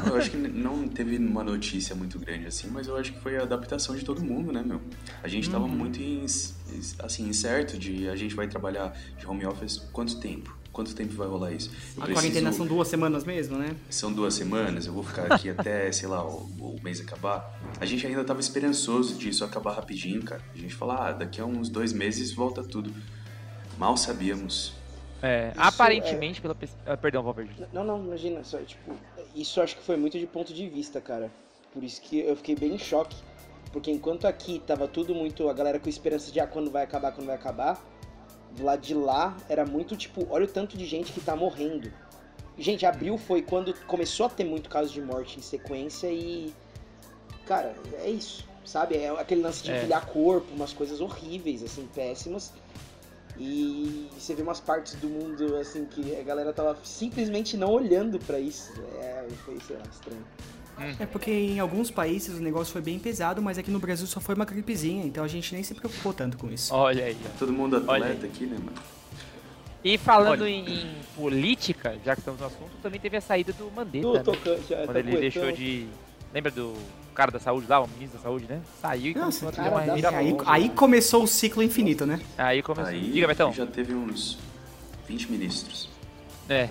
Eu 0.07 0.15
acho 0.17 0.31
que 0.31 0.37
não 0.37 0.87
teve 0.89 1.17
uma 1.19 1.43
notícia 1.43 1.97
muito 1.97 2.17
grande 2.19 2.47
assim, 2.47 2.69
mas 2.71 2.87
eu 2.87 2.97
acho 2.97 3.13
que 3.13 3.21
foi 3.21 3.37
a 3.37 3.43
adaptação 3.43 3.97
de 3.97 4.05
todo 4.05 4.23
mundo, 4.23 4.53
né, 4.53 4.63
meu? 4.65 4.81
A 5.21 5.27
gente 5.27 5.51
tava 5.51 5.67
muito 5.67 6.01
ins- 6.01 6.55
assim, 7.01 7.29
incerto 7.29 7.77
de 7.77 8.09
a 8.09 8.15
gente 8.15 8.35
vai 8.37 8.47
trabalhar 8.47 8.97
de 9.19 9.27
home 9.27 9.45
office 9.45 9.79
quanto 9.93 10.21
tempo? 10.21 10.57
Quanto 10.73 10.95
tempo 10.95 11.15
vai 11.15 11.27
rolar 11.27 11.53
isso? 11.53 11.69
Eu 11.69 11.75
A 11.75 12.07
preciso- 12.07 12.13
quarentena 12.15 12.53
são 12.53 12.65
duas 12.67 12.87
semanas 12.87 13.25
mesmo, 13.25 13.59
né? 13.59 13.75
são 13.91 14.13
duas 14.13 14.35
semanas, 14.35 14.87
eu 14.87 14.93
vou 14.93 15.03
ficar 15.03 15.33
aqui 15.33 15.51
até, 15.51 15.91
sei 15.91 16.09
lá, 16.09 16.25
o, 16.25 16.45
o 16.61 16.79
mês 16.83 17.01
acabar. 17.01 17.59
A 17.81 17.85
gente 17.87 18.07
ainda 18.07 18.23
tava 18.23 18.39
esperançoso 18.41 19.15
disso 19.17 19.45
acabar 19.45 19.73
rapidinho, 19.73 20.23
cara. 20.23 20.41
A 20.55 20.59
gente 20.59 20.75
fala, 20.75 21.09
ah, 21.09 21.13
daqui 21.13 21.41
a 21.41 21.45
uns 21.45 21.69
dois 21.69 21.93
meses 21.93 22.33
volta 22.33 22.63
tudo. 22.63 22.93
Mal 23.77 23.97
sabíamos. 23.97 24.73
É, 25.23 25.51
Isso 25.51 25.61
aparentemente, 25.61 26.41
pela 26.41 26.55
pes- 26.55 26.77
ah, 26.87 26.97
Perdão, 26.97 27.23
Valverde. 27.23 27.53
Não, 27.73 27.83
não, 27.85 27.99
imagina, 28.03 28.43
só, 28.45 28.59
tipo, 28.59 28.95
isso 29.35 29.61
acho 29.61 29.77
que 29.77 29.83
foi 29.83 29.97
muito 29.97 30.19
de 30.19 30.27
ponto 30.27 30.55
de 30.55 30.69
vista, 30.69 31.01
cara. 31.01 31.31
Por 31.75 31.83
isso 31.83 32.01
que 32.01 32.21
eu 32.21 32.37
fiquei 32.37 32.55
bem 32.55 32.75
em 32.75 32.79
choque. 32.79 33.17
Porque 33.73 33.91
enquanto 33.91 34.27
aqui 34.27 34.61
tava 34.67 34.89
tudo 34.89 35.15
muito, 35.15 35.49
a 35.49 35.53
galera 35.53 35.79
com 35.79 35.89
esperança 35.89 36.31
de 36.33 36.41
ah, 36.41 36.47
quando 36.47 36.71
vai 36.71 36.83
acabar, 36.85 37.13
quando 37.13 37.27
vai 37.27 37.37
acabar, 37.37 37.81
do 38.53 38.65
lado 38.65 38.81
de 38.81 38.95
lá 38.95 39.37
era 39.49 39.65
muito 39.65 39.97
tipo, 39.97 40.27
olha 40.31 40.45
o 40.45 40.49
tanto 40.49 40.77
de 40.77 40.85
gente 40.87 41.13
que 41.13 41.21
tá 41.21 41.37
morrendo. 41.37 41.93
Gente, 42.59 42.85
abril 42.85 43.17
foi 43.17 43.43
quando 43.43 43.73
começou 43.87 44.27
a 44.27 44.29
ter 44.29 44.45
muito 44.45 44.69
caso 44.69 44.93
de 44.93 45.01
morte 45.01 45.39
em 45.39 45.43
sequência 45.43 46.11
e. 46.11 46.53
Cara, 47.47 47.75
é 47.95 48.11
isso, 48.11 48.47
sabe? 48.65 48.97
É 48.97 49.09
aquele 49.09 49.41
lance 49.41 49.63
de 49.63 49.71
É. 49.73 49.79
empilhar 49.79 50.05
corpo, 50.07 50.53
umas 50.55 50.73
coisas 50.73 51.01
horríveis, 51.01 51.63
assim, 51.63 51.89
péssimas. 51.95 52.53
E 53.39 54.11
você 54.19 54.35
vê 54.35 54.43
umas 54.43 54.61
partes 54.61 54.95
do 54.97 55.09
mundo, 55.09 55.57
assim, 55.57 55.87
que 55.87 56.15
a 56.17 56.23
galera 56.23 56.53
tava 56.53 56.77
simplesmente 56.85 57.57
não 57.57 57.71
olhando 57.73 58.19
pra 58.19 58.39
isso. 58.39 58.73
É, 59.01 59.27
foi, 59.45 59.59
sei 59.61 59.77
lá, 59.77 59.83
estranho. 59.91 60.25
É 60.99 61.07
porque 61.07 61.31
em 61.31 61.59
alguns 61.61 61.91
países 61.91 62.39
o 62.39 62.43
negócio 62.43 62.73
foi 62.73 62.81
bem 62.81 62.99
pesado, 62.99 63.43
mas 63.43 63.59
aqui 63.59 63.71
no 63.71 63.79
Brasil 63.79 64.07
só 64.07 64.19
foi 64.21 64.35
uma 64.35 64.45
gripezinha, 64.47 65.05
então 65.05 65.23
a 65.23 65.29
gente 65.29 65.53
nem 65.55 65.63
se 65.63 65.75
preocupou 65.75 66.13
tanto 66.15 66.39
com 66.39 66.51
isso. 66.51 66.75
Olha 66.75 67.05
aí, 67.05 67.17
ó. 67.27 67.39
Todo 67.39 67.53
mundo 67.53 67.77
atleta 67.77 68.27
aqui, 68.27 68.47
né, 68.47 68.57
mano? 68.57 68.73
E 69.83 69.97
falando 69.97 70.47
em, 70.47 70.65
em 70.69 70.91
política, 71.17 71.97
já 72.05 72.15
que 72.15 72.21
estamos 72.21 72.41
no 72.41 72.47
assunto, 72.47 72.71
também 72.83 73.01
teve 73.01 73.17
a 73.17 73.21
saída 73.21 73.53
do 73.53 73.71
Mandetta, 73.71 74.07
Do 74.07 74.13
né? 74.15 74.23
tocante, 74.23 74.67
Quando 74.69 74.97
ele 74.97 75.13
tá 75.13 75.21
deixou 75.21 75.43
coetão. 75.43 75.59
de... 75.59 75.87
Lembra 76.33 76.51
do 76.51 76.75
cara 77.15 77.31
da 77.31 77.41
saúde 77.41 77.67
lá, 77.69 77.81
o 77.81 77.89
ministro 77.89 78.19
da 78.19 78.23
saúde, 78.23 78.47
né? 78.49 78.61
Saiu 78.81 79.13
e 79.13 79.15
Nossa, 79.15 79.41
começou 79.47 79.65
a 79.65 79.69
uma. 79.69 79.81
Aí, 80.19 80.33
bom, 80.33 80.43
aí 80.47 80.69
né? 80.69 80.75
começou 80.75 81.25
o 81.25 81.27
ciclo 81.27 81.63
infinito, 81.63 82.07
né? 82.07 82.21
Aí 82.39 82.63
começou. 82.63 82.93
Aí 82.93 83.11
Diga, 83.11 83.27
Betão. 83.27 83.53
já 83.53 83.67
teve 83.67 83.95
uns 83.95 84.39
20 85.09 85.31
ministros. 85.31 85.89
É. 86.49 86.69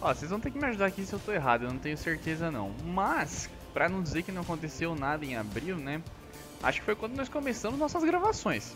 Ó, 0.00 0.14
vocês 0.14 0.30
vão 0.30 0.40
ter 0.40 0.50
que 0.50 0.58
me 0.58 0.64
ajudar 0.66 0.86
aqui 0.86 1.04
se 1.04 1.12
eu 1.12 1.18
tô 1.18 1.32
errado, 1.32 1.64
eu 1.64 1.70
não 1.70 1.78
tenho 1.78 1.96
certeza 1.96 2.50
não. 2.50 2.72
Mas, 2.84 3.50
pra 3.74 3.88
não 3.88 4.02
dizer 4.02 4.22
que 4.22 4.32
não 4.32 4.42
aconteceu 4.42 4.94
nada 4.94 5.24
em 5.24 5.36
abril, 5.36 5.76
né? 5.76 6.00
Acho 6.62 6.80
que 6.80 6.84
foi 6.84 6.94
quando 6.94 7.16
nós 7.16 7.28
começamos 7.28 7.78
nossas 7.78 8.02
gravações. 8.04 8.74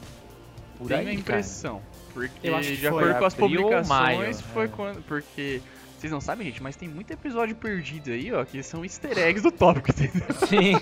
Por 0.79 0.89
Tenho 0.89 1.01
aí, 1.01 1.07
a 1.07 1.09
cara. 1.11 1.21
impressão. 1.21 1.83
Porque 2.13 2.49
Eu 2.49 2.57
acho 2.57 2.69
que 2.71 2.77
de 2.77 2.89
foi 2.89 2.89
acordo 2.89 3.19
com 3.19 3.25
as 3.25 3.35
publicações, 3.35 3.89
maio, 3.89 4.35
foi 4.53 4.65
é. 4.65 4.69
quando. 4.69 5.03
Porque. 5.03 5.61
Vocês 5.99 6.13
não 6.13 6.21
sabem, 6.21 6.47
gente, 6.47 6.63
mas 6.63 6.77
tem 6.77 6.87
muito 6.87 7.11
episódio 7.13 7.57
perdido 7.57 8.11
aí, 8.11 8.31
ó, 8.31 8.45
que 8.45 8.63
são 8.63 8.85
easter 8.85 9.17
eggs 9.17 9.43
do 9.43 9.51
tópico, 9.51 9.89
entendeu? 9.91 10.27
Sim. 10.47 10.75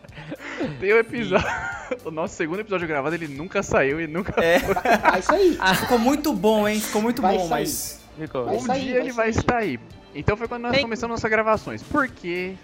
Tem 0.80 0.92
o 0.92 0.98
episódio. 0.98 1.46
o 2.02 2.10
nosso 2.10 2.34
segundo 2.34 2.60
episódio 2.60 2.88
gravado, 2.88 3.14
ele 3.14 3.28
nunca 3.28 3.62
saiu 3.62 4.00
e 4.00 4.06
nunca. 4.06 4.32
É, 4.42 4.60
Vai 4.60 5.20
sair. 5.20 5.58
ficou 5.80 5.98
muito 5.98 6.32
bom, 6.32 6.66
hein? 6.66 6.80
Ficou 6.80 7.02
muito 7.02 7.20
Vai 7.20 7.36
bom, 7.36 7.48
sair. 7.48 7.50
mas. 7.50 8.03
Vai 8.16 8.56
um 8.56 8.60
sair, 8.60 8.82
dia 8.82 8.92
vai 8.92 9.00
ele 9.02 9.12
vai 9.12 9.32
sair. 9.32 9.40
estar 9.40 9.56
aí. 9.58 9.80
Então 10.14 10.36
foi 10.36 10.46
quando 10.48 10.62
nós 10.62 10.72
Tem- 10.72 10.82
começamos 10.82 11.14
nossas 11.16 11.30
gravações. 11.30 11.82
Porque. 11.82 12.54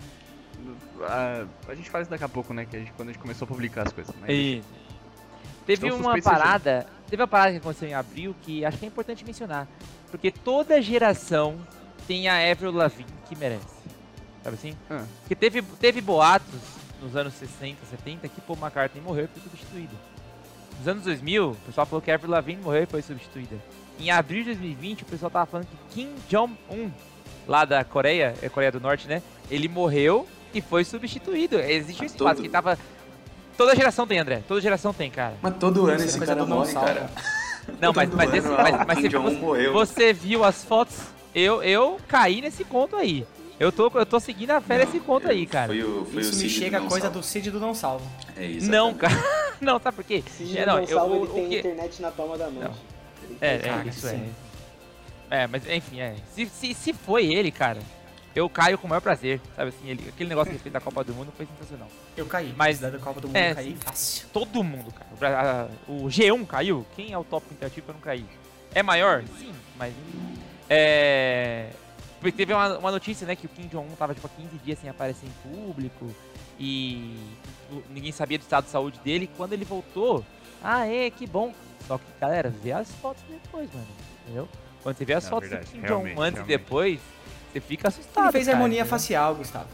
A, 1.03 1.45
a 1.69 1.75
gente 1.75 1.89
faz 1.89 2.07
daqui 2.09 2.25
a 2.25 2.29
pouco, 2.29 2.53
né? 2.53 2.67
Que 2.67 2.77
a 2.77 2.79
gente, 2.81 2.93
quando 2.93 3.09
a 3.09 3.13
gente 3.13 3.21
começou 3.21 3.47
a 3.47 3.49
publicar 3.49 3.87
as 3.87 3.93
coisas. 3.93 4.15
Mas 4.21 4.31
E 4.31 4.63
teve 5.67 5.87
Então, 5.87 5.99
uma 5.99 6.13
seja. 6.15 6.31
parada, 6.31 6.87
teve 7.09 7.23
uma 7.23 7.27
parada 7.29 7.53
que 7.53 7.57
aconteceu 7.59 7.89
em 7.89 7.95
abril 7.95 8.35
que 8.43 8.65
acho 8.65 8.77
que 8.79 8.85
é 8.85 8.89
importante 8.89 9.25
mencionar, 9.25 9.67
porque 10.11 10.31
toda 10.31 10.81
geração 10.83 11.57
tem 12.07 12.29
a 12.29 12.51
Avril 12.51 12.73
Lavigne 12.73 13.07
que 13.29 13.35
merece. 13.37 13.65
Sabe 14.45 14.57
assim? 14.57 14.77
Ah. 14.91 15.05
Porque 15.21 15.35
teve 15.35 15.63
teve 15.63 16.01
boatos 16.03 16.61
nos 17.03 17.17
anos 17.17 17.33
60, 17.35 17.79
70 17.87 18.29
que 18.29 18.41
Paul 18.43 18.59
McCartney 18.61 19.03
morreu 19.03 19.25
e 19.25 19.29
foi 19.29 19.43
substituído. 19.43 19.97
Nos 20.79 20.89
anos 20.89 21.05
2000, 21.05 21.51
o 21.53 21.55
pessoal 21.57 21.87
falou 21.87 22.03
que 22.03 22.11
a 22.11 22.15
Avril 22.15 22.31
Lavigne 22.31 22.63
morreu 22.63 22.83
e 22.83 22.87
foi 22.87 23.01
substituída. 23.03 23.57
Em 24.01 24.11
abril 24.11 24.39
de 24.45 24.55
2020, 24.55 25.03
o 25.03 25.07
pessoal 25.07 25.31
tava 25.31 25.47
falando 25.47 25.67
que 25.67 25.95
Kim 25.95 26.09
Jong-un, 26.29 26.91
lá 27.47 27.65
da 27.65 27.85
Coreia, 27.85 28.35
é 28.43 28.49
Coreia 28.49 28.73
do 28.73 28.81
Norte, 28.81 29.07
né? 29.07 29.23
Ele 29.51 29.69
morreu 29.69 30.27
e 30.55 30.61
foi 30.61 30.85
substituído. 30.85 31.59
Existe 31.61 32.03
um 32.03 32.07
espaço 32.07 32.37
todo- 32.37 32.43
que 32.43 32.49
tava 32.49 32.79
Toda 33.57 33.77
geração 33.77 34.07
tem, 34.07 34.19
André. 34.19 34.43
Toda 34.49 34.59
geração 34.59 34.91
tem, 34.95 35.11
cara. 35.11 35.35
Mas 35.43 35.55
todo 35.59 35.85
ano 35.87 36.01
é 36.01 36.07
esse 36.07 36.19
cara 36.19 36.35
do 36.35 36.47
não 36.47 36.59
morre, 36.59 36.73
cara. 36.73 37.11
Não, 37.79 37.93
mas, 37.95 38.09
mas, 38.15 38.33
esse, 38.35 38.49
ah, 38.49 38.57
mas, 38.63 38.75
o 38.75 38.79
mas 38.87 38.97
Kim 38.97 39.03
você, 39.03 39.09
Jong-un 39.11 39.31
você, 39.31 39.37
morreu. 39.39 39.73
você 39.75 40.13
viu 40.15 40.45
as 40.45 40.65
fotos? 40.65 40.97
Eu, 41.35 41.63
eu 41.63 41.99
caí 42.09 42.41
nesse 42.41 42.65
conto 42.65 42.97
aí. 42.97 43.27
Eu 43.61 43.71
tô, 43.71 43.91
eu 43.95 44.07
tô 44.07 44.19
seguindo 44.19 44.51
a 44.53 44.61
fé 44.63 44.79
nesse 44.79 44.99
conto 44.99 45.29
aí, 45.29 45.45
cara. 45.47 45.67
Foi 45.69 45.83
o, 45.85 46.07
foi 46.07 46.23
Isso 46.23 46.33
o 46.33 46.37
me 46.37 46.41
Cid 46.41 46.51
chega 46.59 46.79
a 46.79 46.81
não 46.81 46.89
coisa 46.89 47.03
salva. 47.07 47.21
do 47.21 47.25
Cid 47.25 47.51
do 47.51 47.61
não 47.61 47.75
salvo. 47.75 48.05
É 48.35 48.47
isso. 48.47 48.69
Não, 48.71 48.95
cara. 48.95 49.13
Não, 49.61 49.79
sabe 49.79 49.95
por 49.97 50.05
quê? 50.05 50.25
Se 50.27 50.57
É, 50.57 50.65
não, 50.65 50.77
não, 50.77 50.83
eu- 50.83 50.89
salvo, 50.99 51.15
o- 51.15 51.17
ele 51.19 51.25
o 51.27 51.35
tem 51.35 51.49
que- 51.51 51.59
internet 51.59 52.01
na 52.01 52.11
palma 52.11 52.39
da 52.39 52.49
mão. 52.49 52.63
Não. 52.63 52.75
É, 53.41 53.55
é, 53.55 53.59
Cara, 53.59 53.89
isso 53.89 54.09
sim. 54.09 54.31
é. 55.31 55.43
É, 55.43 55.47
mas 55.47 55.67
enfim, 55.69 56.01
é. 56.01 56.17
Se, 56.35 56.47
se, 56.47 56.75
se 56.75 56.93
foi 56.93 57.33
ele, 57.33 57.51
cara, 57.53 57.79
eu 58.35 58.49
caio 58.49 58.77
com 58.79 58.87
o 58.87 58.91
maior 58.91 59.01
prazer. 59.01 59.41
Sabe 59.55 59.69
assim, 59.69 59.89
ele, 59.89 60.09
aquele 60.09 60.29
negócio 60.29 60.51
que 60.51 60.57
ele 60.57 60.63
fez 60.63 60.73
da 60.73 60.81
Copa 60.81 61.05
do 61.05 61.15
Mundo 61.15 61.33
foi 61.37 61.47
sensacional. 61.47 61.89
Eu 62.17 62.27
caí. 62.27 62.53
Mas- 62.57 62.81
da 62.81 62.91
Copa 62.99 63.21
do 63.21 63.29
Mundo 63.29 63.37
é, 63.37 63.51
eu 63.51 63.55
caí 63.55 63.77
fácil. 63.81 64.27
Todo 64.33 64.63
mundo, 64.65 64.93
cara. 64.93 65.07
O 65.13 65.17
Bra- 65.17 65.41
a- 65.63 65.91
O 65.93 66.07
G1 66.09 66.45
caiu. 66.47 66.85
Quem 66.97 67.13
é 67.13 67.19
o 67.19 67.23
top 67.25 67.47
interativo 67.53 67.87
pra 67.87 67.95
não 67.95 68.01
cair? 68.01 68.25
É 68.75 68.83
maior? 68.83 69.23
Sim, 69.39 69.53
mas. 69.77 69.95
É. 70.69 71.71
Porque 72.21 72.33
teve 72.37 72.53
uma, 72.53 72.79
uma 72.79 72.91
notícia, 72.91 73.27
né, 73.27 73.35
que 73.35 73.47
o 73.47 73.49
Kim 73.49 73.67
Jong-un 73.69 73.95
tava 73.97 74.15
tipo 74.15 74.27
há 74.27 74.31
15 74.31 74.57
dias 74.59 74.79
sem 74.79 74.91
aparecer 74.91 75.27
em 75.27 75.51
público 75.55 76.15
e 76.59 77.17
ninguém 77.89 78.13
sabia 78.13 78.37
do 78.37 78.43
estado 78.43 78.65
de 78.65 78.71
saúde 78.71 79.01
dele. 79.03 79.25
E 79.25 79.37
quando 79.37 79.53
ele 79.55 79.65
voltou, 79.65 80.25
ah, 80.63 80.87
é, 80.87 81.09
que 81.11 81.27
bom. 81.27 81.53
Só 81.87 81.99
que, 81.99 82.05
galera, 82.21 82.51
vê 82.51 82.73
as 82.73 82.91
fotos 82.97 83.23
depois, 83.29 83.73
mano. 83.73 83.87
Entendeu? 84.25 84.49
Quando 84.83 84.97
você 84.97 85.05
vê 85.05 85.15
as 85.15 85.25
Não, 85.25 85.31
fotos 85.31 85.49
verdade, 85.49 85.71
do 85.71 85.73
Kim 85.73 85.87
Jong-un 85.87 86.21
antes 86.21 86.41
e 86.43 86.45
depois, 86.45 87.01
você 87.53 87.61
fica 87.61 87.89
assustado. 87.89 88.25
Ele 88.25 88.33
fez 88.33 88.47
cara, 88.47 88.57
harmonia 88.57 88.81
entendeu? 88.81 88.91
facial, 88.91 89.35
Gustavo. 89.35 89.69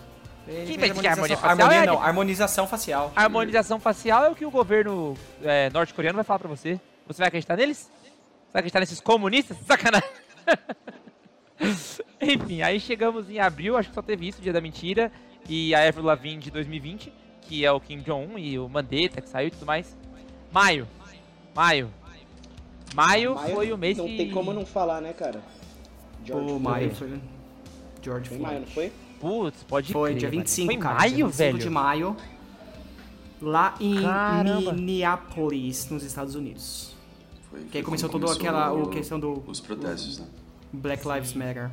Ele 0.48 0.56
Quem 0.66 0.78
fez 0.78 0.92
fez 0.92 1.00
que 1.00 1.06
harmonia 1.08 1.36
facial? 1.36 1.50
Harmonia 1.50 1.82
É, 1.82 1.86
não, 1.86 2.02
harmonização 2.02 2.66
facial. 2.66 3.12
Harmonização 3.14 3.80
facial 3.80 4.24
é 4.24 4.30
o 4.30 4.34
que 4.34 4.46
o 4.46 4.50
governo 4.50 5.16
é, 5.42 5.70
norte-coreano 5.70 6.16
vai 6.16 6.24
falar 6.24 6.38
pra 6.38 6.48
você. 6.48 6.80
Você 7.06 7.18
vai 7.18 7.28
acreditar 7.28 7.56
neles? 7.56 7.78
Você 7.78 8.52
vai 8.52 8.60
acreditar 8.60 8.80
nesses 8.80 9.00
comunistas? 9.00 9.56
Sacanagem. 9.66 10.08
Enfim, 12.20 12.62
aí 12.62 12.78
chegamos 12.80 13.28
em 13.30 13.38
abril, 13.40 13.76
acho 13.76 13.88
que 13.88 13.94
só 13.94 14.02
teve 14.02 14.28
isso, 14.28 14.40
Dia 14.40 14.52
da 14.52 14.60
Mentira, 14.60 15.10
e 15.48 15.74
a 15.74 15.86
Avril 15.86 16.04
Lavigne 16.04 16.42
de 16.42 16.50
2020, 16.50 17.12
que 17.42 17.64
é 17.64 17.70
o 17.72 17.80
Kim 17.80 17.98
Jong-un 18.00 18.38
e 18.38 18.58
o 18.58 18.68
Mandetta 18.68 19.20
que 19.20 19.28
saiu 19.28 19.48
e 19.48 19.50
tudo 19.50 19.66
mais. 19.66 19.96
Maio. 20.52 20.86
Maio. 21.56 21.90
Maio, 22.94 23.34
Maio 23.34 23.54
foi 23.54 23.72
o 23.72 23.78
mês 23.78 23.98
Não 23.98 24.06
que... 24.06 24.16
tem 24.16 24.30
como 24.30 24.52
não 24.52 24.64
falar, 24.64 25.00
né, 25.00 25.12
cara? 25.12 25.42
George 26.24 26.52
O 26.52 26.60
Maio 26.60 26.94
foi. 26.94 27.20
George 28.02 28.28
Foi 28.28 28.38
Floyd. 28.38 28.42
maio, 28.42 28.60
não 28.60 28.66
foi? 28.68 28.92
Putz, 29.18 29.62
pode 29.64 29.92
Foi 29.92 30.10
crer, 30.10 30.18
dia 30.20 30.28
mano. 30.28 30.40
25, 30.42 30.66
Foi 30.72 30.80
cara. 30.80 30.94
maio, 30.98 31.14
dia 31.14 31.24
25 31.26 31.36
velho? 31.38 31.58
de 31.58 31.70
maio. 31.70 32.16
Lá 33.42 33.74
em 33.80 34.02
Caramba. 34.02 34.72
Minneapolis, 34.72 35.88
nos 35.90 36.02
Estados 36.04 36.34
Unidos. 36.34 36.94
Foi, 37.50 37.60
Que 37.64 37.78
aí 37.78 37.84
começou 37.84 38.08
toda 38.08 38.32
aquela 38.32 38.72
o 38.72 38.88
questão 38.88 39.18
do 39.18 39.42
Os 39.46 39.60
protestos, 39.60 40.18
né? 40.20 40.26
Black 40.72 41.06
Lives 41.08 41.32
Matter. 41.32 41.70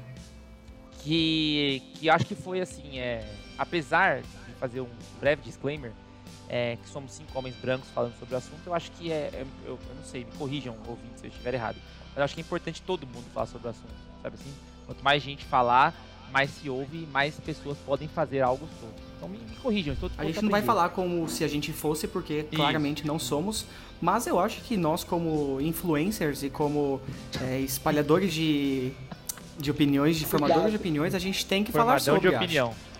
que, 1.00 1.82
que 1.96 2.10
acho 2.10 2.26
que 2.26 2.36
foi 2.36 2.62
assim, 2.62 2.98
é, 3.00 3.26
apesar 3.58 4.22
de 4.22 4.28
fazer 4.60 4.82
um 4.82 4.88
breve 5.19 5.41
disclaimer, 5.43 5.91
é, 6.50 6.78
que 6.82 6.90
somos 6.90 7.12
cinco 7.12 7.38
homens 7.38 7.56
brancos 7.56 7.88
falando 7.94 8.14
sobre 8.20 8.36
o 8.36 8.38
assunto, 8.38 8.60
eu 8.66 8.74
acho 8.74 8.92
que 8.92 9.12
é, 9.12 9.30
é- 9.34 9.46
eu, 9.66 9.80
eu 9.90 9.96
não 9.96 10.04
sei, 10.04 10.26
me 10.26 10.32
corrijam, 10.38 10.76
ouvintes, 10.88 11.20
se 11.20 11.26
eu 11.28 11.30
estiver 11.30 11.54
errado, 11.54 11.78
mas 12.10 12.18
eu 12.18 12.24
acho 12.24 12.34
que 12.36 12.42
é 12.42 12.44
importante 12.44 12.82
todo 12.82 13.08
mundo 13.08 13.26
falar 13.34 13.46
sobre 13.48 13.68
o 13.68 13.72
assunto, 13.72 13.94
sabe 14.22 14.36
assim? 14.40 14.54
Quanto 14.86 15.04
mais 15.04 15.24
gente 15.24 15.46
falar, 15.46 15.94
mais 16.32 16.50
se 16.50 16.70
ouve, 16.70 17.08
mais 17.12 17.36
pessoas 17.36 17.78
podem 17.86 18.08
fazer 18.08 18.42
algo 18.42 18.68
sobre. 18.80 18.96
Então 19.18 19.30
me, 19.30 19.38
me 19.38 19.56
corrijam, 19.58 19.94
estou 19.94 20.10
A 20.18 20.26
gente 20.26 20.42
não 20.42 20.50
vai 20.50 20.62
falar 20.62 20.90
como 20.90 21.30
se 21.30 21.44
a 21.44 21.48
gente 21.48 21.72
fosse, 21.72 22.08
porque 22.08 22.44
claramente 22.44 23.06
não 23.08 23.18
somos, 23.20 23.66
mas 24.02 24.28
eu 24.28 24.40
acho 24.40 24.60
que 24.62 24.76
nós, 24.76 25.04
como 25.04 25.62
influencers 25.62 26.44
e 26.44 26.50
como 26.50 27.00
é, 27.42 27.60
espalhadores 27.62 28.34
de, 28.34 28.92
de 29.58 29.72
opiniões, 29.72 30.18
de 30.18 30.26
formadores 30.26 30.72
de 30.72 30.76
opiniões, 30.76 31.16
a 31.16 31.20
gente 31.20 31.46
tem 31.46 31.64
que 31.64 31.72
falar 31.72 32.02
Formadão 32.02 32.16
sobre. 32.16 32.30
de 32.30 32.36
acho. 32.36 32.93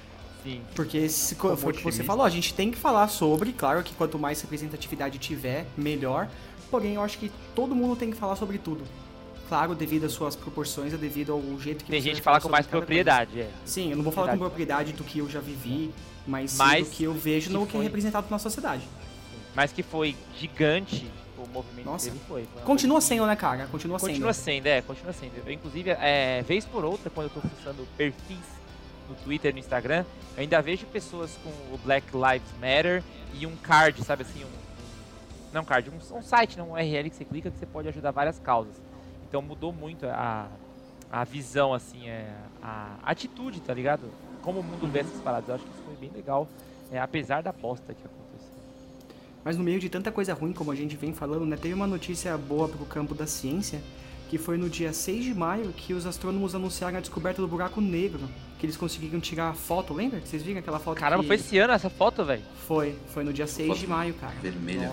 Sim. 0.44 0.62
Porque 0.76 1.08
Como 1.38 1.56
foi 1.58 1.72
o 1.72 1.76
que 1.76 1.84
você 1.84 2.04
falou, 2.04 2.26
a 2.26 2.30
gente 2.30 2.54
tem 2.54 2.70
que 2.70 2.78
falar 2.78 3.08
sobre, 3.08 3.54
claro 3.54 3.82
que 3.82 3.94
quanto 3.94 4.20
mais 4.20 4.42
representatividade 4.42 5.18
tiver, 5.18 5.66
melhor. 5.78 6.28
Porém, 6.70 6.96
eu 6.96 7.02
acho 7.02 7.18
que 7.18 7.32
todo 7.56 7.74
mundo 7.74 7.96
tem 7.96 8.12
que 8.12 8.18
falar 8.18 8.36
sobre 8.36 8.58
tudo. 8.58 8.84
Claro, 9.48 9.76
devido 9.76 10.06
às 10.06 10.12
suas 10.12 10.36
proporções, 10.36 10.92
devido 10.94 11.32
ao 11.34 11.60
jeito 11.60 11.84
que 11.86 11.92
Tem 11.92 12.02
gente 12.02 12.16
que 12.18 12.22
fala 12.22 12.42
com 12.42 12.50
mais 12.50 12.66
propriedade, 12.66 13.42
é. 13.42 13.50
Sim, 13.66 13.92
eu 13.92 13.98
não 13.98 14.04
vou 14.04 14.12
falar 14.12 14.32
com 14.32 14.38
propriedade 14.40 14.94
do 14.94 15.04
que 15.04 15.20
eu 15.20 15.30
já 15.30 15.40
vivi, 15.40 15.92
mas, 16.26 16.58
Mas 16.58 16.88
do 16.88 16.92
que 16.94 17.04
eu 17.04 17.14
vejo 17.14 17.48
que 17.48 17.54
no 17.54 17.68
que 17.68 17.78
é 17.78 17.82
representado 17.82 18.28
na 18.30 18.40
sociedade. 18.40 18.88
mas 19.56 19.72
que 19.72 19.84
foi 19.84 20.16
gigante 20.40 21.06
o, 21.38 21.48
movimento 21.48 21.86
Nossa. 21.86 22.08
dele 22.10 22.20
foi. 22.28 22.48
foi 22.52 22.62
Continua 22.64 23.00
que- 23.00 23.04
sendo, 23.06 23.26
né, 23.28 23.36
cara? 23.36 23.68
Continua, 23.68 24.00
Continua 24.00 24.34
sendo. 24.34 24.46
sendo, 24.46 24.66
é, 24.68 24.82
continua 24.82 25.14
sendo. 25.14 25.34
Eu, 25.46 25.52
inclusive, 25.54 25.90
é, 25.92 26.42
vez 26.48 26.66
por 26.66 26.84
outra, 26.84 27.10
quando 27.12 27.28
eu 27.28 27.42
tô 27.42 27.48
fuçando 27.48 27.86
perfis 27.98 28.38
no 29.10 29.16
Twitter 29.16 29.54
no 29.54 29.60
Instagram, 29.60 30.06
eu 30.36 30.42
ainda 30.42 30.62
vejo 30.62 30.86
pessoas 30.88 31.38
com 31.44 31.50
o 31.74 31.78
Black 31.84 32.08
Lives 32.14 32.52
Matter 32.60 33.04
e 33.34 33.46
um 33.46 33.56
card, 33.56 34.04
sabe 34.04 34.24
assim, 34.24 34.44
um, 34.44 34.50
não 35.54 35.64
card, 35.64 35.90
um, 35.90 36.18
um 36.18 36.22
site, 36.22 36.58
não 36.58 36.70
um 36.70 36.74
URL 36.74 37.10
que 37.10 37.16
você 37.16 37.26
clica 37.26 37.52
que 37.52 37.58
você 37.58 37.66
pode 37.66 37.88
ajudar 37.88 38.12
várias 38.12 38.40
causas. 38.40 38.76
Então 39.28 39.42
mudou 39.42 39.72
muito 39.72 40.06
a, 40.06 40.48
a 41.12 41.24
visão, 41.24 41.74
assim, 41.74 42.08
é, 42.08 42.34
a 42.62 42.98
atitude, 43.04 43.60
tá 43.62 43.74
ligado? 43.74 44.12
Como 44.42 44.60
o 44.60 44.64
mundo 44.64 44.88
vê 44.88 45.00
essas 45.00 45.22
paradas. 45.22 45.50
Eu 45.50 45.56
acho 45.56 45.64
que 45.64 45.70
isso 45.72 45.84
foi 45.84 45.96
bem 45.96 46.12
legal, 46.12 46.48
é, 46.92 47.00
apesar 47.00 47.42
da 47.44 47.52
bosta 47.52 47.94
que 47.94 48.06
aconteceu. 48.06 48.24
Mas 49.44 49.58
no 49.58 49.64
meio 49.64 49.80
de 49.80 49.90
tanta 49.90 50.12
coisa 50.12 50.34
ruim, 50.34 50.54
como 50.54 50.72
a 50.72 50.76
gente 50.76 50.96
vem 50.96 51.14
falando, 51.14 51.46
né, 51.46 51.58
teve 51.58 51.74
uma 51.74 51.88
notícia 51.88 52.38
boa 52.38 52.68
pro 52.68 52.86
campo 52.86 53.14
da 53.14 53.28
ciência, 53.28 53.82
que 54.30 54.38
foi 54.38 54.58
no 54.58 54.70
dia 54.70 54.92
6 54.94 55.24
de 55.26 55.34
maio 55.34 55.72
que 55.76 55.94
os 55.94 56.06
astrônomos 56.06 56.56
anunciaram 56.56 56.98
a 56.98 57.02
descoberta 57.02 57.42
do 57.42 57.48
buraco 57.48 57.80
negro, 57.80 58.22
que 58.60 58.66
eles 58.66 58.76
conseguiram 58.78 59.20
tirar 59.20 59.50
a 59.50 59.54
foto, 59.54 59.94
lembra? 59.94 60.22
Vocês 60.26 60.42
viram 60.42 60.60
aquela 60.60 60.80
foto 60.80 60.98
Caramba, 61.00 61.22
que... 61.24 61.28
foi 61.28 61.36
esse 61.36 61.58
ano 61.58 61.74
essa 61.74 61.90
foto, 61.90 62.24
velho? 62.26 62.42
Foi, 62.68 62.96
foi 63.14 63.24
no 63.24 63.32
dia 63.34 63.46
6 63.48 63.78
de 63.78 63.88
maio, 63.88 64.14
cara. 64.16 64.34
Vermelha. 64.42 64.92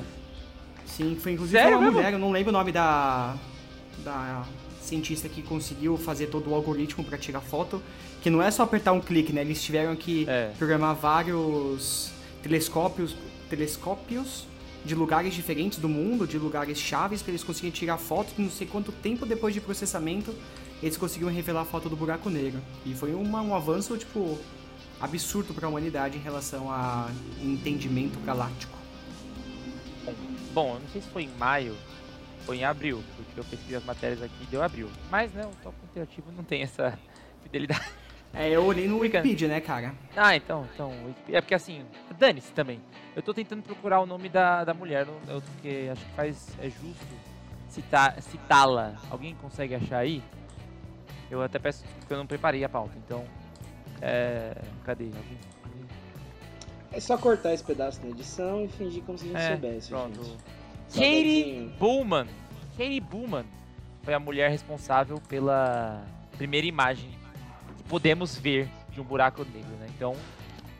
Sim, 0.84 1.16
foi 1.20 1.32
inclusive 1.32 1.56
Sério 1.58 1.76
uma 1.76 1.82
mesmo? 1.82 1.96
mulher, 1.96 2.12
eu 2.12 2.18
não 2.18 2.30
lembro 2.32 2.50
o 2.50 2.52
nome 2.52 2.72
da, 2.72 3.36
da 4.04 4.44
cientista 4.82 5.28
que 5.28 5.40
conseguiu 5.42 5.96
fazer 5.96 6.26
todo 6.26 6.50
o 6.50 6.54
algoritmo 6.54 7.04
para 7.04 7.16
tirar 7.16 7.40
foto, 7.40 7.80
que 8.20 8.28
não 8.28 8.42
é 8.42 8.50
só 8.50 8.64
apertar 8.64 8.92
um 8.92 9.00
clique, 9.00 9.32
né? 9.32 9.40
Eles 9.42 9.62
tiveram 9.62 9.94
que 9.94 10.28
É. 10.28 10.52
programar 10.58 10.94
vários 10.96 12.10
telescópios, 12.42 13.14
telescópios 13.48 14.44
de 14.84 14.94
lugares 14.94 15.34
diferentes 15.34 15.78
do 15.78 15.88
mundo, 15.88 16.26
de 16.26 16.38
lugares 16.38 16.78
chaves 16.78 17.22
para 17.22 17.32
eles 17.32 17.44
conseguirem 17.44 17.72
tirar 17.72 17.98
fotos, 17.98 18.32
não 18.38 18.50
sei 18.50 18.66
quanto 18.66 18.90
tempo 18.92 19.26
depois 19.26 19.52
de 19.52 19.60
processamento 19.60 20.34
eles 20.82 20.96
conseguiram 20.96 21.30
revelar 21.30 21.62
a 21.62 21.64
foto 21.64 21.88
do 21.90 21.96
buraco 21.96 22.30
negro. 22.30 22.60
E 22.86 22.94
foi 22.94 23.12
uma- 23.14 23.42
um 23.42 23.54
avanço 23.54 23.96
tipo 23.98 24.38
absurdo 25.00 25.52
para 25.52 25.66
a 25.66 25.68
humanidade 25.70 26.16
em 26.16 26.20
relação 26.20 26.70
a 26.72 27.10
entendimento 27.42 28.18
galáctico. 28.20 28.78
Bom, 30.52 30.74
eu 30.74 30.80
não 30.80 30.88
sei 30.88 31.02
se 31.02 31.08
foi 31.08 31.24
em 31.24 31.30
maio 31.38 31.76
ou 32.46 32.54
em 32.54 32.64
abril, 32.64 33.02
porque 33.16 33.38
eu 33.40 33.44
pesquisei 33.44 33.76
as 33.76 33.84
matérias 33.84 34.22
aqui 34.22 34.34
e 34.42 34.46
deu 34.46 34.62
abril. 34.62 34.88
Mas, 35.10 35.32
né, 35.32 35.44
o 35.44 35.62
Top 35.62 35.76
Interativo 35.90 36.32
não 36.36 36.42
tem 36.42 36.62
essa 36.62 36.98
fidelidade. 37.42 37.84
É, 38.32 38.48
eu 38.48 38.64
olhei 38.64 38.86
no. 38.86 38.98
Wikipedia, 38.98 39.48
né, 39.48 39.60
cara? 39.60 39.92
Ah, 40.16 40.36
então, 40.36 40.66
então, 40.72 40.92
é 41.28 41.40
porque 41.40 41.54
assim, 41.54 41.84
dane-se 42.18 42.52
também. 42.52 42.80
Eu 43.16 43.22
tô 43.22 43.34
tentando 43.34 43.62
procurar 43.62 44.00
o 44.00 44.06
nome 44.06 44.28
da, 44.28 44.64
da 44.64 44.72
mulher, 44.72 45.04
não- 45.06 45.40
porque 45.40 45.88
acho 45.90 46.04
que 46.04 46.12
faz, 46.12 46.48
é 46.60 46.70
justo 46.70 47.06
citar, 47.68 48.20
citá-la. 48.22 48.94
Alguém 49.10 49.34
consegue 49.34 49.74
achar 49.74 49.98
aí? 49.98 50.22
Eu 51.30 51.42
até 51.42 51.58
peço 51.58 51.78
desculpa 51.82 52.00
porque 52.00 52.14
eu 52.14 52.18
não 52.18 52.26
preparei 52.26 52.62
a 52.64 52.68
pauta, 52.68 52.92
então, 53.04 53.24
é, 54.00 54.56
cadê? 54.84 55.04
Alguém? 55.06 55.38
É 56.92 56.98
só 57.00 57.16
cortar 57.16 57.52
esse 57.54 57.62
pedaço 57.64 58.00
na 58.02 58.10
edição 58.10 58.64
e 58.64 58.68
fingir 58.68 59.02
como 59.04 59.16
se 59.18 59.24
a 59.26 59.28
gente 59.28 59.38
É, 59.40 59.48
soubesse. 59.50 59.88
pronto. 59.90 60.24
gente. 60.24 60.36
Katie. 60.92 61.72
Bullman. 61.78 62.26
Katie 62.76 63.00
Bullman 63.00 63.44
foi 64.02 64.14
a 64.14 64.18
mulher 64.18 64.50
responsável 64.50 65.20
pela 65.28 66.04
primeira 66.36 66.66
imagem 66.66 67.10
podemos 67.90 68.36
ver 68.36 68.68
de 68.92 69.00
um 69.00 69.04
buraco 69.04 69.44
negro, 69.44 69.72
né? 69.80 69.88
Então, 69.96 70.14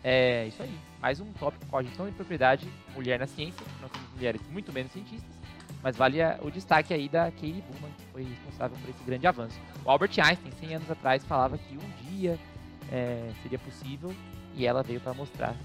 é 0.02 0.46
isso 0.46 0.62
aí. 0.62 0.72
Mais 1.02 1.20
um 1.20 1.26
tópico 1.32 1.66
com 1.66 1.76
a 1.76 1.82
gente 1.82 1.98
não 1.98 2.06
tem 2.06 2.14
propriedade, 2.14 2.68
mulher 2.94 3.18
na 3.18 3.26
ciência. 3.26 3.66
Nós 3.82 3.90
somos 3.90 4.08
mulheres 4.14 4.40
muito 4.50 4.72
menos 4.72 4.92
cientistas, 4.92 5.30
mas 5.82 5.96
vale 5.96 6.18
o 6.40 6.50
destaque 6.50 6.94
aí 6.94 7.08
da 7.08 7.24
Katie 7.24 7.64
Bullman, 7.68 7.90
que 7.98 8.04
foi 8.12 8.22
responsável 8.22 8.78
por 8.80 8.90
esse 8.90 9.02
grande 9.04 9.26
avanço. 9.26 9.58
O 9.84 9.90
Albert 9.90 10.12
Einstein, 10.18 10.52
100 10.60 10.74
anos 10.76 10.90
atrás, 10.90 11.24
falava 11.24 11.58
que 11.58 11.76
um 11.76 12.10
dia 12.10 12.38
é, 12.92 13.30
seria 13.42 13.58
possível 13.58 14.14
e 14.54 14.64
ela 14.64 14.82
veio 14.82 15.00
para 15.00 15.12
mostrar 15.12 15.56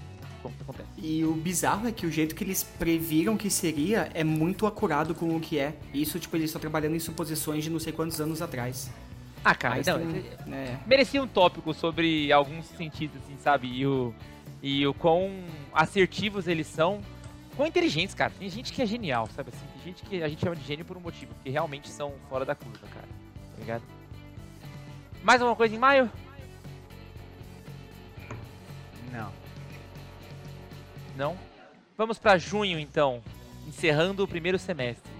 como 0.42 0.54
que 0.54 0.62
acontece. 0.62 0.88
E 0.98 1.24
o 1.24 1.32
bizarro 1.32 1.86
é 1.86 1.92
que 1.92 2.06
o 2.06 2.10
jeito 2.10 2.34
que 2.34 2.42
eles 2.42 2.64
previram 2.64 3.36
que 3.36 3.50
seria 3.50 4.10
é 4.14 4.24
muito 4.24 4.66
acurado 4.66 5.14
com 5.14 5.36
o 5.36 5.40
que 5.40 5.60
é. 5.60 5.76
Isso, 5.94 6.18
tipo, 6.18 6.36
eles 6.36 6.46
estão 6.46 6.60
trabalhando 6.60 6.96
em 6.96 7.00
suposições 7.00 7.62
de 7.62 7.70
não 7.70 7.78
sei 7.78 7.92
quantos 7.92 8.20
anos 8.20 8.42
atrás. 8.42 8.90
Ah, 9.48 9.54
cara, 9.54 9.76
Einstein, 9.76 10.24
não, 10.44 10.56
é, 10.56 10.76
merecia 10.88 11.22
um 11.22 11.28
tópico 11.28 11.72
sobre 11.72 12.32
alguns 12.32 12.66
cientistas, 12.66 13.22
assim, 13.22 13.36
sabe? 13.38 13.68
E 13.68 13.86
o, 13.86 14.12
e 14.60 14.84
o 14.84 14.92
quão 14.92 15.30
assertivos 15.72 16.48
eles 16.48 16.66
são. 16.66 17.00
Quão 17.54 17.68
inteligentes, 17.68 18.12
cara. 18.12 18.32
Tem 18.36 18.50
gente 18.50 18.72
que 18.72 18.82
é 18.82 18.86
genial, 18.86 19.28
sabe 19.28 19.50
assim? 19.50 19.64
Tem 19.74 19.84
gente 19.84 20.02
que 20.02 20.20
a 20.20 20.28
gente 20.28 20.40
chama 20.40 20.56
de 20.56 20.64
gênio 20.64 20.84
por 20.84 20.96
um 20.96 21.00
motivo, 21.00 21.32
porque 21.32 21.48
realmente 21.48 21.88
são 21.88 22.12
fora 22.28 22.44
da 22.44 22.56
curva, 22.56 22.88
cara. 22.92 23.06
Tá 23.06 23.60
ligado? 23.60 23.84
Mais 25.22 25.40
alguma 25.40 25.54
coisa 25.54 25.76
em 25.76 25.78
maio? 25.78 26.10
Não. 29.12 29.32
Não? 31.16 31.38
Vamos 31.96 32.18
pra 32.18 32.36
junho, 32.36 32.80
então. 32.80 33.22
Encerrando 33.64 34.24
o 34.24 34.28
primeiro 34.28 34.58
semestre. 34.58 35.12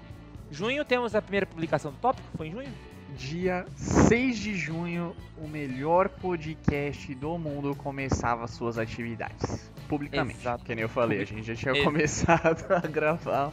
Junho 0.51 0.85
temos 0.85 1.15
a 1.15 1.23
primeira 1.23 1.47
publicação 1.47 1.93
do 1.93 1.99
tópico? 1.99 2.27
Foi 2.37 2.49
em 2.49 2.51
junho? 2.51 2.86
Dia 3.17 3.65
6 3.77 4.39
de 4.39 4.55
junho, 4.55 5.17
o 5.39 5.49
melhor 5.49 6.09
podcast 6.09 7.15
do 7.15 7.39
mundo 7.39 7.75
começava 7.75 8.47
suas 8.47 8.77
atividades. 8.79 9.71
Publicamente. 9.89 10.39
Exato. 10.41 10.65
Que 10.65 10.75
nem 10.75 10.83
eu 10.83 10.89
falei, 10.89 11.23
a 11.23 11.25
gente 11.25 11.43
já 11.47 11.55
tinha 11.55 11.73
Ex- 11.75 11.85
começado 11.85 12.67
a 12.75 12.81
gravar 12.81 13.53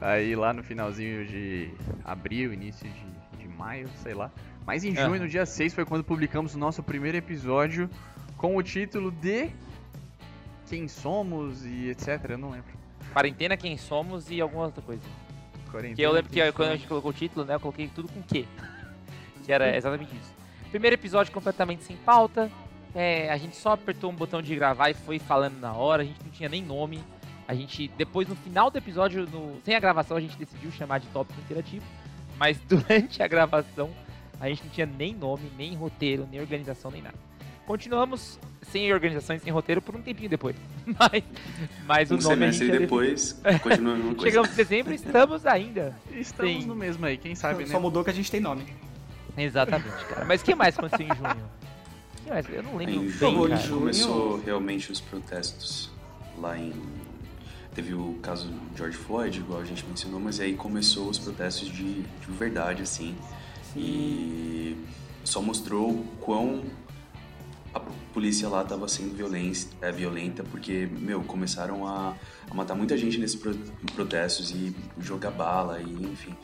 aí 0.00 0.36
lá 0.36 0.52
no 0.52 0.62
finalzinho 0.62 1.26
de 1.26 1.70
abril, 2.04 2.52
início 2.52 2.88
de, 2.88 3.38
de 3.42 3.48
maio, 3.48 3.88
sei 4.02 4.14
lá. 4.14 4.30
Mas 4.64 4.84
em 4.84 4.94
junho, 4.94 5.20
no 5.20 5.28
dia 5.28 5.44
6, 5.44 5.74
foi 5.74 5.84
quando 5.84 6.04
publicamos 6.04 6.54
o 6.54 6.58
nosso 6.58 6.82
primeiro 6.82 7.16
episódio 7.16 7.90
com 8.36 8.56
o 8.56 8.62
título 8.62 9.10
de 9.10 9.50
Quem 10.68 10.86
Somos 10.86 11.64
e 11.66 11.88
etc. 11.90 12.24
Eu 12.30 12.38
não 12.38 12.50
lembro. 12.50 12.70
Quarentena, 13.12 13.56
quem 13.56 13.76
somos 13.76 14.30
e 14.30 14.40
alguma 14.40 14.66
outra 14.66 14.82
coisa. 14.82 15.02
Quarentena, 15.70 15.96
Que 15.96 16.02
eu 16.02 16.12
lembro 16.12 16.30
que 16.30 16.52
quando 16.52 16.68
a 16.68 16.76
gente 16.76 16.86
colocou 16.86 17.10
o 17.10 17.14
título, 17.14 17.44
né, 17.44 17.54
eu 17.56 17.60
coloquei 17.60 17.88
tudo 17.88 18.08
com 18.12 18.22
Q. 18.22 18.46
Que 19.44 19.52
era 19.52 19.76
exatamente 19.76 20.14
isso. 20.14 20.34
Primeiro 20.70 20.94
episódio 20.94 21.32
completamente 21.32 21.82
sem 21.84 21.96
pauta. 21.96 22.50
É, 22.94 23.30
a 23.30 23.36
gente 23.36 23.56
só 23.56 23.72
apertou 23.72 24.10
um 24.10 24.14
botão 24.14 24.42
de 24.42 24.54
gravar 24.54 24.90
e 24.90 24.94
foi 24.94 25.18
falando 25.18 25.58
na 25.60 25.72
hora. 25.72 26.02
A 26.02 26.04
gente 26.06 26.22
não 26.24 26.30
tinha 26.30 26.48
nem 26.48 26.62
nome. 26.62 27.00
A 27.46 27.54
gente, 27.54 27.88
depois 27.96 28.28
no 28.28 28.36
final 28.36 28.70
do 28.70 28.78
episódio, 28.78 29.26
no- 29.30 29.60
sem 29.64 29.74
a 29.74 29.80
gravação, 29.80 30.16
a 30.16 30.20
gente 30.20 30.36
decidiu 30.36 30.70
chamar 30.70 30.98
de 30.98 31.06
tópico 31.08 31.40
interativo. 31.40 31.84
Mas 32.38 32.58
durante 32.68 33.22
a 33.22 33.26
gravação, 33.28 33.90
a 34.40 34.48
gente 34.48 34.62
não 34.64 34.70
tinha 34.70 34.86
nem 34.86 35.14
nome, 35.14 35.50
nem 35.58 35.74
roteiro, 35.74 36.28
nem 36.30 36.40
organização, 36.40 36.90
nem 36.90 37.02
nada. 37.02 37.16
Continuamos 37.66 38.38
sem 38.62 38.92
organização 38.92 39.36
e 39.36 39.38
sem 39.38 39.52
roteiro 39.52 39.80
por 39.80 39.94
um 39.94 40.02
tempinho 40.02 40.28
depois. 40.28 40.56
Mas, 40.98 41.22
mas 41.86 42.10
o 42.10 42.14
Um 42.14 42.18
nome 42.18 42.46
a 42.46 42.52
semestre 42.52 42.78
depois, 42.78 43.40
continua 43.62 43.92
a 43.92 43.96
mesma 43.96 44.14
coisa. 44.16 44.26
Chegamos 44.30 44.50
em 44.52 44.54
dezembro 44.56 44.92
e 44.92 44.96
estamos 44.96 45.46
ainda. 45.46 45.94
Estamos 46.10 46.62
Sim. 46.62 46.66
no 46.66 46.74
mesmo 46.74 47.06
aí, 47.06 47.16
quem 47.16 47.34
sabe, 47.36 47.64
só 47.66 47.74
né? 47.74 47.78
mudou 47.78 48.02
que 48.02 48.10
a 48.10 48.12
gente 48.12 48.28
tem 48.30 48.40
nome. 48.40 48.64
Exatamente, 49.44 50.04
cara. 50.06 50.24
Mas 50.24 50.40
o 50.40 50.44
que 50.44 50.54
mais 50.54 50.78
aconteceu 50.78 51.06
em 51.06 51.16
junho? 51.16 51.44
O 52.20 52.22
que 52.24 52.30
mais? 52.30 52.48
Eu 52.48 52.62
não 52.62 52.76
lembro 52.76 52.94
Em 52.94 52.98
bem, 53.00 53.10
junho 53.10 53.48
cara. 53.48 53.56
junho. 53.60 53.78
começou 53.80 54.40
realmente 54.44 54.92
os 54.92 55.00
protestos 55.00 55.90
lá 56.38 56.58
em. 56.58 56.72
Teve 57.74 57.94
o 57.94 58.14
caso 58.22 58.48
do 58.48 58.76
George 58.76 58.96
Floyd, 58.96 59.38
igual 59.38 59.60
a 59.60 59.64
gente 59.64 59.86
mencionou, 59.86 60.18
mas 60.20 60.40
aí 60.40 60.54
começou 60.54 61.08
os 61.08 61.18
protestos 61.18 61.68
de, 61.68 62.02
de 62.02 62.30
verdade, 62.30 62.82
assim. 62.82 63.16
E 63.76 64.76
só 65.24 65.40
mostrou 65.40 65.90
o 65.90 66.04
quão 66.20 66.64
a 67.72 67.78
polícia 68.12 68.48
lá 68.48 68.62
estava 68.62 68.88
sendo 68.88 69.14
violência, 69.14 69.70
é, 69.80 69.92
violenta, 69.92 70.42
porque, 70.42 70.88
meu, 70.90 71.22
começaram 71.22 71.86
a, 71.86 72.16
a 72.50 72.54
matar 72.54 72.74
muita 72.74 72.98
gente 72.98 73.16
nesses 73.18 73.36
pro- 73.36 73.54
protestos 73.94 74.50
e 74.50 74.74
jogar 74.98 75.30
bala, 75.30 75.80
e 75.80 75.92
enfim. 76.02 76.34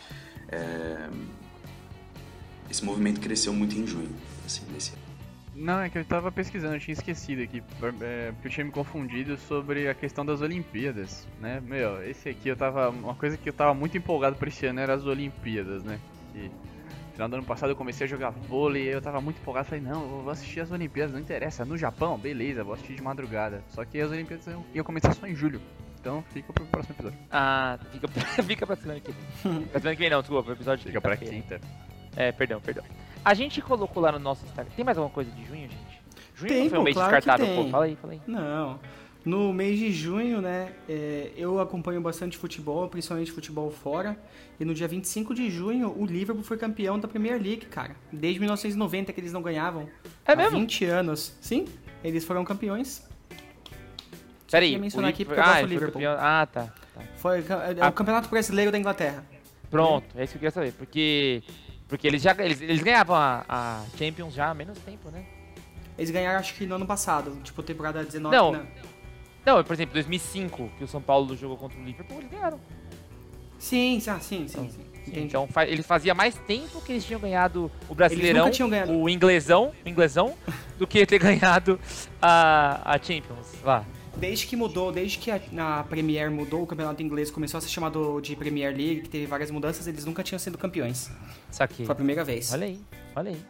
É, 0.49 1.09
esse 2.71 2.85
movimento 2.85 3.21
cresceu 3.21 3.53
muito 3.53 3.77
em 3.77 3.87
junho, 3.87 4.11
assim, 4.45 4.63
nesse 4.73 4.91
ano. 4.93 5.03
Não, 5.55 5.81
é 5.81 5.89
que 5.89 5.97
eu 5.97 6.05
tava 6.05 6.31
pesquisando, 6.31 6.75
eu 6.75 6.81
tinha 6.81 6.93
esquecido 6.93 7.41
aqui, 7.43 7.63
é, 8.03 8.31
porque 8.33 8.49
eu 8.49 8.51
tinha 8.53 8.65
me 8.67 8.71
confundido 8.71 9.39
sobre 9.39 9.89
a 9.89 9.95
questão 9.95 10.25
das 10.25 10.43
Olimpíadas, 10.43 11.27
né? 11.41 11.63
Meu, 11.67 12.03
esse 12.07 12.29
aqui 12.29 12.49
eu 12.51 12.57
tava. 12.57 12.91
Uma 12.91 13.15
coisa 13.15 13.39
que 13.39 13.49
eu 13.49 13.55
tava 13.55 13.73
muito 13.73 13.97
empolgado 13.97 14.37
pra 14.37 14.49
esse 14.49 14.67
ano 14.67 14.81
era 14.81 14.93
as 14.93 15.07
Olimpíadas, 15.07 15.83
né? 15.83 15.99
Que 16.35 16.41
no 16.51 17.13
final 17.15 17.29
do 17.31 17.37
ano 17.37 17.45
passado 17.47 17.71
eu 17.71 17.77
comecei 17.77 18.05
a 18.07 18.09
jogar 18.11 18.29
vôlei 18.29 18.83
e 18.83 18.89
eu 18.89 19.01
tava 19.01 19.19
muito 19.23 19.41
empolgado, 19.41 19.67
falei, 19.69 19.83
não, 19.83 20.03
eu 20.03 20.21
vou 20.25 20.31
assistir 20.31 20.61
as 20.61 20.71
Olimpíadas, 20.71 21.15
não 21.15 21.21
interessa, 21.21 21.65
no 21.65 21.79
Japão, 21.79 22.19
beleza, 22.19 22.63
vou 22.63 22.75
assistir 22.75 22.95
de 22.95 23.03
madrugada. 23.03 23.65
Só 23.71 23.83
que 23.83 23.99
as 23.99 24.11
Olimpíadas 24.11 24.47
iam- 24.47 24.65
iam 24.75 24.85
começar 24.85 25.15
só 25.15 25.27
em 25.27 25.35
julho. 25.35 25.59
Então 25.99 26.23
fica 26.35 26.53
pro 26.53 26.67
próximo 26.67 26.95
episódio. 26.97 27.19
Ah, 27.31 27.79
fica 27.93 28.07
pra, 28.09 28.23
fica 28.45 28.67
pra 28.67 28.77
semana 28.77 29.01
que 29.01 29.11
vem. 29.11 29.63
Pra 29.73 29.81
semana 29.81 29.97
que 29.97 30.03
vem 30.03 30.11
não, 30.11 30.21
desculpa, 30.21 30.43
pro 30.45 30.53
episódio 30.53 30.83
de 30.85 30.89
Fica 30.89 31.01
pra 31.01 31.17
quinta. 31.17 31.59
É, 32.17 32.33
perdão, 32.33 32.61
perdão. 32.61 32.83
A 33.25 33.35
gente 33.35 33.61
colocou 33.61 34.03
lá 34.03 34.11
no 34.13 34.19
nosso 34.19 34.45
Instagram. 34.47 34.73
Tem 34.75 34.85
mais 34.85 34.97
alguma 34.97 35.13
coisa 35.13 35.31
de 35.31 35.45
junho, 35.45 35.63
gente? 35.69 36.01
Junho 36.35 36.49
Tem, 36.53 36.63
não 36.65 36.71
foi 36.71 36.79
um 36.79 36.83
mês 36.83 36.97
claro 36.97 37.17
descartável, 37.17 37.65
pô. 37.65 37.71
Fala 37.71 37.85
aí, 37.85 37.97
fala 37.97 38.13
aí. 38.13 38.21
Não. 38.27 38.79
No 39.25 39.53
mês 39.53 39.77
de 39.77 39.93
junho, 39.93 40.41
né, 40.41 40.73
é, 40.89 41.33
eu 41.37 41.59
acompanho 41.59 42.01
bastante 42.01 42.37
futebol, 42.39 42.89
principalmente 42.89 43.33
futebol 43.33 43.71
fora. 43.73 44.17
E 44.61 44.65
no 44.65 44.73
dia 44.73 44.87
25 44.87 45.35
de 45.35 45.51
junho, 45.51 45.93
o 45.99 46.07
Liverpool 46.07 46.45
foi 46.45 46.57
campeão 46.57 46.97
da 46.99 47.09
Premier 47.09 47.35
League, 47.43 47.67
cara. 47.67 47.97
Desde 48.13 48.39
1990 48.39 49.13
que 49.13 49.21
eles 49.21 49.33
não 49.33 49.43
ganhavam. 49.43 49.89
É 50.25 50.33
Há 50.33 50.37
mesmo? 50.37 50.61
20 50.61 50.85
anos. 50.85 51.37
Sim, 51.41 51.65
eles 52.05 52.25
foram 52.25 52.45
campeões. 52.45 53.03
Peraí. 54.49 54.69
queria 54.69 54.81
mencionar 54.81 55.11
o 55.11 55.13
aqui 55.13 55.25
porque 55.25 55.41
eu 55.41 55.45
gosto 55.45 55.57
ah, 55.57 55.61
do 55.61 55.67
foi 55.67 55.69
Liverpool. 55.71 56.03
campeão. 56.03 56.17
Ah, 56.21 56.47
tá. 56.47 56.73
tá. 56.95 57.03
Foi 57.17 57.39
é 57.41 57.45
Ah. 57.81 57.89
o 57.89 57.93
Campeonato 57.93 58.29
Brasileiro 58.29 58.71
da 58.71 58.79
Inglaterra. 58.79 59.25
Pronto, 59.69 60.07
é 60.17 60.23
isso 60.23 60.33
que 60.35 60.37
eu 60.37 60.41
queria 60.41 60.51
saber. 60.53 60.73
Porque, 60.73 61.43
porque 61.89 62.07
eles 62.07 62.23
já 62.23 62.35
eles, 62.39 62.61
eles 62.61 62.83
ganhavam 62.83 63.17
a, 63.17 63.45
a 63.49 63.85
Champions 63.97 64.35
já 64.35 64.51
há 64.51 64.55
menos 64.55 64.79
tempo, 64.79 65.11
né? 65.11 65.25
Eles 65.97 66.11
ganharam, 66.11 66.39
acho 66.39 66.55
que 66.55 66.67
no 66.67 66.75
ano 66.75 66.87
passado, 66.87 67.39
tipo, 67.43 67.63
temporada 67.63 68.05
19. 68.05 68.37
Não. 68.37 68.53
né? 68.53 68.67
Não, 69.45 69.63
por 69.63 69.73
exemplo, 69.73 69.95
2005, 69.95 70.71
que 70.77 70.85
o 70.85 70.89
São 70.89 71.01
Paulo 71.01 71.37
jogou 71.37 71.57
contra 71.57 71.79
o 71.79 71.85
Liverpool, 71.85 72.19
eles 72.19 72.31
ganharam. 72.31 72.61
Sim, 73.59 73.99
sim, 74.01 74.11
ah, 74.11 74.21
sim, 74.21 74.49
sim, 74.49 74.69
sim. 74.69 74.87
Entendi. 75.07 75.21
Então 75.21 75.47
fa 75.47 75.65
eles 75.65 75.87
fazia 75.87 76.15
mais 76.15 76.35
tempo 76.35 76.81
que 76.81 76.93
eles 76.93 77.05
tinham 77.05 77.21
ganhado 77.21 77.71
o 77.89 77.95
Brasileirão, 77.95 78.51
ganhado. 78.51 78.93
o 78.93 79.09
inglesão, 79.09 79.73
o 79.85 79.89
inglesão, 79.89 80.35
do 80.79 80.87
que 80.87 81.07
ter 81.07 81.19
ganhado 81.23 81.79
a, 82.21 82.95
a 82.95 82.99
Champions 82.99 83.63
lá. 83.63 83.85
Desde 84.19 84.47
que 84.47 84.57
mudou, 84.57 84.91
desde 84.91 85.19
que 85.19 85.31
a, 85.31 85.41
a 85.59 85.85
Premier 85.85 86.31
mudou, 86.31 86.63
o 86.63 86.67
campeonato 86.67 87.03
inglês 87.03 87.31
começou 87.31 87.59
a 87.59 87.61
ser 87.61 87.69
chamado 87.69 88.21
de 88.21 88.35
Premier 88.35 88.75
League, 88.75 89.03
que 89.03 89.09
teve 89.11 89.27
várias 89.27 89.51
mudanças, 89.51 89.87
eles 89.87 90.05
nunca 90.05 90.23
tinham 90.23 90.39
sido 90.39 90.57
campeões. 90.57 91.11
Saquei. 91.51 91.85
Foi 91.85 91.93
a 91.93 91.97
primeira 91.97 92.25
vez. 92.25 92.53
Olha 92.53 92.67
aí, 92.67 92.81
olha 93.15 93.31
aí. 93.31 93.41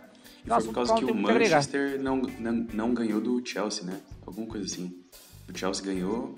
E 0.44 0.48
Nossa, 0.48 0.62
foi 0.62 0.68
por 0.68 0.74
causa 0.74 0.92
não 0.94 0.98
que 0.98 1.04
o. 1.04 1.14
Manchester 1.14 2.00
não, 2.00 2.16
não, 2.16 2.52
não 2.72 2.94
ganhou 2.94 3.20
do 3.20 3.44
Chelsea, 3.46 3.84
né? 3.84 4.00
Alguma 4.26 4.46
coisa 4.46 4.66
assim. 4.66 4.92
O 5.48 5.56
Chelsea 5.56 5.84
ganhou. 5.84 6.34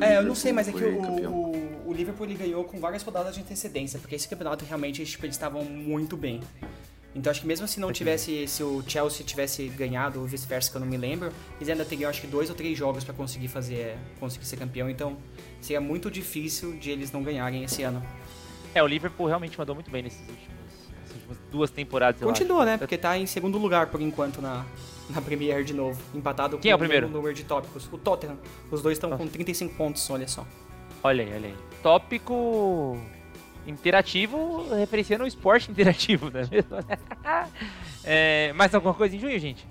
É, 0.00 0.18
eu 0.18 0.24
não 0.24 0.34
sei, 0.34 0.52
mas 0.52 0.68
é 0.68 0.72
que 0.72 0.84
o, 0.84 1.30
o, 1.30 1.88
o 1.88 1.92
Liverpool 1.94 2.26
ele 2.26 2.34
ganhou 2.34 2.62
com 2.64 2.78
várias 2.78 3.02
rodadas 3.02 3.34
de 3.34 3.40
antecedência, 3.40 3.98
porque 3.98 4.14
esse 4.14 4.28
campeonato 4.28 4.64
realmente 4.64 5.04
tipo, 5.06 5.24
eles 5.24 5.34
estavam 5.34 5.64
muito 5.64 6.16
bem. 6.16 6.40
Então 7.14 7.30
acho 7.30 7.40
que 7.40 7.46
mesmo 7.46 7.66
se 7.66 7.80
não 7.80 7.90
tivesse, 7.90 8.46
se 8.46 8.62
o 8.62 8.82
Chelsea 8.86 9.24
tivesse 9.26 9.66
ganhado 9.68 10.20
ou 10.20 10.26
vice-versa, 10.26 10.70
que 10.70 10.76
eu 10.76 10.80
não 10.80 10.86
me 10.86 10.96
lembro, 10.96 11.32
eles 11.56 11.68
ainda 11.68 11.84
teriam 11.84 12.08
acho 12.08 12.20
que 12.20 12.26
dois 12.26 12.48
ou 12.50 12.54
três 12.54 12.76
jogos 12.76 13.02
pra 13.02 13.14
conseguir 13.14 13.48
fazer, 13.48 13.96
conseguir 14.20 14.44
ser 14.44 14.56
campeão. 14.56 14.88
Então 14.88 15.16
seria 15.60 15.80
muito 15.80 16.10
difícil 16.10 16.76
de 16.76 16.90
eles 16.90 17.10
não 17.10 17.22
ganharem 17.22 17.64
esse 17.64 17.82
ano. 17.82 18.02
É, 18.74 18.82
o 18.82 18.86
Liverpool 18.86 19.26
realmente 19.26 19.58
mandou 19.58 19.74
muito 19.74 19.90
bem 19.90 20.02
nesses 20.02 20.20
últimos, 20.20 20.48
nessas 21.00 21.16
últimas 21.16 21.38
duas 21.50 21.70
temporadas. 21.70 22.20
Continua, 22.20 22.64
né? 22.64 22.76
Porque 22.76 22.98
tá 22.98 23.16
em 23.18 23.26
segundo 23.26 23.58
lugar 23.58 23.86
por 23.88 24.00
enquanto 24.00 24.40
na, 24.42 24.64
na 25.10 25.20
Premier 25.22 25.64
de 25.64 25.72
novo, 25.72 26.00
empatado 26.14 26.58
Quem 26.58 26.70
com 26.70 26.72
é 26.72 26.74
o 26.74 26.78
primeiro? 26.78 27.06
mesmo 27.06 27.16
número 27.16 27.34
de 27.34 27.42
tópicos. 27.44 27.88
O 27.90 27.96
Tottenham. 27.98 28.38
Os 28.70 28.82
dois 28.82 28.96
estão 28.98 29.16
com 29.16 29.26
35 29.26 29.74
pontos, 29.74 30.08
olha 30.10 30.28
só. 30.28 30.46
Olha 31.02 31.24
aí, 31.24 31.32
olha 31.32 31.48
aí. 31.48 31.54
Tópico 31.82 32.98
interativo, 33.68 34.66
referenciando 34.74 35.24
o 35.24 35.26
esporte 35.26 35.70
interativo, 35.72 36.30
não 36.30 36.40
é 36.40 36.46
mesmo? 36.50 36.76
é, 38.04 38.52
mais 38.54 38.74
alguma 38.74 38.94
coisa 38.94 39.14
em 39.14 39.18
junho, 39.20 39.38
gente? 39.38 39.64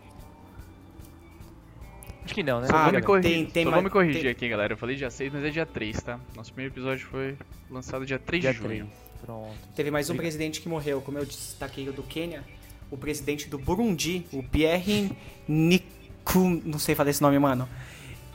Acho 2.23 2.33
que 2.33 2.43
não, 2.43 2.59
né? 2.59 2.67
Só 2.67 2.75
Ah, 2.75 2.83
vou 2.83 2.91
me 2.93 2.97
tem- 2.99 3.01
corrigir, 3.05 3.51
tem 3.51 3.63
só 3.63 3.71
mais- 3.71 3.81
vou 3.81 3.83
me 3.83 3.89
corrigir 3.89 4.21
tem- 4.23 4.31
aqui, 4.31 4.49
galera. 4.49 4.73
Eu 4.73 4.77
falei 4.77 4.95
dia 4.95 5.09
6, 5.09 5.31
mas 5.31 5.43
é 5.45 5.49
dia 5.49 5.65
3, 5.65 6.01
tá? 6.01 6.19
Nosso 6.35 6.51
primeiro 6.53 6.73
episódio 6.73 7.07
foi 7.07 7.37
lançado 7.69 8.05
dia 8.05 8.19
3 8.19 8.41
Dia 8.41 8.51
de 8.51 8.57
junho. 8.57 8.69
3. 8.69 8.85
Pronto. 9.25 9.55
Teve 9.75 9.89
mais 9.91 10.09
um 10.09 10.13
Obrigado. 10.13 10.23
presidente 10.31 10.61
que 10.61 10.67
morreu, 10.69 11.01
como 11.01 11.17
eu 11.17 11.25
destaquei 11.25 11.87
o 11.89 11.93
do 11.93 12.03
Quênia, 12.03 12.43
o 12.91 12.97
presidente 12.97 13.47
do 13.49 13.57
Burundi, 13.57 14.25
o 14.31 14.43
Pierre 14.43 15.11
Niku... 15.47 16.61
não 16.65 16.77
sei 16.77 16.93
falar 16.95 17.09
esse 17.09 17.21
nome, 17.21 17.39
mano. 17.39 17.67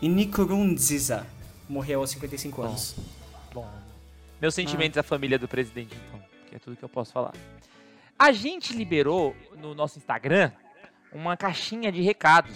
Nkurunziza, 0.03 1.27
morreu 1.69 2.01
aos 2.01 2.11
55 2.11 2.63
anos. 2.63 2.97
Bom, 3.55 3.71
meus 4.43 4.55
sentimentos 4.55 4.99
à 4.99 5.03
família 5.05 5.39
do 5.39 5.47
presidente, 5.47 5.97
então, 6.09 6.21
que 6.49 6.57
é 6.57 6.59
tudo 6.59 6.77
que 6.77 6.83
eu 6.85 6.89
posso 6.89 7.13
falar. 7.13 7.33
A 8.19 8.33
gente 8.33 8.75
liberou 8.75 9.35
no 9.57 9.73
nosso 9.75 9.99
Instagram 9.99 10.51
uma 11.13 11.37
caixinha 11.37 11.93
de 11.93 12.03
recados. 12.03 12.55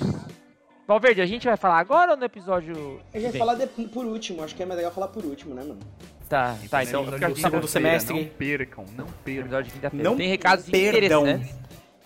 Valverde, 0.86 1.20
a 1.20 1.26
gente 1.26 1.46
vai 1.46 1.56
falar 1.56 1.78
agora 1.78 2.12
ou 2.12 2.16
no 2.16 2.24
episódio. 2.24 3.00
A 3.14 3.18
gente 3.18 3.30
vai 3.30 3.38
falar 3.38 3.54
de- 3.54 3.66
por 3.88 4.04
último, 4.04 4.42
acho 4.42 4.54
que 4.54 4.62
é 4.62 4.66
mais 4.66 4.76
legal 4.76 4.92
falar 4.92 5.08
por 5.08 5.24
último, 5.24 5.54
né, 5.54 5.62
mano? 5.62 5.78
Tá, 6.28 6.56
tá, 6.68 6.82
então. 6.82 7.02
o 7.02 7.04
episódio 7.04 7.18
fica- 7.18 7.32
de 7.34 7.40
segundo 7.40 7.68
semestre. 7.68 8.14
Não 8.20 8.24
percam, 8.30 8.84
não 8.96 9.06
percam. 9.24 9.42
episódio 9.44 9.64
de 9.66 9.72
quinta-feira. 9.72 10.04
Não 10.10 10.16
Tem 10.16 10.28
recados 10.28 10.64
perdão. 10.68 11.22
interessantes. 11.22 11.54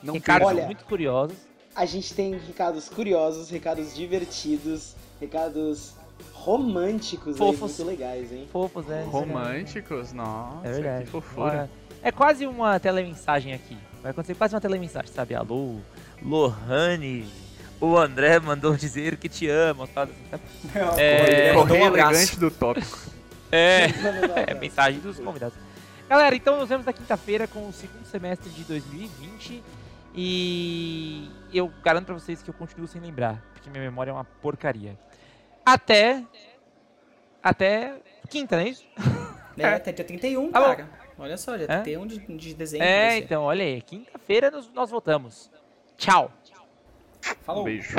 Não 0.03 0.14
recados 0.14 0.47
Olha- 0.49 0.66
muito 0.66 0.85
curiosos. 0.85 1.37
A 1.74 1.87
gente 1.87 2.12
tem 2.14 2.37
recados 2.39 2.89
curiosos, 2.89 3.49
recados 3.51 3.95
divertidos, 3.95 4.95
recados 5.20 5.95
românticos 6.32 7.32
aí, 7.34 7.38
Fofos. 7.38 7.78
muito 7.78 7.84
legais, 7.90 8.32
hein? 8.32 8.48
Fofos, 8.52 8.86
né? 8.86 9.06
Românticos, 9.08 10.12
nossa, 10.12 10.66
É 10.68 10.72
verdade. 10.72 11.04
que 11.04 11.10
fofura. 11.10 11.70
É 12.02 12.10
quase 12.10 12.46
uma 12.46 12.78
telemensagem 12.80 13.52
aqui. 13.52 13.76
Vai 14.02 14.12
acontecer 14.12 14.34
quase 14.34 14.54
uma 14.54 14.60
telemensagem, 14.60 15.12
sabe? 15.12 15.34
Alô, 15.34 15.76
Lohane, 16.22 17.28
o 17.80 17.96
André 17.98 18.38
mandou 18.40 18.74
dizer 18.76 19.16
que 19.16 19.28
te 19.28 19.48
ama. 19.48 19.86
sabe? 19.94 20.12
É, 20.96 21.52
Mandou 21.52 21.66
Correio 21.66 21.84
um 21.84 21.88
abraço. 21.88 22.10
elegante 22.12 22.38
do 22.40 22.50
tópico. 22.50 22.98
É, 23.52 23.88
Não, 23.88 24.12
não, 24.12 24.28
não, 24.28 24.36
é 24.36 24.54
não. 24.54 24.60
mensagem 24.60 25.00
dos 25.00 25.18
convidados. 25.18 25.58
Galera, 26.08 26.36
então 26.36 26.56
nos 26.60 26.68
vemos 26.68 26.86
na 26.86 26.92
quinta-feira 26.92 27.48
com 27.48 27.68
o 27.68 27.72
segundo 27.72 28.04
semestre 28.06 28.48
de 28.48 28.62
2020. 28.62 29.60
E 30.14 31.28
eu 31.52 31.68
garanto 31.82 32.06
pra 32.06 32.14
vocês 32.14 32.40
que 32.42 32.48
eu 32.50 32.54
continuo 32.54 32.86
sem 32.86 33.00
lembrar, 33.00 33.42
porque 33.52 33.68
minha 33.68 33.82
memória 33.82 34.10
é 34.10 34.14
uma 34.14 34.22
porcaria. 34.24 34.96
Até. 35.64 36.24
Até 37.42 37.94
quinta, 38.28 38.56
não 38.56 38.62
é 38.64 38.68
isso? 38.68 38.84
É, 39.58 39.66
até 39.74 39.92
dia 39.92 40.04
31, 40.04 40.50
Tá 40.50 40.61
bom. 40.61 40.66
cara. 40.76 40.88
Olha 41.18 41.36
só, 41.36 41.56
dia 41.56 41.66
É? 41.68 41.80
31 41.82 42.06
de, 42.06 42.18
de 42.36 42.54
dezembro. 42.54 42.86
É, 42.86 43.18
então, 43.18 43.42
olha 43.44 43.62
aí. 43.64 43.82
Quinta-feira 43.82 44.50
nós, 44.50 44.70
nós 44.72 44.90
voltamos. 44.90 45.50
Tchau. 45.96 46.32
Falou. 47.42 47.62
Um 47.62 47.64
beijo. 47.64 47.96